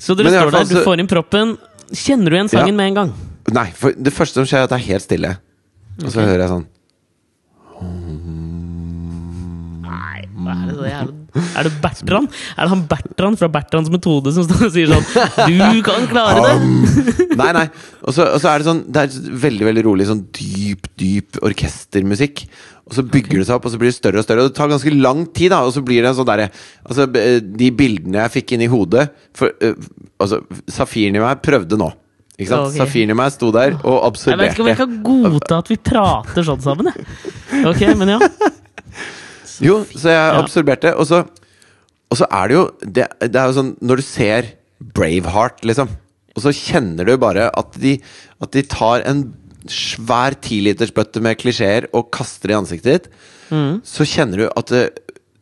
Så 0.00 0.14
dere 0.16 0.30
står 0.32 0.50
der, 0.54 0.64
du 0.70 0.78
får 0.80 1.02
inn 1.02 1.08
proppen. 1.10 1.50
Kjenner 1.92 2.32
du 2.32 2.38
igjen 2.38 2.48
sangen 2.48 2.72
Ja. 2.72 2.78
med 2.78 2.88
en 2.88 2.96
gang? 2.96 3.12
Nei, 3.52 3.66
for 3.76 3.92
det 3.92 4.14
første 4.16 4.40
som 4.40 4.48
skjer, 4.48 4.64
er 4.64 4.70
at 4.70 4.72
det 4.72 4.78
er 4.80 4.86
helt 4.88 5.04
stille. 5.04 5.34
Og 6.00 6.08
så 6.08 6.16
okay. 6.16 6.30
hører 6.30 6.42
jeg 6.46 6.52
sånn 6.54 6.66
Nei, 9.84 10.24
hva 10.40 10.56
er 10.56 10.66
det 10.70 10.76
så 10.80 10.88
jævlig 10.88 11.15
Er 11.58 11.68
det 11.68 11.72
Bertrand? 11.82 12.30
Er 12.56 12.66
det 12.66 12.72
han 12.72 12.84
Bertrand 12.90 13.40
fra 13.40 13.50
Bertrands 13.52 13.90
metode 13.92 14.32
som 14.36 14.46
står 14.46 14.68
og 14.68 14.72
sier 14.74 14.92
sånn 14.92 15.50
Du 15.50 15.82
kan 15.86 16.06
klare 16.10 16.44
det! 16.46 17.26
Nei, 17.36 17.50
nei. 17.56 17.66
Og 18.06 18.16
så, 18.16 18.26
er 18.26 18.62
det 18.62 18.68
sånn 18.68 18.84
Det 18.92 19.04
er 19.04 19.36
veldig 19.46 19.68
veldig 19.68 19.84
rolig, 19.86 20.08
sånn 20.08 20.24
dyp, 20.36 20.88
dyp 21.00 21.40
orkestermusikk. 21.44 22.46
Og 22.86 22.94
så 22.94 23.02
bygger 23.02 23.40
det 23.40 23.48
seg 23.48 23.58
opp, 23.58 23.66
og 23.66 23.72
så 23.74 23.80
blir 23.80 23.90
det 23.90 23.98
større 23.98 24.22
og 24.22 24.26
større. 24.26 24.44
Og 24.44 24.52
det 24.52 24.56
tar 24.56 24.70
ganske 24.70 24.92
lang 24.94 25.24
tid, 25.34 25.50
da. 25.50 25.64
Og 25.66 25.74
så 25.74 25.82
blir 25.84 26.06
det 26.06 26.14
sånn 26.14 26.28
derre 26.28 26.48
Altså, 26.86 27.08
de 27.10 27.70
bildene 27.74 28.22
jeg 28.22 28.34
fikk 28.38 28.54
inn 28.54 28.66
i 28.66 28.70
hodet 28.70 29.08
For 29.36 29.50
uh, 29.50 29.88
altså, 30.22 30.42
safiren 30.70 31.18
i 31.18 31.24
meg 31.24 31.42
prøvde 31.44 31.78
nå. 31.80 31.90
Ikke 32.36 32.50
sant? 32.52 32.68
Okay. 32.68 32.82
Safiren 32.84 33.14
i 33.14 33.16
meg 33.16 33.32
sto 33.32 33.48
der 33.54 33.78
og 33.80 34.20
Jeg 34.20 34.38
vet 34.38 34.52
ikke 34.52 34.64
om 34.66 34.70
jeg 34.70 34.80
kan 34.82 34.94
godta 35.06 35.60
at 35.62 35.72
vi 35.72 35.80
prater 35.90 36.46
sånn 36.46 36.62
sammen, 36.64 36.92
jeg. 36.92 37.64
Ok, 37.66 37.82
men 37.96 38.16
ja. 38.16 38.30
Jo, 39.64 39.84
så 39.94 40.10
jeg 40.12 40.20
Ja. 40.32 40.40
absorberte. 40.42 40.94
Og 40.96 41.06
så, 41.06 41.22
og 42.10 42.16
så 42.20 42.26
er 42.30 42.48
det 42.48 42.54
jo 42.56 42.64
det, 42.82 43.06
det 43.20 43.36
er 43.36 43.46
jo 43.50 43.56
sånn 43.62 43.76
Når 43.82 43.96
du 43.96 44.02
ser 44.02 44.52
Braveheart, 44.94 45.62
liksom, 45.64 45.88
og 46.36 46.42
så 46.44 46.52
kjenner 46.52 47.06
du 47.08 47.16
bare 47.16 47.48
at 47.56 47.72
de, 47.80 47.94
at 48.42 48.50
de 48.52 48.62
tar 48.62 49.00
en 49.08 49.22
svær 49.66 50.36
tilitersbøtte 50.44 51.20
med 51.24 51.38
klisjeer 51.40 51.88
og 51.96 52.10
kaster 52.12 52.48
det 52.48 52.54
i 52.54 52.60
ansiktet 52.60 52.92
ditt, 52.92 53.08
Mm. 53.50 53.80
så 53.86 54.02
kjenner 54.04 54.36
du 54.42 54.48
at 54.56 54.66
det, 54.66 54.98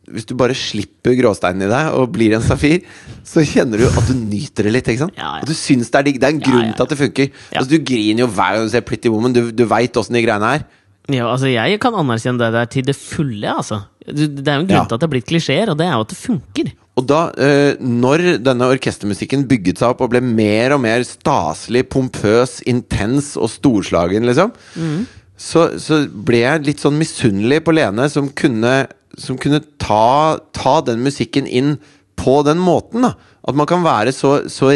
hvis 0.07 0.25
du 0.29 0.35
bare 0.37 0.53
slipper 0.53 1.15
gråsteinen 1.17 1.63
i 1.65 1.69
deg 1.71 1.93
og 1.97 2.11
blir 2.13 2.35
en 2.37 2.41
safir, 2.45 2.83
så 3.25 3.41
kjenner 3.43 3.77
du 3.81 3.87
at 3.87 4.07
du 4.07 4.13
nyter 4.13 4.63
det 4.63 4.71
litt. 4.73 4.87
ikke 4.87 4.99
sant? 5.07 5.15
Ja, 5.17 5.35
ja. 5.35 5.41
At 5.41 5.47
du 5.49 5.53
syns 5.57 5.89
det 5.89 5.99
er 5.99 6.03
digg. 6.03 6.19
Det 6.21 6.27
er 6.29 6.33
en 6.35 6.39
grunn 6.45 6.67
ja, 6.69 6.73
til 6.77 6.83
at 6.83 6.89
det 6.93 6.97
funker. 6.99 7.31
Altså, 7.55 7.69
du 7.71 7.79
griner 7.79 8.19
jo 8.23 8.27
hver 8.27 8.53
gang 8.55 8.63
du 8.67 8.69
ser 8.69 8.81
Pretty 8.85 9.09
Woman. 9.09 9.33
Du, 9.33 9.51
du 9.51 9.65
veit 9.65 9.97
åssen 9.97 10.13
de 10.13 10.21
greiene 10.21 10.53
er. 10.59 10.65
Ja. 11.09 11.27
Altså, 11.29 11.47
jeg 11.51 11.79
kan 11.83 11.93
anerkjenne 11.93 12.39
det 12.41 12.53
der 12.55 12.65
til 12.71 12.83
det 12.87 12.95
fulle, 12.97 13.51
altså. 13.51 13.83
Det 14.05 14.47
er 14.47 14.59
jo 14.59 14.63
en 14.65 14.67
grunn 14.69 14.81
Ja. 14.81 14.85
til 14.85 14.95
at 14.95 14.99
det 15.01 15.07
er 15.07 15.13
blitt 15.15 15.27
klisjeer, 15.29 15.69
og 15.69 15.77
det 15.77 15.85
er 15.87 15.93
jo 15.93 16.05
at 16.05 16.09
det 16.13 16.17
funker. 16.17 16.71
Og 16.95 17.05
da, 17.09 17.19
eh, 17.37 17.75
når 17.81 18.37
denne 18.45 18.69
orkestermusikken 18.71 19.47
bygget 19.49 19.79
seg 19.81 19.89
opp 19.89 20.01
og 20.05 20.11
ble 20.13 20.21
mer 20.21 20.71
og 20.77 20.81
mer 20.81 21.03
staselig, 21.03 21.89
pompøs, 21.89 22.61
intens 22.65 23.33
og 23.35 23.49
storslagen, 23.51 24.23
liksom, 24.29 24.53
så, 25.37 25.65
så 25.81 26.07
ble 26.07 26.39
jeg 26.45 26.65
litt 26.65 26.79
sånn 26.79 26.95
misunnelig 26.97 27.63
på 27.65 27.73
Lene, 27.75 28.07
som 28.09 28.29
kunne, 28.29 28.87
som 29.19 29.37
kunne 29.37 29.59
ta, 29.77 30.37
ta 30.55 30.79
den 30.87 31.03
musikken 31.03 31.45
inn 31.47 31.75
på 32.15 32.37
den 32.47 32.57
måten. 32.63 33.01
da 33.03 33.13
At 33.45 33.53
man 33.53 33.67
kan 33.69 33.83
være 33.85 34.09
så, 34.15 34.31
så 34.49 34.71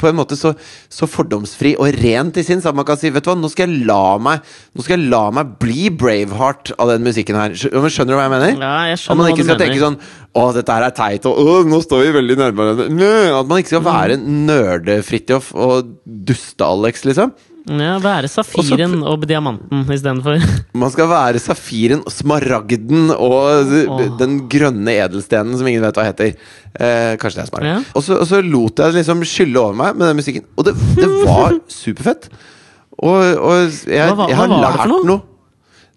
På 0.00 0.08
en 0.08 0.16
måte 0.16 0.36
så, 0.40 0.54
så 0.88 1.04
fordomsfri 1.10 1.74
og 1.76 1.90
ren 2.00 2.30
til 2.32 2.46
sinns 2.46 2.64
at 2.64 2.74
man 2.78 2.86
kan 2.88 2.96
si 2.96 3.10
Vet 3.12 3.26
du 3.26 3.28
hva, 3.28 3.36
nå 3.36 3.50
skal 3.52 3.68
jeg 3.68 3.84
la 3.88 3.98
meg 4.24 4.40
Nå 4.72 4.84
skal 4.86 4.96
jeg 4.96 5.10
la 5.12 5.20
meg 5.36 5.50
bli 5.60 5.90
Braveheart 5.92 6.72
av 6.80 6.88
den 6.94 7.04
musikken 7.04 7.36
her. 7.36 7.52
Skjø- 7.52 7.74
Skjønner 7.92 8.14
du 8.14 8.18
hva 8.20 8.24
jeg 8.28 8.34
mener? 8.36 8.54
Ja, 8.64 8.72
jeg 8.88 9.02
skjønner 9.02 9.12
At 9.12 9.20
man 9.20 9.34
ikke 9.34 9.46
skal 9.50 9.60
tenke 9.60 9.82
sånn 9.84 10.00
Å, 10.38 10.46
dette 10.56 10.74
her 10.78 10.86
er 10.88 10.94
teit, 10.96 11.28
og 11.28 11.38
å, 11.42 11.58
nå 11.68 11.82
står 11.84 12.04
vi 12.06 12.10
veldig 12.14 12.34
nærme 12.38 12.64
hverandre. 12.68 13.12
At 13.40 13.48
man 13.50 13.60
ikke 13.62 13.72
skal 13.74 13.84
være 13.86 14.18
nerde-Fridtjof 14.22 15.48
og 15.58 15.88
duste-Alex, 16.28 17.04
liksom. 17.08 17.32
Ja, 17.68 17.96
Være 18.02 18.30
safiren 18.30 19.00
og 19.06 19.26
diamanten 19.28 19.84
istedenfor. 19.92 20.40
Man 20.82 20.92
skal 20.94 21.10
være 21.10 21.42
safiren, 21.42 22.04
smaragden 22.12 23.12
og 23.14 23.72
oh. 23.84 24.04
den 24.20 24.40
grønne 24.50 24.94
edelstenen 25.04 25.58
som 25.58 25.68
ingen 25.68 25.84
vet 25.84 25.98
hva 26.00 26.06
heter. 26.08 26.34
Eh, 26.74 27.14
kanskje 27.20 27.40
det 27.40 27.46
er 27.46 27.50
smart. 27.50 27.68
Ja. 27.68 27.78
Og, 27.92 28.04
så, 28.06 28.20
og 28.22 28.28
så 28.30 28.42
lot 28.44 28.80
jeg 28.80 28.94
det 28.94 29.02
liksom 29.02 29.24
skylle 29.28 29.62
over 29.62 29.78
meg 29.78 29.98
med 29.98 30.10
den 30.10 30.20
musikken. 30.20 30.46
Og 30.56 30.68
det, 30.68 30.76
det 30.98 31.08
var 31.26 31.58
superfett. 31.80 32.30
Og, 32.98 33.18
og 33.18 33.56
jeg, 33.86 33.94
jeg 33.94 34.38
har 34.40 34.54
lært 34.54 34.86
noe? 34.90 35.04
noe. 35.06 35.24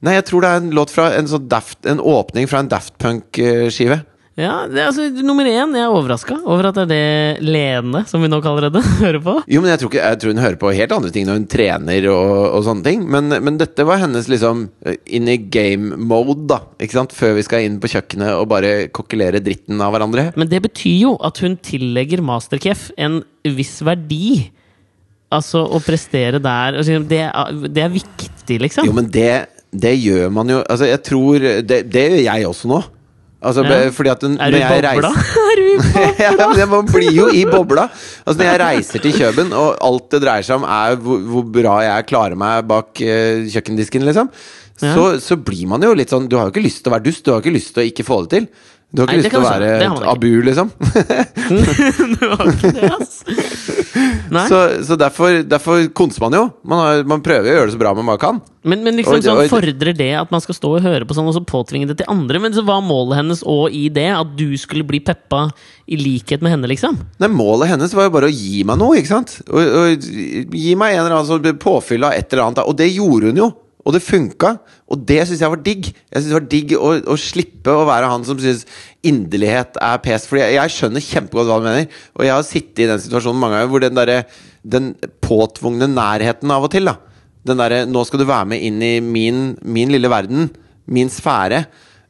Nei, 0.02 0.16
jeg 0.18 0.26
tror 0.28 0.44
det 0.44 0.50
er 0.50 0.64
en 0.64 0.72
låt 0.74 0.90
fra 0.94 1.12
en 1.14 1.28
sånn 1.30 1.44
daft 1.46 1.86
En 1.86 2.00
åpning 2.02 2.48
fra 2.50 2.64
en 2.64 2.70
Daft 2.72 2.96
Punk-skive. 3.02 4.00
Ja, 4.42 4.54
det 4.70 4.84
altså 4.88 5.08
Nummer 5.22 5.46
én, 5.46 5.76
jeg 5.78 5.86
er 5.86 5.94
overraska 5.94 6.38
over 6.42 6.70
at 6.72 6.80
det 6.80 6.86
er 6.88 6.92
det 6.92 7.46
Lene, 7.46 8.04
som 8.10 8.24
vi 8.24 8.30
nå 8.32 8.40
kaller 8.44 8.70
henne, 8.70 8.82
hører 9.04 9.22
på. 9.24 9.36
Jo, 9.52 9.62
men 9.64 9.74
jeg 9.74 9.82
tror, 9.82 9.92
ikke, 9.92 10.06
jeg 10.08 10.22
tror 10.22 10.34
hun 10.34 10.44
hører 10.46 10.60
på 10.62 10.74
helt 10.78 10.96
andre 10.96 11.12
ting 11.14 11.28
når 11.30 11.40
hun 11.40 11.48
trener 11.52 12.08
og, 12.14 12.32
og 12.58 12.66
sånne 12.68 12.86
ting. 12.88 13.04
Men, 13.14 13.30
men 13.46 13.60
dette 13.62 13.86
var 13.88 14.02
hennes 14.02 14.30
liksom 14.32 14.66
eh, 14.88 14.98
in 15.18 15.30
a 15.32 15.38
game 15.38 16.00
mode, 16.00 16.48
da. 16.50 16.62
Ikke 16.82 16.98
sant? 16.98 17.16
Før 17.16 17.36
vi 17.38 17.46
skal 17.46 17.68
inn 17.68 17.78
på 17.82 17.92
kjøkkenet 17.92 18.34
og 18.40 18.50
bare 18.52 18.74
kokkelere 18.94 19.44
dritten 19.44 19.82
av 19.84 19.94
hverandre. 19.96 20.30
Men 20.40 20.50
det 20.52 20.64
betyr 20.66 20.98
jo 21.06 21.14
at 21.26 21.42
hun 21.44 21.60
tillegger 21.62 22.24
Masterchef 22.26 22.90
en 22.98 23.22
viss 23.46 23.78
verdi. 23.86 24.50
Altså 25.32 25.62
å 25.64 25.80
prestere 25.84 26.42
der 26.44 26.82
altså, 26.82 26.98
det, 27.08 27.22
er, 27.30 27.60
det 27.72 27.86
er 27.86 27.94
viktig, 27.94 28.58
liksom. 28.66 28.88
Jo, 28.90 28.96
men 28.98 29.08
det, 29.14 29.46
det 29.72 29.94
gjør 29.96 30.34
man 30.36 30.50
jo 30.52 30.58
Altså, 30.66 30.90
jeg 30.90 31.00
tror 31.08 31.46
Det, 31.64 31.78
det 31.88 32.04
gjør 32.10 32.26
jeg 32.26 32.50
også 32.50 32.72
nå. 32.72 32.82
Altså, 33.42 33.64
Ja. 33.66 33.90
fordi 33.90 34.10
at 34.14 34.22
den, 34.22 34.36
er 34.42 34.52
du 34.54 34.58
i 34.58 34.62
bobla? 34.70 35.12
reiser- 35.12 35.38
er 35.52 35.56
du 35.58 35.66
i 35.66 35.78
bobla? 35.78 36.16
ja, 36.20 36.48
men 36.54 36.70
Man 36.70 36.86
blir 36.92 37.12
jo 37.16 37.28
i 37.34 37.44
bobla. 37.50 37.88
Altså 38.26 38.38
Når 38.38 38.50
jeg 38.52 38.60
reiser 38.62 39.00
til 39.02 39.14
Kjøben, 39.18 39.54
og 39.58 39.78
alt 39.82 40.10
det 40.14 40.22
dreier 40.22 40.46
seg 40.46 40.60
om 40.62 40.68
er 40.70 40.96
hvor, 41.02 41.20
hvor 41.32 41.48
bra 41.58 41.80
jeg 41.88 42.06
klarer 42.12 42.38
meg 42.38 42.68
bak 42.70 43.02
uh, 43.02 43.48
kjøkkendisken, 43.50 44.06
liksom, 44.06 44.30
Ja. 44.82 44.94
så, 44.96 45.04
så 45.22 45.36
blir 45.38 45.68
man 45.70 45.82
jo 45.86 45.92
litt 45.94 46.10
sånn 46.10 46.24
Du 46.30 46.38
har 46.40 46.48
jo 46.48 46.52
ikke 46.56 46.64
lyst 46.66 46.80
til 46.84 46.90
å 46.90 46.96
være 46.96 47.04
dust, 47.06 47.24
du 47.26 47.32
har 47.34 47.42
ikke 47.44 47.54
lyst 47.54 47.74
til 47.76 47.84
å 47.84 47.90
ikke 47.90 48.06
få 48.08 48.22
det 48.26 48.32
til. 48.34 48.48
Du 48.92 49.02
har 49.02 49.08
ikke 49.08 49.14
Nei, 49.16 49.22
lyst 49.24 49.32
til 49.32 49.40
å 49.40 49.48
være 49.48 49.68
et 49.80 50.08
abu, 50.12 50.32
liksom. 50.44 50.72
Du 52.20 52.26
har 52.28 52.50
ikke 52.52 52.72
det, 52.76 52.90
ass. 52.92 53.22
Så, 54.32 54.58
så 54.88 54.96
derfor, 54.96 55.42
derfor 55.44 55.84
konser 55.96 56.24
man 56.24 56.36
jo. 56.36 56.42
Man, 56.64 56.80
har, 56.80 57.02
man 57.08 57.24
prøver 57.24 57.50
å 57.50 57.56
gjøre 57.56 57.68
det 57.68 57.74
så 57.76 57.80
bra 57.82 57.92
man 57.98 58.08
bare 58.08 58.22
kan. 58.22 58.38
Men, 58.64 58.84
men 58.86 58.96
liksom 58.96 59.18
og, 59.18 59.26
sånn 59.26 59.50
fordrer 59.52 59.96
det 59.98 60.10
at 60.16 60.32
man 60.32 60.44
skal 60.44 60.56
stå 60.56 60.72
og 60.78 60.86
høre 60.86 61.08
på 61.08 61.18
sånn, 61.18 61.28
og 61.28 61.36
så 61.36 61.44
påtvinge 61.44 61.90
det 61.90 61.98
til 62.00 62.08
andre? 62.12 62.40
Men 62.40 62.56
så 62.56 62.64
var 62.68 62.80
målet 62.86 63.20
hennes 63.20 63.44
òg 63.44 63.76
i 63.76 63.86
det 63.94 64.08
at 64.16 64.32
du 64.40 64.56
skulle 64.60 64.88
bli 64.88 65.02
peppa 65.04 65.50
i 65.92 66.00
likhet 66.00 66.44
med 66.44 66.56
henne, 66.56 66.72
liksom? 66.72 67.00
Nei, 67.20 67.32
Målet 67.32 67.74
hennes 67.74 67.96
var 67.98 68.08
jo 68.08 68.16
bare 68.16 68.32
å 68.32 68.36
gi 68.36 68.64
meg 68.68 68.80
noe, 68.80 69.02
ikke 69.02 69.12
sant? 69.12 69.36
Og, 69.50 69.60
og 69.60 70.08
Gi 70.08 70.78
meg 70.80 70.96
en 70.96 71.04
eller 71.04 71.18
annen 71.18 71.28
sånn 71.28 71.60
påfyll 71.62 72.08
av 72.08 72.16
et 72.16 72.32
eller 72.32 72.48
annet. 72.48 72.64
Og 72.64 72.80
det 72.80 72.92
gjorde 72.94 73.32
hun 73.34 73.44
jo! 73.44 73.52
Og 73.82 73.96
det 73.96 74.04
funka! 74.06 74.56
Og 74.92 75.04
det 75.08 75.22
syns 75.28 75.42
jeg 75.44 75.54
var 75.54 75.62
digg. 75.64 75.90
Jeg 75.92 76.16
synes 76.18 76.30
det 76.30 76.38
var 76.38 76.48
digg 76.52 76.74
å, 76.76 76.90
å 77.14 77.18
slippe 77.20 77.74
å 77.74 77.86
være 77.88 78.10
han 78.12 78.26
som 78.28 78.40
syns 78.42 78.66
inderlighet 79.08 79.80
er 79.82 80.02
pes. 80.04 80.26
Fordi 80.30 80.44
jeg, 80.44 80.58
jeg 80.58 80.74
skjønner 80.76 81.06
kjempegodt 81.06 81.52
hva 81.52 81.60
du 81.62 81.68
mener. 81.70 82.02
Og 82.18 82.26
jeg 82.28 82.36
har 82.36 82.48
sittet 82.48 82.84
i 82.84 82.90
den 82.90 83.04
situasjonen 83.04 83.40
mange 83.40 83.60
ganger 83.60 83.72
hvor 83.72 83.86
den 83.86 84.00
derre 84.00 84.18
Den 84.62 84.92
påtvungne 85.26 85.88
nærheten 85.90 86.52
av 86.54 86.68
og 86.68 86.74
til, 86.76 86.86
da. 86.86 87.00
Den 87.48 87.58
derre 87.58 87.86
'nå 87.90 88.04
skal 88.06 88.22
du 88.22 88.28
være 88.30 88.52
med 88.52 88.62
inn 88.62 88.84
i 88.86 89.00
min, 89.02 89.56
min 89.66 89.90
lille 89.90 90.12
verden', 90.12 90.52
min 90.86 91.10
sfære. 91.10 91.64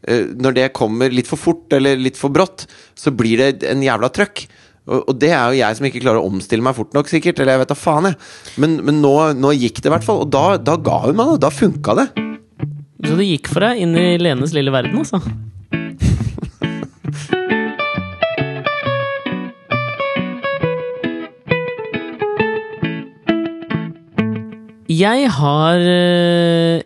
Eh, 0.03 0.25
Når 0.35 0.57
det 0.57 0.73
kommer 0.73 1.07
litt 1.07 1.29
for 1.29 1.39
fort 1.39 1.71
eller 1.71 1.95
litt 1.95 2.17
for 2.19 2.27
brått, 2.27 2.65
så 2.91 3.15
blir 3.15 3.37
det 3.39 3.63
en 3.63 3.79
jævla 3.79 4.09
trøkk. 4.11 4.43
Og, 4.91 5.13
det 5.15 5.29
er 5.29 5.45
jo 5.47 5.61
jeg 5.61 5.77
som 5.77 5.85
ikke 5.87 6.01
klarer 6.01 6.19
å 6.19 6.27
omstille 6.27 6.65
meg 6.65 6.75
fort 6.75 6.91
nok, 6.97 7.07
sikkert. 7.07 7.39
Eller 7.39 7.53
jeg 7.53 7.63
vet 7.63 7.71
da 7.71 7.77
faen, 7.77 8.09
jeg. 8.09 8.17
Men, 8.57 8.81
men 8.83 8.99
nå, 8.99 9.13
nå 9.37 9.53
gikk 9.55 9.79
det 9.79 9.87
i 9.87 9.93
hvert 9.93 10.03
fall. 10.03 10.25
Og 10.25 10.33
da, 10.33 10.57
da 10.57 10.75
ga 10.75 11.05
hun 11.05 11.15
meg 11.15 11.31
noe. 11.31 11.39
Da 11.39 11.53
funka 11.53 11.95
det. 12.01 12.30
Så 13.05 13.15
det 13.17 13.27
gikk 13.27 13.49
for 13.51 13.65
deg 13.65 13.81
inn 13.83 13.95
i 13.97 14.07
Lenes 14.21 14.53
lille 14.55 14.71
verden, 14.73 14.99
altså? 15.01 15.21
Jeg 24.91 25.29
har 25.37 25.79
eh, 25.87 26.81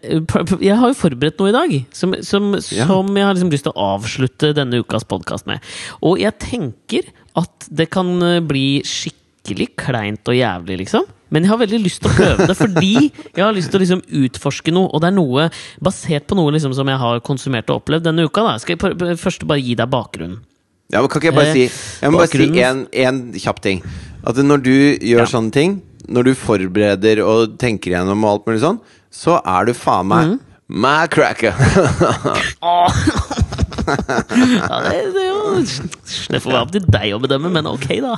Jeg 0.61 0.77
har 0.77 0.91
jo 0.91 0.97
forberedt 0.97 1.39
noe 1.41 1.49
i 1.49 1.55
dag 1.55 1.71
som, 1.95 2.13
som, 2.25 2.51
Ja. 2.75 2.85
som 2.85 3.09
jeg 3.17 3.25
har 3.25 3.33
liksom 3.33 3.51
lyst 3.53 3.65
til 3.65 3.73
å 3.73 3.87
avslutte 3.95 4.51
denne 4.55 4.83
ukas 4.83 5.07
podkast 5.09 5.47
med. 5.49 5.63
Og 6.05 6.21
jeg 6.21 6.37
tenker 6.41 7.09
at 7.39 7.67
det 7.73 7.89
kan 7.93 8.13
eh, 8.21 8.41
bli 8.45 8.83
skikkelig 8.85 9.71
kleint 9.81 10.29
og 10.31 10.37
jævlig, 10.37 10.83
liksom. 10.85 11.07
Men 11.33 11.45
jeg 11.45 11.51
har 11.51 11.61
veldig 11.61 11.79
lyst 11.81 12.03
til 12.03 12.11
å 12.11 12.15
prøve 12.15 12.47
det, 12.49 12.55
fordi 12.59 12.91
jeg 13.09 13.41
har 13.41 13.55
lyst 13.55 13.71
til 13.73 13.79
å 13.79 13.83
liksom 13.83 14.03
utforske 14.25 14.73
noe. 14.75 14.91
Og 14.93 15.01
det 15.01 15.09
er 15.09 15.15
noe 15.17 15.47
basert 15.83 16.27
på 16.29 16.37
noe 16.37 16.53
liksom 16.55 16.75
som 16.77 16.89
jeg 16.91 17.01
har 17.01 17.23
konsumert 17.25 17.71
og 17.71 17.81
opplevd 17.81 18.05
denne 18.09 18.27
uka. 18.27 18.43
Da. 18.45 18.57
Skal 18.61 18.77
jeg 18.77 19.17
først 19.21 19.47
bare 19.49 19.63
gi 19.63 19.77
deg 19.79 19.89
bakgrunnen? 19.91 20.43
Ja, 20.93 21.01
men 21.01 21.09
kan 21.09 21.17
ikke 21.17 21.31
jeg 21.31 21.37
bare 21.39 21.49
Eh, 21.49 21.53
si 21.53 22.03
Jeg 22.03 22.13
må 22.13 22.19
bare 22.21 22.29
si 22.29 22.45
én 22.45 22.59
en, 22.61 22.85
en 22.93 23.21
kjapp 23.41 23.61
ting. 23.63 23.81
At 24.25 24.37
når 24.37 24.61
du 24.61 24.75
gjør 25.01 25.25
Ja. 25.25 25.31
sånne 25.31 25.51
ting, 25.51 25.81
når 26.07 26.23
du 26.23 26.35
forbereder 26.37 27.23
og 27.25 27.57
tenker 27.57 27.95
gjennom 27.95 28.23
og 28.23 28.31
alt 28.31 28.45
mulig 28.45 28.61
sånn, 28.61 28.79
så 29.09 29.41
er 29.41 29.65
du 29.65 29.73
faen 29.73 30.07
meg 30.07 30.27
mm. 30.27 30.39
my 30.69 31.07
cracker. 31.07 31.53
Ja, 33.85 34.79
det, 34.81 35.13
det, 35.13 35.25
det 36.33 36.39
får 36.41 36.49
være 36.49 36.61
opp 36.63 36.71
til 36.73 36.85
deg 36.89 37.11
å 37.13 37.19
bedømme, 37.21 37.51
men 37.53 37.67
ok, 37.69 37.85
da. 38.01 38.15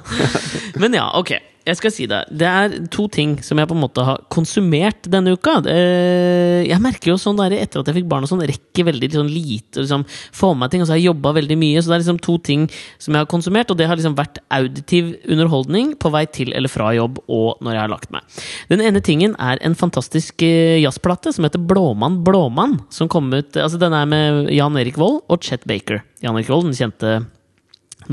Men 0.79 0.95
ja, 0.95 1.09
ok. 1.19 1.33
Jeg 1.67 1.77
skal 1.81 1.91
si 1.91 2.05
det. 2.07 2.21
Det 2.31 2.47
er 2.47 2.75
to 2.93 3.07
ting 3.11 3.35
som 3.43 3.59
jeg 3.59 3.67
på 3.67 3.75
en 3.75 3.81
måte 3.83 4.03
har 4.07 4.21
konsumert 4.31 5.07
denne 5.11 5.33
uka. 5.35 5.57
Eh, 5.67 6.63
Jeg 6.67 6.79
merker 6.83 7.11
jo 7.11 7.17
sånn 7.19 7.37
der, 7.39 7.53
etter 7.59 7.81
at 7.81 7.89
jeg 7.91 7.99
fikk 7.99 8.07
barn, 8.09 8.23
og 8.23 8.31
sånn, 8.31 8.43
rekker 8.47 8.87
veldig 8.87 9.09
sånn 9.13 9.31
lite 9.31 9.83
liksom, 9.83 10.05
få 10.07 10.53
med 10.55 10.71
ting. 10.71 10.81
Og 10.81 10.87
så 10.87 10.95
har 10.95 11.01
jeg 11.01 11.09
jobba 11.11 11.33
veldig 11.37 11.57
mye, 11.59 11.81
så 11.83 11.91
det 11.91 11.97
er 11.97 12.03
liksom 12.05 12.21
to 12.23 12.37
ting 12.39 12.65
som 12.97 13.13
jeg 13.13 13.25
har 13.25 13.29
konsumert. 13.31 13.71
Og 13.73 13.77
det 13.79 13.89
har 13.91 13.99
liksom 13.99 14.15
vært 14.17 14.39
auditiv 14.53 15.13
underholdning 15.27 15.93
på 15.99 16.11
vei 16.15 16.23
til 16.31 16.53
eller 16.55 16.71
fra 16.71 16.93
jobb 16.95 17.19
og 17.27 17.59
når 17.61 17.75
jeg 17.75 17.83
har 17.83 17.93
lagt 17.93 18.11
meg. 18.15 18.39
Den 18.71 18.83
ene 18.87 19.03
tingen 19.03 19.35
er 19.39 19.59
en 19.61 19.75
fantastisk 19.77 20.41
eh, 20.47 20.79
jazzplate 20.81 21.35
som 21.35 21.47
heter 21.47 21.59
Blåmann 21.67 22.21
Blåmann. 22.23 22.79
Som 22.93 23.11
kom 23.11 23.27
ut 23.33 23.57
Altså 23.57 23.79
Den 23.81 23.93
er 23.93 24.05
med 24.07 24.51
Jan 24.55 24.77
Erik 24.79 24.97
Vold 24.99 25.21
og 25.27 25.43
Chet 25.43 25.67
Baker. 25.67 26.03
Jan 26.23 26.37
Erik 26.39 26.49
Vold, 26.51 26.69
den 26.69 26.77
kjente 26.77 27.17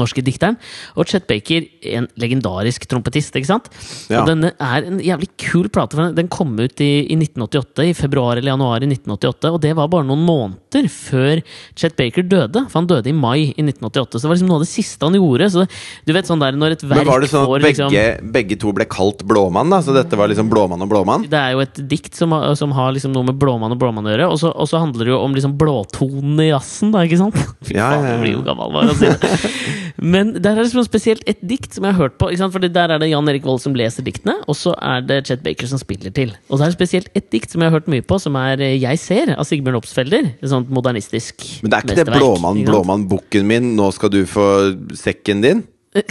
norske 0.01 0.23
dikteren. 0.25 0.57
Og 0.97 1.07
Chet 1.11 1.27
Baker, 1.31 1.67
en 1.95 2.09
legendarisk 2.21 2.87
trompetist. 2.91 3.35
ikke 3.37 3.47
sant? 3.51 3.69
Ja. 4.11 4.23
Og 4.23 4.29
denne 4.31 4.53
er 4.59 4.89
en 4.89 4.99
jævlig 5.01 5.29
kul 5.39 5.69
plate. 5.69 5.97
den- 6.15 6.29
kom 6.35 6.57
ut 6.59 6.81
i, 6.81 7.07
i 7.13 7.15
1988, 7.17 7.85
i 7.91 7.93
februar 7.95 8.37
eller 8.37 8.51
januar 8.55 8.83
i 8.83 8.87
1988. 8.89 9.53
Og 9.55 9.61
det 9.61 9.75
var 9.77 9.89
bare 9.89 10.05
noen 10.09 10.25
måneder 10.27 10.89
før 10.91 11.43
Chet 11.77 11.95
Baker 11.97 12.23
døde. 12.27 12.65
For 12.71 12.81
han 12.81 12.89
døde 12.91 13.07
i 13.09 13.13
mai 13.13 13.53
i 13.57 13.63
1988. 13.63 14.19
Så 14.19 14.23
det 14.25 14.31
var 14.31 14.37
liksom 14.37 14.49
noe 14.51 14.59
av 14.61 14.65
det 14.65 14.71
siste 14.73 15.05
han 15.07 15.15
gjorde. 15.15 15.51
Så 15.53 15.67
du 16.07 16.13
vet 16.13 16.27
sånn 16.27 16.41
der 16.43 16.53
når 16.59 16.73
et 16.79 16.83
verk 16.83 17.05
Men 17.05 17.07
var 17.13 17.21
det 17.21 17.31
sånn 17.31 17.45
at 17.47 17.63
liksom 17.63 17.91
begge, 17.93 18.33
begge 18.33 18.59
to 18.59 18.73
ble 18.73 18.85
kalt 18.91 19.23
Blåmann? 19.25 19.71
da? 19.71 19.81
Så 19.85 19.95
dette 19.95 20.17
var 20.19 20.29
liksom 20.33 20.49
Blåmann 20.51 20.83
og 20.83 20.89
Blåmann? 20.91 21.29
det 21.29 21.39
er 21.39 21.53
jo 21.55 21.61
et 21.61 21.75
dikt 21.89 22.15
som, 22.17 22.31
som 22.57 22.73
har 22.73 22.93
liksom 22.93 23.13
noe 23.15 23.25
med 23.25 23.39
blåmann 23.39 23.73
og 23.73 23.79
blåmann 23.79 24.07
å 24.09 24.13
gjøre. 24.15 24.29
Og 24.33 24.39
så, 24.41 24.79
handler 24.81 25.05
det 25.07 25.13
jo 25.15 25.21
om 25.23 25.35
liksom 25.35 25.57
blåtonen 25.59 26.41
i 26.43 26.49
jazzen, 26.51 26.91
da, 26.95 27.05
ikke 27.07 27.19
sant? 27.21 27.35
Fy 27.69 27.75
Ja, 27.77 27.91
faen, 27.95 28.05
ja, 28.05 28.09
ja. 28.09 28.13
jeg 28.15 28.21
blir 28.25 28.35
jo 28.39 28.43
gammel 28.47 28.73
bare 28.75 28.91
å 28.91 28.99
si 28.99 29.07
det. 29.07 29.84
Men 29.99 30.35
der 30.37 30.53
er 30.53 30.63
det 30.63 30.69
liksom 30.69 30.87
spesielt 30.87 31.25
et 31.31 31.41
dikt 31.45 31.75
som 31.77 31.87
jeg 31.87 31.97
har 31.97 32.07
hørt 32.07 32.17
på. 32.21 32.31
Ikke? 32.33 32.51
Fordi 32.55 32.71
Der 32.75 32.95
er 32.95 33.03
det 33.03 33.11
Jan 33.11 33.29
Erik 33.29 33.45
Vold 33.45 33.61
som 33.63 33.77
leser 33.77 34.07
diktene, 34.07 34.37
og 34.49 34.57
så 34.59 34.75
er 34.81 35.05
det 35.07 35.27
Chet 35.29 35.45
Baker 35.45 35.71
som 35.71 35.81
spiller 35.81 36.15
til. 36.15 36.35
Og 36.49 36.59
så 36.59 36.65
er 36.65 36.73
det 36.73 36.79
spesielt 36.79 37.11
et 37.15 37.31
dikt 37.33 37.53
som 37.53 37.63
jeg 37.63 37.71
har 37.71 37.79
hørt 37.79 37.91
mye 37.91 38.05
på, 38.05 38.19
som 38.19 38.37
er 38.41 38.61
eh, 38.61 38.77
Jeg 38.81 38.99
ser, 39.03 39.35
av 39.37 39.47
Sigbjørn 39.49 39.81
Opsfelder. 39.81 40.33
Et 40.41 40.51
sånt 40.51 40.71
modernistisk 40.71 41.45
Men 41.63 41.71
det 41.71 41.79
er 41.79 41.89
ikke 41.89 42.01
det 42.03 42.19
Blåmann, 42.19 42.65
Blåmann, 42.67 43.09
bukken 43.11 43.47
min, 43.49 43.75
nå 43.79 43.91
skal 43.95 44.13
du 44.13 44.23
få 44.29 44.49
sekken 44.97 45.45
din? 45.45 45.65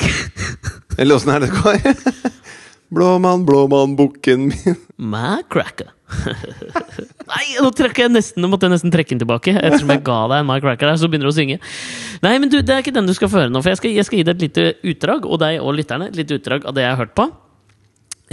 Eller 1.00 1.18
åssen 1.18 1.34
er 1.34 1.44
det 1.44 1.50
det 1.50 1.58
går? 1.60 2.42
Blåmann, 2.94 3.46
Blåmann, 3.46 3.96
bukken 3.98 4.48
min 4.52 4.76
My 4.98 5.42
cracker. 5.50 5.90
Nei, 7.32 7.44
nå 7.62 7.70
trekker 7.74 8.06
jeg 8.06 8.14
nesten 8.14 8.44
Nå 8.44 8.50
måtte 8.52 8.68
jeg 8.68 8.76
nesten 8.76 8.94
trekke 8.94 9.16
den 9.16 9.22
tilbake. 9.24 9.54
Ettersom 9.58 9.94
jeg 9.94 10.04
ga 10.06 10.18
deg 10.32 10.44
en 10.44 10.50
My 10.50 10.60
Cracker 10.64 10.92
der, 10.92 11.00
så 11.02 11.10
begynner 11.10 11.30
du 11.30 11.34
å 11.34 11.38
synge. 11.38 11.60
Nei, 12.24 12.36
men 12.42 12.52
du, 12.52 12.60
det 12.62 12.76
er 12.76 12.84
ikke 12.84 12.96
den 12.96 13.10
du 13.10 13.16
skal 13.18 13.32
føre 13.34 13.52
nå. 13.52 13.64
For 13.64 13.74
jeg 13.74 13.82
skal, 13.82 13.96
jeg 13.98 14.08
skal 14.08 14.20
gi 14.20 14.28
deg 14.28 14.36
et 14.36 14.46
lite 14.46 14.68
utdrag, 14.94 15.26
og 15.26 15.42
deg 15.42 15.62
og 15.64 15.74
lytterne, 15.78 16.12
et 16.12 16.20
lite 16.20 16.38
utdrag 16.40 16.68
av 16.70 16.78
det 16.78 16.86
jeg 16.86 16.94
har 16.94 17.02
hørt 17.02 17.16
på. 17.18 17.28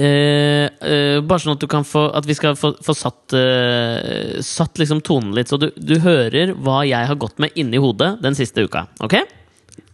Eh, 0.01 0.67
eh, 0.67 1.19
bare 1.25 1.43
sånn 1.43 1.57
at 1.57 1.61
du 1.61 1.67
kan 1.69 1.83
få 1.85 2.05
At 2.17 2.25
vi 2.25 2.33
skal 2.39 2.55
få, 2.57 2.71
få 2.81 2.95
satt 2.95 3.35
eh, 3.37 4.39
Satt 4.47 4.79
liksom 4.79 5.03
tonen 5.05 5.35
litt, 5.37 5.51
så 5.51 5.59
du, 5.61 5.67
du 5.75 5.97
hører 6.01 6.55
hva 6.55 6.79
jeg 6.89 7.11
har 7.11 7.19
gått 7.21 7.43
med 7.43 7.59
inni 7.59 7.81
hodet 7.83 8.15
den 8.23 8.39
siste 8.39 8.65
uka. 8.65 8.87
Ok? 9.05 9.19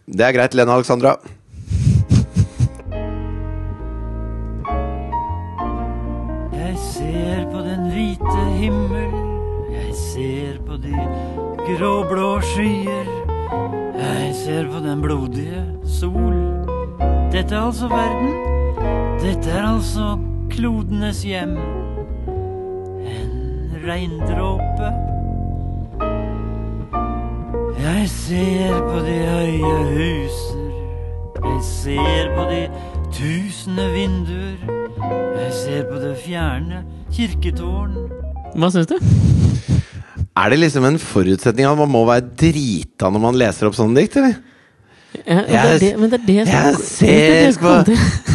Det 0.06 0.22
er 0.22 0.36
greit, 0.36 0.54
Lena 0.54 0.76
Alexandra. 0.76 1.16
Jeg 6.76 6.84
ser 6.84 7.46
på 7.52 7.58
den 7.64 7.86
hvite 7.88 8.40
himmel, 8.58 9.12
jeg 9.72 9.94
ser 9.96 10.58
på 10.66 10.76
de 10.76 10.92
gråblå 11.64 12.40
skyer. 12.44 13.08
Jeg 13.96 14.34
ser 14.34 14.68
på 14.68 14.82
den 14.84 15.00
blodige 15.00 15.62
sol. 15.88 16.36
Dette 17.32 17.54
er 17.54 17.60
altså 17.62 17.88
verden. 17.88 18.36
Dette 19.24 19.50
er 19.50 19.64
altså 19.70 20.18
klodenes 20.50 21.22
hjem. 21.24 21.56
En 23.08 23.72
regndråpe. 23.88 24.92
Jeg 27.80 28.08
ser 28.08 28.80
på 28.84 29.04
de 29.08 29.18
høye 29.32 29.76
huser. 29.96 30.72
Jeg 31.40 31.60
ser 31.72 32.34
på 32.36 32.50
de 32.52 32.66
tusende 33.16 33.92
vinduer. 33.96 34.75
Jeg 34.96 35.52
ser 35.52 35.82
på 35.90 35.98
det 36.00 36.14
fjerne 36.24 36.82
kirketårn. 37.12 37.96
Hva 38.56 38.70
syns 38.72 38.88
du? 38.88 38.96
Er 40.36 40.52
det 40.52 40.58
liksom 40.60 40.84
en 40.88 40.98
forutsetning 41.00 41.68
at 41.68 41.78
man 41.78 41.90
må 41.92 42.02
være 42.08 42.24
drita 42.40 43.10
når 43.12 43.22
man 43.22 43.38
leser 43.40 43.68
opp 43.68 43.76
sånne 43.76 44.00
dikt, 44.00 44.16
eller? 44.20 44.36
Ja, 45.16 45.42
ja, 45.48 45.62
det 45.64 45.74
er 45.74 45.78
det, 45.80 45.90
men 46.00 46.10
det 46.12 46.18
er 46.18 46.24
det 46.26 46.34
Jeg 46.36 46.46
det 46.46 46.56
er 46.56 46.72
det 46.76 46.80
ser 46.84 47.60
på. 47.60 47.74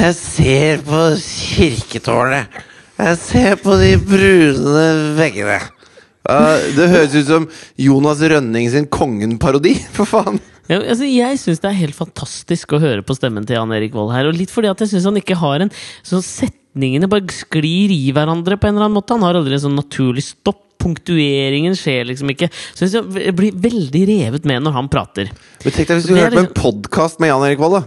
Jeg 0.02 0.16
ser 0.18 0.86
på 0.86 1.02
kirketårnet. 1.26 2.62
Jeg 3.02 3.18
ser 3.22 3.60
på 3.62 3.78
de 3.82 3.92
brune 4.02 4.88
veggene. 5.18 5.60
Uh, 6.30 6.58
det 6.78 6.90
høres 6.92 7.18
ut 7.18 7.30
som 7.30 7.48
Jonas 7.82 8.22
Rønning 8.22 8.70
sin 8.70 8.86
Kongen-parodi, 8.90 9.76
for 9.96 10.10
faen. 10.10 10.38
Ja, 10.72 10.80
altså, 10.80 11.04
jeg 11.04 11.40
syns 11.42 11.60
det 11.60 11.68
er 11.68 11.80
helt 11.82 11.98
fantastisk 11.98 12.72
å 12.78 12.80
høre 12.80 13.04
på 13.04 13.16
stemmen 13.18 13.44
til 13.48 13.58
Jan 13.58 13.74
Erik 13.76 13.96
Vold 13.98 14.14
her. 14.16 14.30
Og 14.30 14.38
litt 14.40 14.54
fordi 14.54 14.70
at 14.72 14.80
jeg 14.80 14.94
syns 14.94 15.10
han 15.10 15.20
ikke 15.20 15.36
har 15.42 15.66
en 15.66 15.72
sånn 16.08 16.24
Setningene 16.24 17.10
bare 17.12 17.28
sklir 17.36 17.92
i 17.92 18.14
hverandre 18.16 18.56
på 18.56 18.70
en 18.70 18.78
eller 18.78 18.88
annen 18.88 18.96
måte. 18.96 19.18
Han 19.18 19.26
har 19.28 19.36
aldri 19.36 19.58
en 19.58 19.66
sånn 19.68 19.76
naturlig 19.80 20.24
stopp. 20.30 20.68
Punktueringen 20.82 21.76
skjer 21.78 22.08
liksom 22.10 22.32
ikke. 22.34 22.48
Så 22.74 22.88
jeg 22.90 23.36
blir 23.38 23.54
veldig 23.54 24.00
revet 24.10 24.48
med 24.50 24.64
når 24.66 24.74
han 24.80 24.88
prater. 24.90 25.28
Men 25.62 25.76
tenk 25.76 25.92
deg 25.92 26.00
hvis 26.00 26.08
du 26.10 26.16
hørte 26.16 26.32
på 26.34 26.40
en 26.40 26.48
liksom- 26.48 26.62
podkast 26.64 27.20
med 27.22 27.30
Jan 27.30 27.44
Erik 27.46 27.60
Vold, 27.62 27.76
da. 27.78 27.84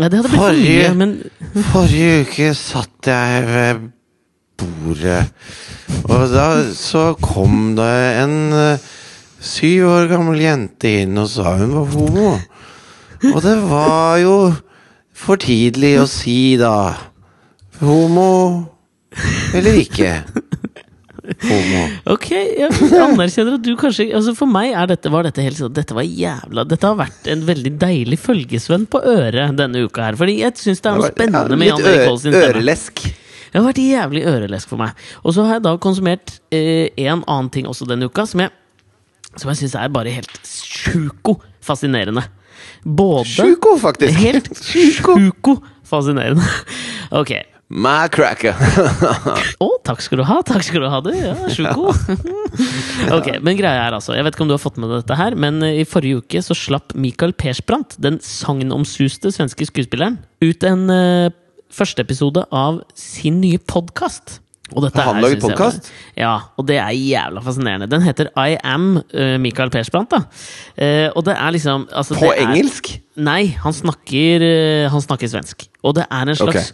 Ja, 0.00 0.08
det 0.08 0.18
hadde 0.18 0.32
blitt 0.32 0.40
for 0.40 0.48
Forrige- 0.50 0.88
mye, 0.88 0.96
men 0.96 1.62
Forrige 1.70 2.16
uke 2.26 2.48
satt 2.58 3.12
jeg 3.12 3.44
ved 3.46 3.84
bordet, 4.58 5.30
og 6.08 6.26
da 6.32 6.48
så 6.72 7.04
kom 7.22 7.76
det 7.78 7.94
en 8.24 8.36
eh, 8.52 8.78
syv 9.46 9.88
år 9.90 10.08
gammel 10.10 10.40
jente 10.42 10.92
inn 11.02 11.18
og 11.20 11.28
sa 11.32 11.56
hun 11.60 11.74
var 11.74 11.90
homo. 11.94 12.30
Og 13.32 13.38
det 13.44 13.56
var 13.66 14.18
jo 14.22 14.36
for 15.16 15.40
tidlig 15.40 15.96
å 16.02 16.06
si, 16.10 16.56
da. 16.60 16.92
Homo 17.80 18.32
eller 19.56 19.78
ikke. 19.80 20.12
Homo. 21.42 21.80
Ok, 22.14 22.28
jeg 22.30 22.68
anerkjenner 23.02 23.56
at 23.56 23.64
du 23.64 23.72
kanskje 23.80 24.04
altså 24.14 24.30
For 24.38 24.46
meg 24.46 24.76
er 24.78 24.86
dette, 24.92 25.10
var 25.10 25.26
dette 25.26 25.42
helt 25.42 25.58
sånn 25.58 25.72
Dette 25.74 25.96
var 25.96 26.06
jævla 26.06 26.62
Dette 26.70 26.86
har 26.86 26.94
vært 27.00 27.26
en 27.32 27.42
veldig 27.48 27.72
deilig 27.80 28.18
følgesvenn 28.22 28.84
på 28.86 29.00
øret 29.02 29.56
denne 29.58 29.82
uka 29.88 30.04
her. 30.04 30.18
Fordi 30.20 30.36
jeg 30.44 30.54
syns 30.60 30.84
det 30.84 30.92
er 30.92 31.00
noe 31.00 31.10
spennende 31.10 31.58
med 31.58 31.72
Jan 31.72 31.82
Erik 31.82 32.20
stemme. 32.22 32.44
ørelesk. 32.46 33.02
Det 33.50 33.58
har 33.58 33.66
vært 33.66 33.82
jævlig 33.82 34.22
ørelesk 34.30 34.70
for 34.70 34.84
meg. 34.84 35.02
Og 35.24 35.34
så 35.34 35.48
har 35.48 35.58
jeg 35.58 35.66
da 35.66 35.74
konsumert 35.82 36.36
eh, 36.54 36.94
en 37.08 37.24
annen 37.24 37.50
ting 37.50 37.66
også 37.66 37.88
denne 37.90 38.06
uka, 38.06 38.26
som 38.30 38.44
jeg, 38.44 38.54
som 39.40 39.52
jeg 39.52 39.62
syns 39.62 39.76
er 39.78 39.92
bare 39.92 40.14
helt 40.14 40.40
sjuko 40.46 41.38
fascinerende. 41.64 42.24
Både 42.86 43.26
Sjuko, 43.28 43.76
faktisk. 43.80 44.16
Helt 44.20 44.50
sjuko 44.70 45.60
fascinerende. 45.86 46.46
Ok. 47.16 47.30
My 47.70 48.06
cracker. 48.10 48.54
Å, 49.64 49.66
takk 49.86 50.02
skal 50.02 50.20
du 50.20 50.24
ha, 50.26 50.36
takk 50.46 50.62
skal 50.66 50.82
du 50.82 50.88
ha, 50.90 50.98
du. 51.02 51.10
Ja, 51.14 51.34
sjuko. 51.50 51.90
ok, 53.14 53.28
men 53.46 53.58
greia 53.58 53.88
er 53.88 53.96
altså 53.96 54.14
Jeg 54.14 54.26
vet 54.26 54.36
ikke 54.36 54.44
om 54.44 54.50
du 54.50 54.54
har 54.54 54.62
fått 54.62 54.78
med 54.78 54.90
deg 54.90 55.02
dette 55.02 55.18
her, 55.18 55.34
men 55.38 55.58
eh, 55.66 55.80
i 55.82 55.86
forrige 55.86 56.22
uke 56.22 56.42
så 56.46 56.54
slapp 56.58 56.94
Michael 56.98 57.34
Persbrandt, 57.38 57.94
den 58.02 58.20
sagnomsuste 58.22 59.30
svenske 59.34 59.66
skuespilleren, 59.70 60.20
ut 60.42 60.66
en 60.66 60.86
uh, 60.90 61.30
første 61.74 62.02
episode 62.06 62.42
av 62.54 62.82
sin 62.98 63.40
nye 63.42 63.58
podkast. 63.58 64.40
Har 64.74 65.12
han 65.12 65.22
laget 65.22 65.40
podkast? 65.40 65.76
podcast? 65.86 65.92
Ja, 66.18 66.38
og 66.58 66.66
det 66.66 66.76
er 66.82 66.90
jævla 66.90 67.40
fascinerende. 67.40 67.86
Den 67.86 68.02
heter 68.02 68.32
I 68.34 68.56
Am 68.64 68.96
eh, 69.14 69.36
Michael 69.38 69.70
Persbrandt. 69.70 70.10
da 70.10 70.22
eh, 70.76 71.10
Og 71.14 71.24
det 71.24 71.36
er 71.38 71.50
liksom 71.54 71.88
altså, 71.92 72.14
På 72.14 72.32
det 72.32 72.40
er, 72.42 72.48
engelsk? 72.48 72.90
Nei, 73.16 73.56
han 73.62 73.72
snakker, 73.72 74.42
eh, 74.44 74.90
han 74.92 75.00
snakker 75.00 75.30
svensk. 75.30 75.64
Og 75.86 75.94
det 75.96 76.04
er 76.10 76.28
en 76.28 76.36
slags 76.36 76.72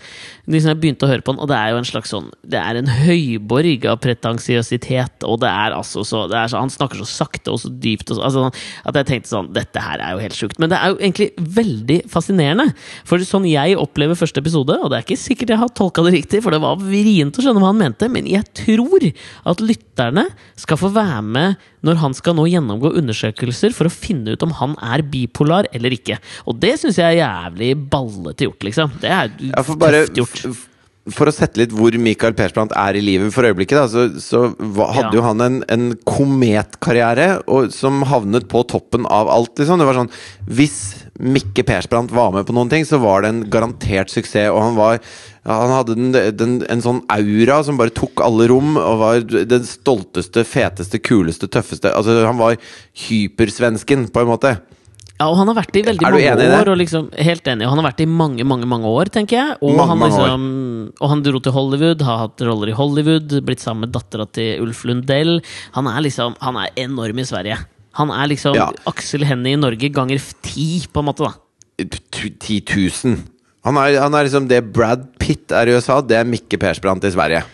liksom 0.50 0.72
Jeg 0.72 0.80
begynte 0.80 1.06
å 1.06 1.10
høre 1.10 1.22
på 1.24 1.34
han, 1.34 1.40
og 1.42 1.50
det 1.50 1.56
er 1.58 1.72
jo 1.72 1.78
en 1.80 1.86
slags 1.86 2.12
sånn 2.12 2.30
Det 2.48 2.58
er 2.58 2.78
en 2.78 2.88
høyborg 2.88 3.84
av 3.90 4.00
pretensiøsitet, 4.02 5.26
og 5.28 5.40
det 5.42 5.50
er 5.50 5.76
altså 5.76 6.04
så, 6.06 6.24
det 6.30 6.38
er 6.38 6.50
så 6.50 6.62
Han 6.62 6.72
snakker 6.72 7.02
så 7.02 7.08
sakte 7.10 7.52
og 7.52 7.60
så 7.62 7.70
dypt 7.70 8.10
og 8.10 8.18
så, 8.18 8.24
altså, 8.28 8.62
at 8.88 8.98
jeg 8.98 9.08
tenkte 9.10 9.32
sånn 9.32 9.50
Dette 9.54 9.82
her 9.84 10.02
er 10.02 10.16
jo 10.16 10.22
helt 10.24 10.38
sjukt. 10.38 10.58
Men 10.62 10.72
det 10.72 10.78
er 10.80 10.92
jo 10.92 10.98
egentlig 10.98 11.28
veldig 11.60 11.98
fascinerende. 12.10 12.68
For 13.08 13.22
sånn 13.26 13.46
jeg 13.48 13.76
opplever 13.78 14.18
første 14.18 14.42
episode, 14.42 14.78
og 14.80 14.90
det 14.90 14.98
er 14.98 15.06
ikke 15.06 15.20
sikkert 15.20 15.52
jeg 15.54 15.60
har 15.62 15.74
tolka 15.76 16.04
det 16.06 16.14
riktig, 16.16 16.42
for 16.44 16.54
det 16.54 16.62
var 16.62 16.80
vrient 16.80 17.38
å 17.38 17.44
skjønne 17.44 17.62
hva 17.62 17.70
han 17.70 17.80
mente, 17.80 18.08
men 18.12 18.28
jeg 18.30 18.48
tror 18.56 19.06
at 19.52 19.62
lytterne 19.62 20.26
skal 20.58 20.80
få 20.80 20.90
være 20.94 21.22
med 21.26 21.68
når 21.82 22.00
han 22.02 22.14
skal 22.14 22.36
nå 22.38 22.44
gjennomgå 22.46 22.92
undersøkelser 23.00 23.74
for 23.74 23.88
å 23.90 23.92
finne 23.94 24.36
ut 24.36 24.42
om 24.46 24.52
han 24.60 24.76
er 24.86 25.02
bipolar 25.02 25.66
eller 25.74 25.94
ikke. 25.96 26.18
Og 26.46 26.60
det 26.62 26.76
syns 26.80 27.00
jeg 27.00 27.16
er 27.16 27.22
jævlig 27.24 27.72
ballete 27.90 28.46
gjort, 28.46 28.62
liksom. 28.68 28.92
Det 29.02 29.10
er 29.10 29.32
tøft 29.40 30.20
gjort. 30.20 30.68
For 31.10 31.26
å 31.26 31.32
sette 31.34 31.58
litt 31.58 31.72
hvor 31.74 31.90
Michael 31.98 32.36
Persbrandt 32.38 32.76
er 32.78 32.94
i 32.94 33.00
livet 33.02 33.32
for 33.34 33.42
øyeblikket, 33.42 33.74
da, 33.74 33.88
så, 33.90 34.04
så 34.22 34.42
hadde 34.54 35.08
Ja. 35.08 35.16
jo 35.16 35.24
han 35.26 35.40
en, 35.42 35.56
en 35.66 35.88
kometkarriere 36.06 37.40
og, 37.50 37.72
som 37.74 38.04
havnet 38.06 38.46
på 38.50 38.62
toppen 38.70 39.08
av 39.10 39.26
alt. 39.32 39.50
Liksom. 39.58 39.82
Det 39.82 39.88
var 39.88 39.98
sånn 39.98 40.12
Hvis 40.46 40.76
Mikke 41.18 41.64
Persbrandt 41.66 42.14
var 42.14 42.30
med 42.34 42.46
på 42.46 42.54
noen 42.54 42.70
ting, 42.70 42.86
så 42.86 43.00
var 43.02 43.22
det 43.26 43.32
en 43.32 43.42
garantert 43.50 44.14
suksess. 44.14 44.46
Og 44.54 44.62
han 44.62 44.78
var 44.78 45.02
Han 45.44 45.72
hadde 45.74 45.96
den, 45.98 46.12
den, 46.38 46.52
en 46.70 46.82
sånn 46.84 47.00
aura 47.10 47.56
som 47.66 47.78
bare 47.80 47.90
tok 47.90 48.20
alle 48.22 48.46
rom, 48.52 48.76
og 48.78 49.00
var 49.00 49.24
den 49.26 49.64
stolteste, 49.66 50.44
feteste, 50.46 51.00
kuleste, 51.02 51.48
tøffeste 51.50 51.90
Altså, 51.90 52.20
han 52.22 52.38
var 52.38 52.54
hypersvensken, 53.08 54.06
på 54.14 54.22
en 54.22 54.30
måte. 54.30 54.52
Ja, 55.18 55.28
og 55.28 55.36
han 55.38 55.50
har 55.50 55.58
vært 55.60 55.76
i 55.78 55.82
veldig 55.86 56.02
mange 56.02 56.22
i 56.22 56.30
det? 56.38 56.46
Og 56.70 56.78
liksom, 56.80 57.10
helt 57.14 57.46
enig. 57.50 57.66
Og 57.66 57.74
han 57.74 57.82
har 57.82 57.88
vært 57.90 58.00
i 58.02 58.08
mange, 58.10 58.46
mange 58.48 58.66
mange 58.70 58.90
år, 58.90 59.10
tenker 59.12 59.38
jeg. 59.38 59.58
Og, 59.60 59.74
Mange, 59.78 59.90
han, 59.92 60.02
år. 60.02 60.08
liksom, 60.10 60.46
og 60.98 61.12
han 61.12 61.22
dro 61.26 61.42
til 61.42 61.54
Hollywood, 61.54 62.02
har 62.06 62.24
hatt 62.24 62.42
roller 62.46 62.72
i 62.72 62.78
Hollywood, 62.78 63.36
blitt 63.46 63.62
sammen 63.62 63.86
med 63.86 63.94
dattera 63.94 64.26
til 64.30 64.64
Ulf 64.64 64.82
Lundell. 64.88 65.36
Han 65.76 65.90
er 65.90 66.00
liksom 66.06 66.34
Han 66.42 66.58
er 66.58 66.72
enorm 66.86 67.18
i 67.22 67.26
Sverige. 67.28 67.58
Han 68.00 68.10
er 68.10 68.30
liksom 68.32 68.56
Ja. 68.56 68.70
Aksel 68.88 69.26
Hennie 69.28 69.54
i 69.54 69.60
Norge 69.60 69.92
ganger 69.92 70.18
ti, 70.42 70.86
på 70.90 71.02
en 71.02 71.10
måte. 71.10 71.28
da 71.28 71.34
10 71.82 72.62
000. 73.04 73.16
Han 73.66 73.78
er, 73.78 73.98
han 74.02 74.14
er 74.18 74.26
liksom 74.26 74.48
det 74.50 74.60
Brad 74.74 75.04
Pitt 75.22 75.52
er 75.54 75.70
i 75.70 75.76
USA, 75.76 76.00
det 76.02 76.18
er 76.18 76.26
Mikke 76.28 76.58
Persbrandt 76.58 77.04
i 77.06 77.12
Sverige. 77.14 77.44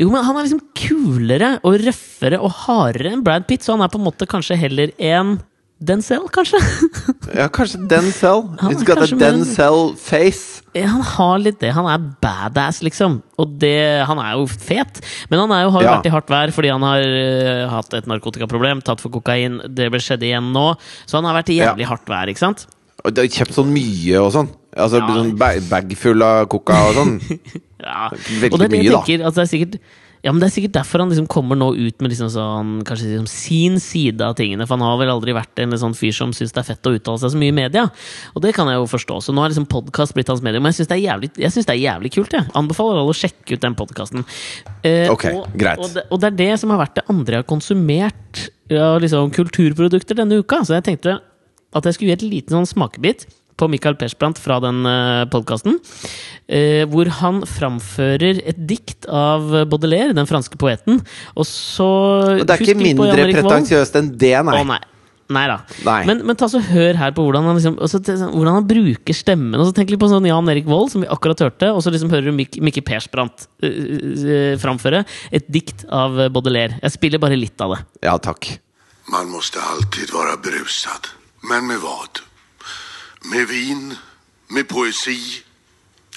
Jo, 0.00 0.08
men 0.10 0.24
han 0.24 0.36
er 0.40 0.46
liksom 0.48 0.62
kulere 0.74 1.54
og 1.62 1.76
røffere 1.84 2.40
og 2.42 2.50
hardere 2.64 3.12
enn 3.12 3.22
Brad 3.24 3.46
Pitt, 3.46 3.62
så 3.62 3.76
han 3.76 3.84
er 3.84 3.92
på 3.92 4.00
en 4.00 4.06
måte 4.08 4.26
kanskje 4.30 4.58
heller 4.58 4.94
en 4.98 5.36
Denzel, 5.82 6.28
kanskje? 6.30 6.60
Ja, 7.40 7.48
kanskje 7.50 7.80
Denzel. 7.90 8.44
He's 8.60 8.84
got 8.86 9.00
a 9.02 9.08
Denzel-face. 9.18 10.62
Ja, 10.78 10.86
Han 10.92 11.02
har 11.02 11.40
litt 11.42 11.58
det. 11.60 11.72
Han 11.74 11.88
er 11.90 12.04
badass, 12.22 12.78
liksom. 12.86 13.18
Og 13.42 13.56
det, 13.60 14.04
han 14.06 14.20
er 14.22 14.36
jo 14.38 14.46
fet. 14.46 15.00
Men 15.28 15.42
han 15.42 15.50
jo, 15.64 15.72
har 15.74 15.82
jo 15.82 15.88
Ja. 15.88 15.96
vært 15.96 16.06
i 16.06 16.14
hardt 16.14 16.30
vær 16.30 16.54
fordi 16.54 16.70
han 16.70 16.86
har 16.86 17.02
uh, 17.02 17.66
hatt 17.74 17.98
et 17.98 18.06
narkotikaproblem, 18.06 18.80
tatt 18.86 19.02
for 19.02 19.10
kokain. 19.10 19.58
Det 19.74 19.90
skjedde 19.98 20.28
igjen 20.30 20.52
nå. 20.54 20.68
Så 21.04 21.18
han 21.18 21.26
har 21.26 21.40
vært 21.40 21.50
i 21.50 21.58
jævlig 21.58 21.82
Ja. 21.88 21.90
hardt 21.90 22.06
vær, 22.06 22.30
ikke 22.30 22.44
sant? 22.46 22.66
Og 23.02 23.12
det 23.16 23.24
er 23.26 23.34
kjøpt 23.42 23.58
sånn 23.58 23.74
mye 23.74 24.22
og 24.22 24.30
sånn. 24.38 24.52
Altså 24.76 25.00
Ja. 25.02 25.08
sånn 25.08 25.34
bag, 25.36 25.60
bag 25.68 25.92
full 26.00 26.22
av 26.22 26.46
coca 26.48 26.78
og 26.88 26.94
sånn. 27.00 27.18
Ja. 27.82 28.08
Veldig 28.14 28.52
Og 28.54 28.58
det 28.60 28.66
er 28.66 28.70
det 28.70 28.78
jeg 28.78 28.92
tenker, 28.92 28.92
da. 28.94 29.02
tenker. 29.02 29.34
det 29.34 29.42
er 29.42 29.50
sikkert 29.50 29.80
ja, 30.22 30.30
men 30.30 30.38
Det 30.38 30.46
er 30.46 30.52
sikkert 30.54 30.74
derfor 30.76 31.02
han 31.02 31.08
liksom 31.10 31.26
kommer 31.26 31.56
nå 31.58 31.72
ut 31.74 31.98
med 32.00 32.12
liksom 32.12 32.28
sånn, 32.30 32.68
kanskje 32.86 33.08
liksom 33.10 33.26
sin 33.26 33.80
side 33.82 34.22
av 34.22 34.36
tingene. 34.38 34.62
For 34.68 34.78
han 34.78 34.84
har 34.86 35.00
vel 35.00 35.10
aldri 35.10 35.34
vært 35.34 35.58
en 35.58 35.74
sånn 35.74 35.96
fyr 35.98 36.12
som 36.14 36.30
syns 36.30 36.52
det 36.54 36.60
er 36.62 36.68
fett 36.68 36.86
å 36.86 36.92
uttale 36.94 37.18
seg 37.18 37.32
så 37.34 37.40
mye 37.40 37.50
i 37.50 37.56
media. 37.56 37.88
Og 38.36 38.44
det 38.44 38.52
kan 38.54 38.70
jeg 38.70 38.78
jo 38.78 38.86
forstå. 38.86 39.16
Så 39.18 39.34
nå 39.34 39.42
har 39.42 39.50
liksom 39.50 39.66
podkast 39.66 40.14
blitt 40.14 40.30
hans 40.30 40.44
medium. 40.46 40.62
Men 40.62 40.70
jeg 40.70 40.86
syns 40.86 40.92
det, 40.92 41.00
det 41.66 41.74
er 41.74 41.82
jævlig 41.82 42.12
kult. 42.14 42.30
Jeg 42.38 42.46
anbefaler 42.54 43.00
alle 43.02 43.10
å 43.10 43.18
sjekke 43.18 43.56
ut 43.58 43.66
den 43.66 43.74
podkasten. 43.74 44.22
Eh, 44.86 45.10
Ok, 45.10 45.26
og, 45.34 45.50
greit. 45.58 45.82
Og 45.82 45.90
det, 45.98 46.06
og 46.06 46.22
det 46.22 46.30
er 46.30 46.38
det 46.38 46.50
som 46.62 46.70
har 46.70 46.78
vært 46.84 46.94
det 47.00 47.04
andre 47.10 47.34
jeg 47.34 47.42
har 47.42 47.50
konsumert 47.56 48.46
av 48.70 49.02
liksom, 49.02 49.34
kulturprodukter 49.34 50.22
denne 50.22 50.38
uka. 50.38 50.62
Så 50.62 50.78
jeg 50.78 50.86
tenkte 50.86 51.18
at 51.74 51.82
jeg 51.90 51.98
skulle 51.98 52.14
gi 52.14 52.18
et 52.20 52.28
liten 52.30 52.60
sånn 52.62 52.70
smakebit 52.70 53.26
på 53.56 53.68
Michael 53.72 53.98
Persbrandt 54.00 54.40
fra 54.42 54.60
den 54.64 54.84
uh, 54.86 55.24
podkasten. 55.32 55.80
hvor 56.92 57.08
han 57.22 57.38
framfører 57.48 58.42
et 58.50 58.58
dikt 58.68 59.06
av 59.08 59.46
Baudelaire, 59.70 60.12
den 60.12 60.26
franske 60.28 60.58
poeten. 60.60 60.98
Og 61.32 61.46
så 61.48 61.86
Og 62.42 62.42
det 62.44 62.58
er 62.58 62.64
ikke 62.66 62.76
mindre 62.76 63.28
pretensiøst 63.30 63.96
enn 63.96 64.10
det, 64.20 64.34
nei. 64.44 64.58
Å, 64.60 64.66
nei. 64.68 64.80
Nei 65.32 65.44
da. 65.48 65.58
Nei. 65.86 66.00
Men, 66.08 66.22
men 66.28 66.38
ta 66.38 66.48
så 66.50 66.60
hør 66.64 66.98
her 66.98 67.14
på 67.16 67.24
hvordan 67.24 67.46
han, 67.48 67.58
liksom, 67.58 67.76
og 67.80 67.90
så 67.90 68.00
te- 68.04 68.16
sånn, 68.20 68.32
hvordan 68.34 68.58
han 68.58 68.66
bruker 68.68 69.16
stemmen. 69.16 69.58
Og 69.60 69.68
så 69.68 69.76
Tenk 69.76 69.92
litt 69.92 70.02
på 70.02 70.10
sånn 70.10 70.26
Jan 70.28 70.50
Erik 70.52 70.68
Vold, 70.68 70.90
som 70.92 71.04
vi 71.04 71.10
akkurat 71.12 71.40
hørte, 71.46 71.70
og 71.72 71.80
så 71.84 71.92
liksom 71.94 72.12
hører 72.12 72.28
du 72.30 72.36
Mik 72.36 72.58
Mikke 72.64 72.84
Persbrandt 72.84 73.46
uh, 73.64 73.70
uh, 73.70 74.52
framføre 74.62 75.04
et 75.32 75.48
dikt 75.52 75.86
av 75.88 76.18
Baudelaire. 76.34 76.78
Jeg 76.82 76.96
spiller 76.98 77.22
bare 77.22 77.38
litt 77.38 77.64
av 77.64 77.76
det. 77.76 77.80
Ja, 78.08 78.18
takk. 78.22 78.50
Man 79.12 79.32
måste 79.32 79.62
alltid 79.72 80.12
være 80.14 80.36
beruset. 80.44 81.10
Men 81.48 81.66
med 81.70 81.80
vad? 81.82 82.22
Med 83.24 83.48
vin, 83.48 83.96
med 84.48 84.68
poesi 84.68 85.42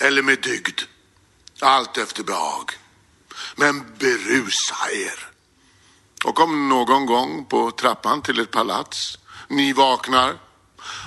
eller 0.01 0.21
med 0.21 0.41
dygd? 0.41 0.81
Allt 1.61 1.97
efter 1.97 2.23
behag. 2.23 2.71
Men 3.55 3.85
berusa 3.99 4.91
er. 4.91 5.29
Och 6.23 6.39
om 6.39 6.69
någon 6.69 7.05
gång 7.05 7.45
på 7.45 7.71
trappan 7.71 8.21
till 8.21 8.39
ett 8.39 8.51
palats 8.51 9.17
ni 9.47 9.73
vaknar 9.73 10.37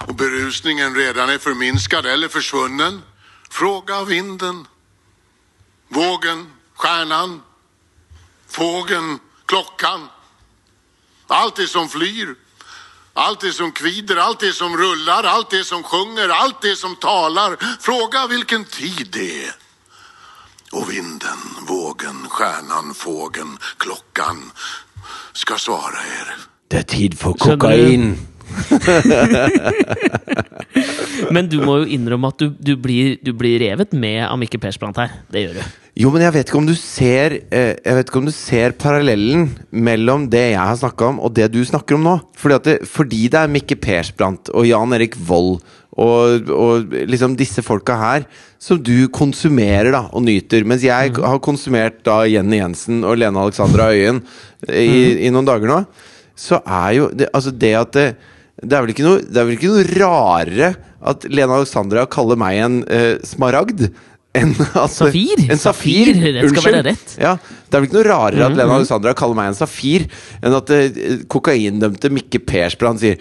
och 0.07 0.15
berusningen 0.15 0.95
redan 0.95 1.31
är 1.31 1.39
förminskad 1.39 2.07
eller 2.07 2.29
försvunnen, 2.29 3.03
fråga 3.51 4.05
vinden, 4.05 4.67
vågen, 5.89 6.53
stjärnan, 6.75 7.43
fågeln, 8.49 9.19
klockan. 9.47 10.09
Allt 11.27 11.57
det 11.57 11.69
som 11.69 11.89
flyr, 11.89 12.35
allt 13.19 13.41
det 13.41 13.53
som 13.53 13.73
kvider, 13.73 14.17
allt 14.17 14.41
det 14.41 14.53
som 14.53 14.77
rullar, 14.77 15.25
allt 15.25 15.51
det 15.51 15.65
som 15.65 15.83
sjunger, 15.83 16.29
allt 16.29 16.63
det 16.63 16.77
som 16.77 16.97
talar. 16.97 17.57
Fråga 17.81 18.27
vilken 18.27 18.65
tid 18.65 19.09
det 19.13 19.45
är. 19.45 19.55
Och 20.73 20.93
vinden, 20.93 21.39
vågen, 21.69 22.27
stjärnan, 22.29 22.95
fågeln, 22.95 23.59
klockan 23.77 24.53
ska 25.33 25.59
svara 25.59 25.99
er. 26.21 26.37
Det 26.71 26.79
er 26.79 26.83
tid 26.83 27.15
for 27.19 27.33
Skjønner 27.33 27.57
kokain. 27.57 28.11
Men 31.35 31.49
du 31.51 31.59
må 31.63 31.73
jo 31.83 31.87
innrømme 31.99 32.31
at 32.33 32.41
du, 32.41 32.47
du, 32.55 32.73
blir, 32.81 33.19
du 33.25 33.33
blir 33.37 33.61
revet 33.63 33.93
med 33.97 34.21
av 34.27 34.39
Mikke 34.41 34.59
Persbrandt 34.63 34.99
her. 35.03 35.11
Det 35.33 35.41
gjør 35.45 35.55
du. 35.59 35.63
Jo, 35.99 36.09
men 36.15 36.23
jeg 36.23 36.35
vet 36.37 36.47
ikke 36.47 36.61
om 36.61 36.69
du 36.69 36.77
ser 36.79 37.33
eh, 37.51 37.75
Jeg 37.75 37.97
vet 37.97 38.07
ikke 38.07 38.21
om 38.21 38.29
du 38.29 38.35
ser 38.35 38.71
parallellen 38.79 39.49
mellom 39.75 40.29
det 40.31 40.53
jeg 40.53 40.61
har 40.61 40.77
snakka 40.79 41.09
om, 41.11 41.19
og 41.27 41.35
det 41.35 41.49
du 41.51 41.59
snakker 41.67 41.99
om 41.99 42.05
nå. 42.07 42.15
Fordi, 42.39 42.57
det, 42.69 42.77
fordi 42.87 43.25
det 43.33 43.41
er 43.41 43.51
Mikke 43.51 43.77
Persbrandt 43.83 44.53
og 44.55 44.69
Jan 44.69 44.95
Erik 44.95 45.19
Vold 45.19 45.59
og, 45.99 46.53
og 46.55 46.95
liksom 47.11 47.35
disse 47.39 47.65
folka 47.67 47.97
her 47.99 48.29
som 48.63 48.79
du 48.79 49.09
konsumerer 49.15 49.91
da 49.95 50.05
og 50.13 50.23
nyter. 50.27 50.63
Mens 50.69 50.87
jeg 50.87 51.17
har 51.19 51.43
konsumert 51.43 52.05
da 52.07 52.21
Jenny 52.31 52.61
Jensen 52.61 53.03
og 53.03 53.19
Lene 53.19 53.43
Alexandra 53.43 53.91
Øyen 53.91 54.23
i, 54.71 55.27
i 55.27 55.33
noen 55.35 55.49
dager 55.49 55.71
nå. 55.71 55.81
Så 56.39 56.61
er 56.63 56.93
jo 56.95 57.09
det, 57.11 57.27
altså 57.35 57.51
det 57.51 57.73
at 57.75 57.97
det, 57.97 58.07
det 58.63 58.75
er 58.75 58.85
vel 58.85 58.93
ikke 58.95 59.07
noe 59.07 59.23
Det 59.23 59.39
er 59.39 59.47
vel 59.47 59.57
ikke 59.57 59.71
noe 59.71 59.87
rarere 60.01 60.71
at 61.09 61.27
Lena 61.31 61.61
Alexandra 61.61 62.09
kaller 62.11 62.39
meg 62.41 62.59
en 62.65 62.79
uh, 62.91 63.15
smaragd 63.27 63.87
enn 64.37 64.55
at 64.59 64.93
Safir? 64.93 65.45
En 65.47 65.61
safir, 65.61 66.11
Safir, 66.11 66.33
rett 66.35 66.51
skal 66.53 66.67
være 66.67 66.83
rett. 66.91 67.15
Ja, 67.23 67.37
Det 67.69 67.77
er 67.77 67.83
vel 67.83 67.89
ikke 67.91 67.99
noe 67.99 68.09
rarere 68.09 68.47
at 68.49 68.57
Lena 68.57 68.79
Alexandra 68.79 69.13
kaller 69.17 69.37
meg 69.37 69.51
en 69.53 69.59
safir, 69.59 70.07
enn 70.41 70.57
at 70.57 70.73
eh, 70.73 71.01
kokaindømte 71.31 72.11
Mikke 72.15 72.41
Persbrandt 72.49 73.03
sier 73.05 73.21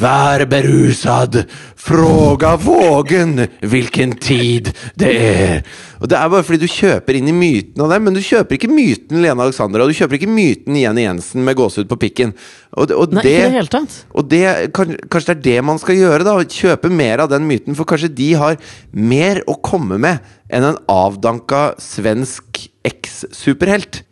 Vær 0.00 0.44
berusad, 0.46 1.40
fråga 1.74 2.52
vågen 2.62 3.48
hvilken 3.66 4.14
tid 4.22 4.70
det 5.00 5.10
er. 5.10 5.64
Og 5.98 6.08
Det 6.08 6.16
er 6.16 6.30
bare 6.32 6.46
fordi 6.46 6.62
du 6.62 6.70
kjøper 6.70 7.18
inn 7.18 7.28
i 7.32 7.34
myten 7.34 7.82
av 7.82 7.90
dem, 7.92 8.06
men 8.06 8.16
du 8.16 8.22
kjøper 8.22 8.56
ikke 8.56 8.70
myten 8.70 9.20
Lena 9.24 9.48
Alexandra, 9.48 9.82
og 9.82 9.90
du 9.90 9.98
kjøper 9.98 10.20
ikke 10.20 10.30
myten 10.30 10.78
Jenny 10.78 11.04
Jensen 11.08 11.44
med 11.44 11.58
gåsehud 11.58 11.90
på 11.90 11.98
pikken. 12.00 12.34
Og, 12.78 12.92
og 12.94 13.16
Nei, 13.16 13.24
ikke 13.24 13.28
det 13.50 13.54
helt 13.58 13.74
tatt. 13.74 13.96
og 14.14 14.28
det, 14.30 14.44
kan, 14.76 14.94
kanskje 15.10 15.34
det 15.34 15.38
er 15.40 15.46
det 15.48 15.66
man 15.66 15.80
skal 15.82 15.98
gjøre, 15.98 16.24
da. 16.26 16.36
Kjøpe 16.60 16.92
mer 16.94 17.24
av 17.26 17.32
den 17.34 17.48
myten, 17.50 17.74
for 17.78 17.88
kanskje 17.90 18.12
de 18.14 18.30
har 18.38 18.60
mer 18.94 19.42
å 19.50 19.58
komme 19.58 19.98
med 20.00 20.22
enn 20.50 20.66
en 20.70 20.78
avdanka 20.90 21.72
svensk 21.82 22.68
eks-superhelt. 22.86 24.04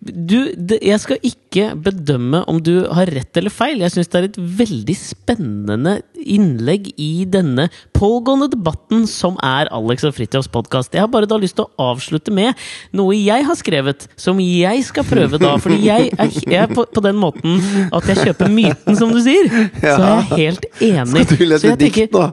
Du, 0.00 0.48
det, 0.56 0.78
jeg 0.80 0.96
skal 1.02 1.18
ikke 1.24 1.66
bedømme 1.84 2.40
om 2.48 2.62
du 2.64 2.86
har 2.88 3.10
rett 3.12 3.36
eller 3.36 3.52
feil. 3.52 3.82
Jeg 3.84 3.92
syns 3.92 4.08
det 4.08 4.18
er 4.18 4.28
et 4.30 4.38
veldig 4.60 4.96
spennende 4.96 5.98
innlegg 6.16 6.88
i 7.00 7.26
denne 7.28 7.68
pågående 7.96 8.48
debatten 8.54 9.04
som 9.10 9.36
er 9.44 9.68
Alex 9.76 10.06
og 10.08 10.16
Fridtjofs 10.16 10.48
podkast. 10.52 10.96
Jeg 10.96 11.04
har 11.04 11.12
bare 11.12 11.28
da 11.28 11.36
lyst 11.40 11.58
til 11.60 11.68
å 11.68 11.90
avslutte 11.92 12.32
med 12.32 12.56
noe 12.96 13.16
jeg 13.18 13.44
har 13.48 13.58
skrevet, 13.60 14.08
som 14.20 14.40
jeg 14.40 14.84
skal 14.88 15.08
prøve 15.08 15.40
da. 15.40 15.56
Fordi 15.60 15.80
jeg 15.84 16.12
er, 16.16 16.36
jeg 16.40 16.60
er 16.64 16.72
på, 16.72 16.86
på 16.88 17.04
den 17.04 17.20
måten 17.20 17.60
at 17.92 18.08
jeg 18.12 18.30
kjøper 18.30 18.52
myten, 18.52 18.96
som 18.96 19.12
du 19.12 19.20
sier. 19.24 19.50
Så 19.80 19.96
er 19.98 20.14
jeg 20.14 20.30
helt 20.36 20.70
enig. 20.80 21.26
Skal 21.26 21.36
du 21.36 21.50
lese 21.52 21.76
dikt 21.84 22.16
nå? 22.16 22.30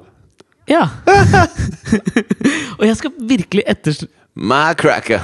Ja. 0.68 0.84
og 2.80 2.84
jeg 2.84 2.96
skal 3.00 3.20
virkelig 3.30 3.64
etterstrebe 3.72 4.17
My 4.38 4.76
cracker. 4.78 5.24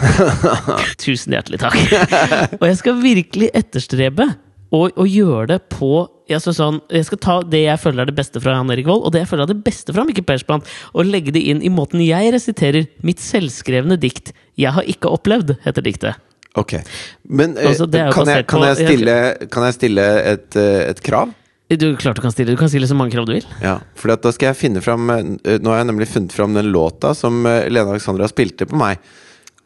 Tusen 1.03 1.35
hjertelig 1.35 1.61
takk. 1.61 1.77
og 2.59 2.65
jeg 2.65 2.79
skal 2.79 2.97
virkelig 3.03 3.51
etterstrebe 3.53 4.25
å, 4.73 4.87
å 4.89 5.05
gjøre 5.05 5.51
det 5.53 5.59
på 5.73 6.07
jeg 6.31 6.39
skal, 6.39 6.55
sånn, 6.55 6.77
jeg 6.87 7.05
skal 7.05 7.19
ta 7.21 7.33
det 7.45 7.65
jeg 7.65 7.79
føler 7.83 8.05
er 8.05 8.09
det 8.09 8.15
beste 8.17 8.39
fra 8.41 8.55
Jan 8.55 8.71
Erik 8.73 8.87
Vold, 8.87 9.03
og 9.05 9.11
det 9.13 9.25
jeg 9.25 9.29
føler 9.29 9.43
er 9.45 9.51
det 9.51 9.65
beste 9.65 9.93
fra 9.93 10.05
Mikkel 10.07 10.25
Persbrandt, 10.25 10.69
og 10.95 11.09
legge 11.09 11.33
det 11.35 11.43
inn 11.51 11.59
i 11.61 11.71
måten 11.73 12.01
jeg 12.01 12.31
resiterer 12.33 12.87
mitt 13.05 13.21
selvskrevne 13.21 13.99
dikt 13.99 14.31
'Jeg 14.55 14.71
har 14.71 14.87
ikke 14.87 15.11
opplevd', 15.11 15.57
heter 15.65 15.83
diktet. 15.83 16.15
Ok. 16.55 16.77
Men 17.25 17.57
eh, 17.57 17.67
Altså, 17.67 17.87
kan, 17.89 18.29
jeg, 18.29 18.47
kan, 18.47 18.65
jeg 18.69 18.75
stille, 18.87 19.15
kan 19.51 19.65
jeg 19.67 19.73
stille 19.73 20.05
et, 20.31 20.55
eh, 20.55 20.89
et 20.89 21.01
krav? 21.03 21.33
Du 21.79 21.95
klart 21.97 22.15
du 22.17 22.21
kan 22.21 22.31
stille 22.33 22.53
Du 22.53 22.57
kan 22.59 22.69
stille 22.71 22.87
så 22.89 22.95
mange 22.97 23.13
krav 23.15 23.25
du 23.27 23.33
vil. 23.37 23.45
Ja, 23.63 23.77
for 23.99 24.13
da 24.15 24.31
skal 24.35 24.51
jeg 24.51 24.59
finne 24.59 24.81
fram 24.83 25.09
eh, 25.13 25.57
Nå 25.59 25.71
har 25.73 25.81
jeg 25.81 25.89
nemlig 25.91 26.07
funnet 26.11 26.35
fram 26.35 26.55
den 26.57 26.71
låta 26.73 27.13
som 27.17 27.43
eh, 27.49 27.65
Lene 27.71 27.95
Alexandra 27.95 28.27
spilte 28.31 28.67
på 28.69 28.79
meg. 28.79 29.01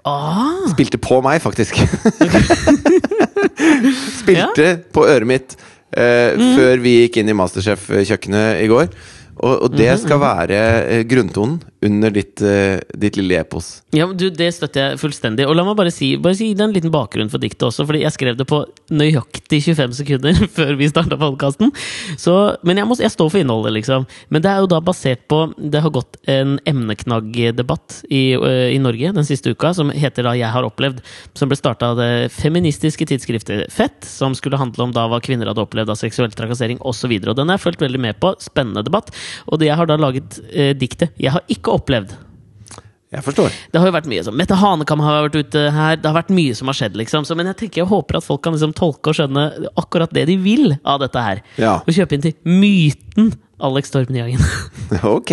Ah, 0.07 0.63
Spilte 0.71 0.99
på 1.03 1.19
meg, 1.25 1.41
faktisk. 1.43 1.75
Spilte 4.21 4.69
på 4.95 5.05
øret 5.07 5.27
mitt 5.27 5.55
eh, 5.91 6.35
Mm. 6.37 6.55
før 6.57 6.81
vi 6.83 6.93
gikk 7.03 7.19
inn 7.21 7.31
i 7.31 7.35
Masterchef-kjøkkenet 7.37 8.61
i 8.63 8.67
går. 8.71 8.89
Og, 9.37 9.53
og 9.63 9.69
Mhm, 9.71 9.77
det 9.77 9.93
skal 10.01 10.19
være 10.21 10.59
eh, 10.89 11.03
grunntonen 11.07 11.59
under 11.81 12.11
ditt, 12.11 12.41
eh, 12.41 12.79
ditt 12.93 13.17
lille 13.17 13.39
epos. 13.39 13.83
ja, 13.91 14.07
men 14.07 14.17
du, 14.17 14.29
Det 14.29 14.49
støtter 14.53 14.81
jeg 14.81 14.99
fullstendig. 15.01 15.45
Og 15.47 15.55
la 15.55 15.63
meg 15.63 15.77
bare 15.77 15.91
si, 15.93 16.15
bare 16.17 16.35
si 16.37 16.51
en 16.51 16.73
liten 16.73 16.91
bakgrunn 16.93 17.29
for 17.29 17.41
diktet 17.41 17.67
også, 17.69 17.85
fordi 17.85 18.01
jeg 18.01 18.15
skrev 18.15 18.37
det 18.37 18.47
på 18.49 18.63
nøyaktig 18.89 19.61
25 19.63 19.93
sekunder 19.99 20.41
før 20.57 20.73
vi 20.79 20.89
starta 20.89 21.19
podkasten. 21.21 21.73
Men 22.63 22.81
jeg, 22.81 22.87
må, 22.89 22.97
jeg 22.97 23.13
står 23.13 23.29
for 23.33 23.41
innholdet, 23.41 23.75
liksom. 23.77 24.07
Men 24.33 24.43
det 24.43 24.51
er 24.51 24.63
jo 24.63 24.71
da 24.71 24.81
basert 24.81 25.25
på 25.29 25.39
Det 25.57 25.81
har 25.81 25.93
gått 25.93 26.17
en 26.29 26.57
emneknaggdebatt 26.67 28.01
i, 28.09 28.35
øh, 28.35 28.67
i 28.73 28.79
Norge 28.81 29.13
den 29.13 29.27
siste 29.27 29.53
uka 29.53 29.73
som 29.73 29.89
heter 29.93 30.23
da 30.23 30.33
'Jeg 30.33 30.51
har 30.51 30.63
opplevd', 30.63 31.01
som 31.33 31.49
ble 31.49 31.57
starta 31.57 31.91
av 31.91 31.97
det 31.97 32.31
feministiske 32.31 33.05
tidsskriftet 33.05 33.71
Fett, 33.71 34.03
som 34.03 34.33
skulle 34.35 34.57
handle 34.57 34.83
om 34.83 34.91
da 34.91 35.07
hva 35.07 35.19
kvinner 35.21 35.47
hadde 35.47 35.61
opplevd 35.61 35.89
av 35.89 35.97
seksuell 35.99 36.31
trakassering 36.31 36.79
osv. 36.81 37.13
Den 37.19 37.49
har 37.49 37.57
jeg 37.57 37.65
fulgt 37.65 37.81
veldig 37.81 37.99
med 37.99 38.19
på. 38.19 38.33
Spennende 38.39 38.83
debatt. 38.83 39.11
Og 39.47 39.59
det 39.59 39.67
jeg 39.67 39.77
har 39.77 39.85
da 39.85 39.97
laget 39.97 40.39
eh, 40.51 40.73
diktet 40.73 41.11
'Jeg 41.17 41.31
har 41.31 41.43
ikke 41.47 41.66
opplevd'. 41.73 42.15
Jeg 43.07 43.23
forstår. 43.23 43.53
Det 43.71 43.79
har 43.79 43.87
jo 43.87 43.95
vært 43.95 44.07
mye 44.11 44.23
sånn 44.25 44.35
Mette 44.35 44.55
Hanekam 44.59 44.99
har 44.99 45.21
vært 45.29 45.37
ute 45.39 45.61
her. 45.71 45.95
Det 45.95 46.09
har 46.09 46.17
vært 46.17 46.33
mye 46.35 46.55
som 46.57 46.67
har 46.67 46.75
skjedd, 46.75 46.97
liksom. 46.99 47.23
Så, 47.23 47.37
men 47.39 47.47
jeg 47.47 47.59
tenker 47.61 47.83
jeg 47.83 47.91
håper 47.91 48.19
at 48.19 48.25
folk 48.25 48.43
kan 48.43 48.55
liksom 48.55 48.75
tolke 48.75 49.13
og 49.13 49.15
skjønne 49.15 49.69
akkurat 49.79 50.11
det 50.11 50.25
de 50.27 50.35
vil 50.43 50.75
av 50.83 50.99
dette 50.99 51.23
her. 51.23 51.39
Ja. 51.55 51.77
Og 51.85 51.95
kjøpe 51.95 52.17
inn 52.17 52.25
til 52.25 52.35
myten 52.43 53.31
Alex 53.63 53.95
Torp 53.95 54.11
Nyhagen. 54.11 54.43
Ok. 55.17 55.31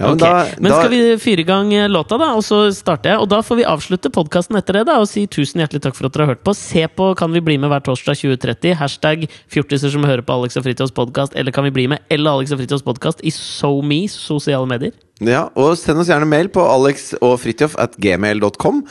Ja, 0.00 0.06
men 0.08 0.16
Ok, 0.16 0.20
da, 0.22 0.46
men 0.56 0.72
da, 0.72 0.76
skal 0.78 0.92
vi 0.94 1.00
fyre 1.20 1.42
i 1.42 1.44
gang 1.44 1.74
eh, 1.76 1.88
låta, 1.92 2.16
da? 2.16 2.30
Og 2.38 2.40
så 2.46 2.62
starter 2.72 3.12
jeg. 3.12 3.20
Og 3.20 3.28
da 3.28 3.42
får 3.44 3.58
vi 3.58 3.66
avslutte 3.68 4.08
podkasten 4.14 4.56
etter 4.56 4.78
det 4.78 4.86
da 4.88 4.96
og 5.02 5.04
si 5.10 5.26
tusen 5.28 5.60
hjertelig 5.60 5.82
takk 5.84 5.98
for 5.98 6.08
at 6.08 6.16
dere 6.16 6.24
har 6.24 6.32
hørt 6.32 6.44
på. 6.46 6.56
Se 6.56 6.86
på 6.88 7.10
Kan 7.20 7.36
vi 7.36 7.44
bli 7.44 7.58
med 7.60 7.68
hver 7.68 7.84
torsdag 7.84 8.16
2030. 8.22 8.78
Hashtag 8.80 9.28
fjortiser 9.52 9.92
som 9.92 10.08
hører 10.08 10.24
på 10.24 10.40
Alex 10.40 10.56
og 10.56 10.64
Fritjofs 10.64 10.96
podkast. 10.96 11.36
Eller 11.36 11.52
Kan 11.52 11.68
vi 11.68 11.74
bli 11.76 11.84
med 11.92 12.00
eller 12.08 12.38
Alex 12.38 12.56
og 12.56 12.62
Fritjofs 12.62 12.86
podkast 12.88 13.20
i 13.20 13.34
SoMe 13.34 14.06
sosiale 14.08 14.72
medier. 14.72 14.96
Ja, 15.20 15.50
og 15.52 15.74
send 15.76 16.00
oss 16.00 16.08
gjerne 16.08 16.28
mail 16.28 16.48
på 16.52 16.62
alexogfritjof 16.64 17.74
at 17.82 17.98
gmail.com. 18.00 18.84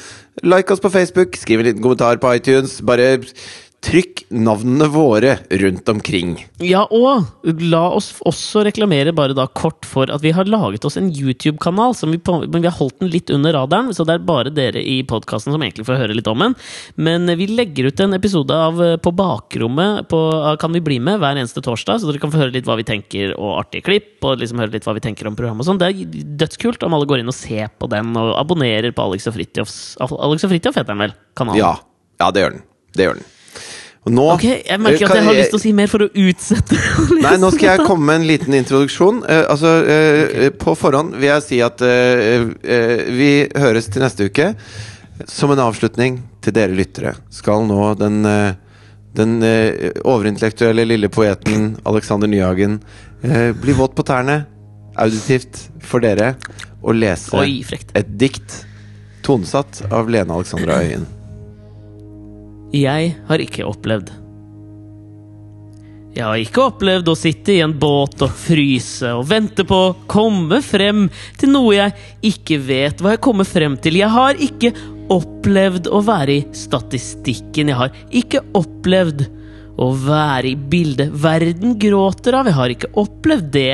Like 0.46 0.74
oss 0.74 0.84
på 0.84 0.92
Facebook, 0.94 1.34
skriv 1.40 1.60
en 1.60 1.66
liten 1.66 1.82
kommentar 1.82 2.20
på 2.22 2.36
iTunes. 2.38 2.78
Bare 2.86 3.16
trykk 3.86 4.26
navnene 4.36 4.90
våre 4.92 5.38
rundt 5.62 5.90
omkring. 5.90 6.34
Ja, 6.64 6.84
og 6.92 7.26
la 7.64 7.82
oss 7.96 8.12
også 8.28 8.66
reklamere 8.68 9.14
bare 9.16 9.36
da 9.38 9.46
kort 9.48 9.88
for 9.88 10.12
at 10.12 10.24
vi 10.24 10.34
har 10.36 10.50
laget 10.52 10.84
oss 10.86 10.98
en 11.00 11.08
YouTube-kanal, 11.16 11.96
som 11.96 12.12
vi, 12.12 12.20
på, 12.20 12.42
men 12.44 12.60
vi 12.60 12.68
har 12.68 12.76
holdt 12.76 13.00
den 13.00 13.12
litt 13.14 13.32
under 13.34 13.56
radaren, 13.56 13.94
så 13.96 14.04
det 14.08 14.18
er 14.18 14.28
bare 14.28 14.54
dere 14.54 14.84
i 14.84 15.00
podkasten 15.08 15.56
som 15.56 15.64
egentlig 15.64 15.88
får 15.88 16.02
høre 16.02 16.18
litt 16.18 16.28
om 16.30 16.44
den. 16.44 16.58
Men 17.00 17.32
vi 17.40 17.48
legger 17.48 17.90
ut 17.90 18.04
en 18.04 18.18
episode 18.18 18.56
av 18.56 18.82
eh, 18.84 18.98
På 19.00 19.12
bakrommet 19.16 20.08
på 20.10 20.20
Kan 20.60 20.74
vi 20.76 20.82
bli 20.84 20.98
med 21.04 21.20
hver 21.22 21.38
eneste 21.40 21.64
torsdag, 21.64 22.02
så 22.02 22.10
dere 22.10 22.22
kan 22.22 22.34
få 22.34 22.42
høre 22.44 22.56
litt 22.56 22.68
hva 22.68 22.78
vi 22.80 22.88
tenker, 22.88 23.34
og 23.40 23.62
artige 23.62 23.88
klipp, 23.88 24.12
og 24.28 24.44
liksom 24.44 24.60
høre 24.60 24.76
litt 24.76 24.88
hva 24.88 24.98
vi 24.98 25.06
tenker 25.08 25.30
om 25.30 25.40
programmet 25.40 25.64
og 25.64 25.72
sånn. 25.72 25.82
Det 25.82 25.90
er 25.90 26.22
dødskult 26.44 26.84
om 26.86 26.98
alle 26.98 27.08
går 27.10 27.24
inn 27.24 27.32
og 27.32 27.38
ser 27.38 27.72
på 27.80 27.90
den, 27.92 28.12
og 28.20 28.36
abonnerer 28.40 28.92
på 28.96 29.08
Alex 29.08 29.30
og 29.32 29.38
Fritjofs 29.40 29.80
Alex 30.04 30.46
og 30.46 30.54
Fritjof 30.54 30.80
heter 30.80 30.94
den 30.94 31.08
vel? 31.08 31.18
Kanalen. 31.40 31.64
Ja, 31.64 31.76
ja 32.20 32.32
det 32.36 32.46
gjør 32.46 32.58
den. 32.58 32.66
Det 32.96 33.08
gjør 33.08 33.22
den. 33.22 33.28
Nå 34.08 34.26
Ok, 34.32 34.46
jeg 34.48 34.80
merker 34.80 35.10
at 35.10 35.20
jeg 35.20 35.26
har 35.28 35.36
lyst 35.36 35.52
til 35.52 35.60
å 35.60 35.64
si 35.64 35.72
mer 35.76 35.90
for 35.92 36.06
å 36.06 36.08
utsette 36.08 36.78
Nei, 37.26 37.34
nå 37.42 37.50
skal 37.52 37.74
jeg 37.74 37.88
komme 37.88 38.08
med 38.08 38.22
en 38.22 38.28
liten 38.30 38.56
introduksjon. 38.56 39.24
Uh, 39.26 39.44
altså, 39.52 39.74
eh, 39.84 40.48
På 40.56 40.76
forhånd 40.80 41.18
vil 41.18 41.28
jeg 41.28 41.46
si 41.46 41.60
at 41.66 41.84
uh, 41.84 42.48
vi 43.12 43.32
høres 43.60 43.92
til 43.92 44.06
neste 44.06 44.30
uke. 44.30 44.54
Som 45.28 45.52
en 45.52 45.60
avslutning 45.60 46.22
til 46.40 46.56
dere 46.56 46.76
lyttere 46.78 47.12
skal 47.36 47.66
nå 47.68 47.90
den, 48.00 48.24
den 49.20 49.34
overintellektuelle 50.08 50.88
lille 50.88 51.10
poeten 51.12 51.74
Alexander 51.84 52.32
Nyhagen 52.32 52.80
bli 53.20 53.76
våt 53.76 54.00
på 54.00 54.08
tærne, 54.08 54.46
auditivt 54.96 55.66
for 55.84 56.00
dere, 56.08 56.38
og 56.80 56.96
lese 56.96 57.36
Oi, 57.36 57.66
et 57.68 58.16
dikt 58.16 58.62
tonesatt 59.28 59.84
av 59.92 60.08
Lene 60.08 60.40
Alexandra 60.40 60.80
Øyen. 60.88 61.10
Jeg 62.76 63.14
har 63.26 63.42
ikke 63.42 63.66
opplevd. 63.66 64.12
Jeg 66.14 66.26
har 66.26 66.42
ikke 66.42 66.64
opplevd 66.68 67.10
å 67.12 67.16
sitte 67.18 67.54
i 67.54 67.62
en 67.64 67.74
båt 67.80 68.22
og 68.26 68.32
fryse 68.34 69.12
og 69.16 69.28
vente 69.30 69.64
på 69.66 69.78
å 69.88 69.96
komme 70.10 70.60
frem 70.66 71.06
til 71.40 71.54
noe 71.54 71.76
jeg 71.76 71.94
ikke 72.32 72.58
vet 72.66 73.02
hva 73.02 73.14
jeg 73.14 73.24
kommer 73.24 73.48
frem 73.48 73.78
til. 73.82 74.00
Jeg 74.02 74.10
har 74.14 74.42
ikke 74.42 74.74
opplevd 75.14 75.90
å 75.94 76.02
være 76.06 76.36
i 76.36 76.46
statistikken. 76.58 77.72
Jeg 77.72 77.80
har 77.80 78.02
ikke 78.22 78.44
opplevd 78.58 79.26
å 79.80 79.90
være 79.96 80.52
i 80.52 80.58
bildet 80.70 81.14
verden 81.24 81.78
gråter 81.80 82.38
av. 82.38 82.50
Jeg 82.50 82.58
har 82.58 82.74
ikke 82.74 82.92
opplevd 83.00 83.52
det. 83.56 83.72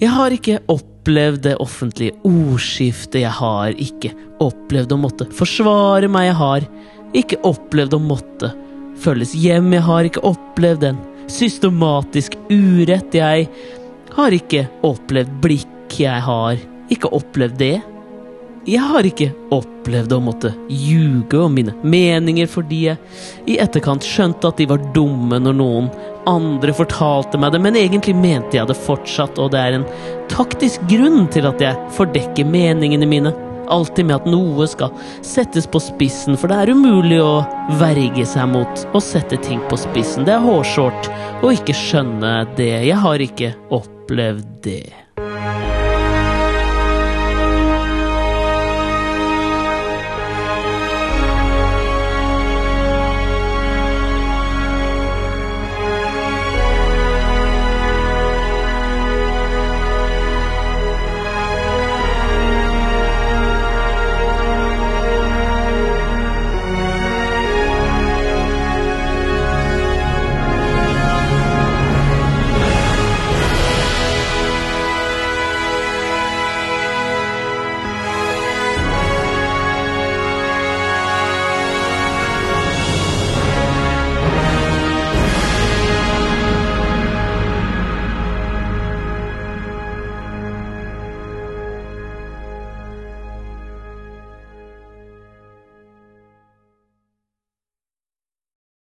Jeg 0.00 0.12
har 0.12 0.34
ikke 0.34 0.62
opplevd 1.06 1.42
det 1.42 1.56
offentlige 1.62 2.14
ordskiftet. 2.26 3.20
Jeg 3.22 3.30
har 3.30 3.74
ikke 3.78 4.10
opplevd 4.42 4.90
å 4.90 4.98
måtte 4.98 5.26
forsvare 5.30 6.08
meg. 6.10 6.32
Jeg 6.32 6.38
har 6.40 6.66
ikke 7.14 7.38
opplevd 7.46 7.94
å 7.94 8.00
måtte 8.02 8.50
følges 8.98 9.36
hjem. 9.38 9.70
Jeg 9.76 9.84
har 9.86 10.08
ikke 10.08 10.24
opplevd 10.26 10.88
en 10.88 10.98
systematisk 11.30 12.34
urett. 12.50 13.14
Jeg 13.14 13.46
har 14.16 14.34
ikke 14.34 14.66
opplevd 14.82 15.38
blikk. 15.44 15.94
Jeg 15.94 16.26
har 16.26 16.58
ikke 16.90 17.14
opplevd 17.14 17.54
det. 17.62 17.76
Jeg 18.66 18.82
har 18.82 19.06
ikke 19.06 19.28
opplevd 19.54 20.10
å 20.16 20.18
måtte 20.26 20.50
ljuge 20.66 21.38
om 21.38 21.52
mine 21.54 21.70
meninger 21.86 22.48
fordi 22.50 22.80
jeg 22.88 22.98
i 23.46 23.60
etterkant 23.62 24.02
skjønte 24.02 24.50
at 24.50 24.58
de 24.58 24.66
var 24.66 24.82
dumme 24.96 25.38
når 25.38 25.54
noen 25.54 25.86
andre 26.26 26.74
fortalte 26.74 27.38
meg 27.38 27.54
det, 27.54 27.60
men 27.62 27.78
egentlig 27.78 28.16
mente 28.18 28.58
jeg 28.58 28.66
det 28.66 28.74
fortsatt, 28.82 29.38
og 29.38 29.52
det 29.54 29.62
er 29.62 29.76
en 29.76 29.86
taktisk 30.32 30.82
grunn 30.90 31.28
til 31.30 31.46
at 31.46 31.62
jeg 31.62 31.78
fordekker 31.94 32.50
meningene 32.50 33.06
mine. 33.06 33.34
Alltid 33.70 34.06
med 34.10 34.18
at 34.18 34.28
noe 34.30 34.66
skal 34.70 34.90
settes 35.26 35.70
på 35.70 35.78
spissen, 35.82 36.34
for 36.38 36.50
det 36.50 36.58
er 36.58 36.74
umulig 36.74 37.22
å 37.22 37.46
verge 37.78 38.26
seg 38.26 38.50
mot 38.50 38.86
å 38.94 39.02
sette 39.02 39.38
ting 39.46 39.62
på 39.70 39.78
spissen. 39.78 40.26
Det 40.26 40.34
er 40.34 40.42
hårsårt 40.42 41.10
å 41.46 41.54
ikke 41.54 41.74
skjønne 41.86 42.38
det. 42.58 42.72
Jeg 42.90 43.02
har 43.06 43.30
ikke 43.30 43.54
opplevd 43.74 44.54
det. 44.66 45.05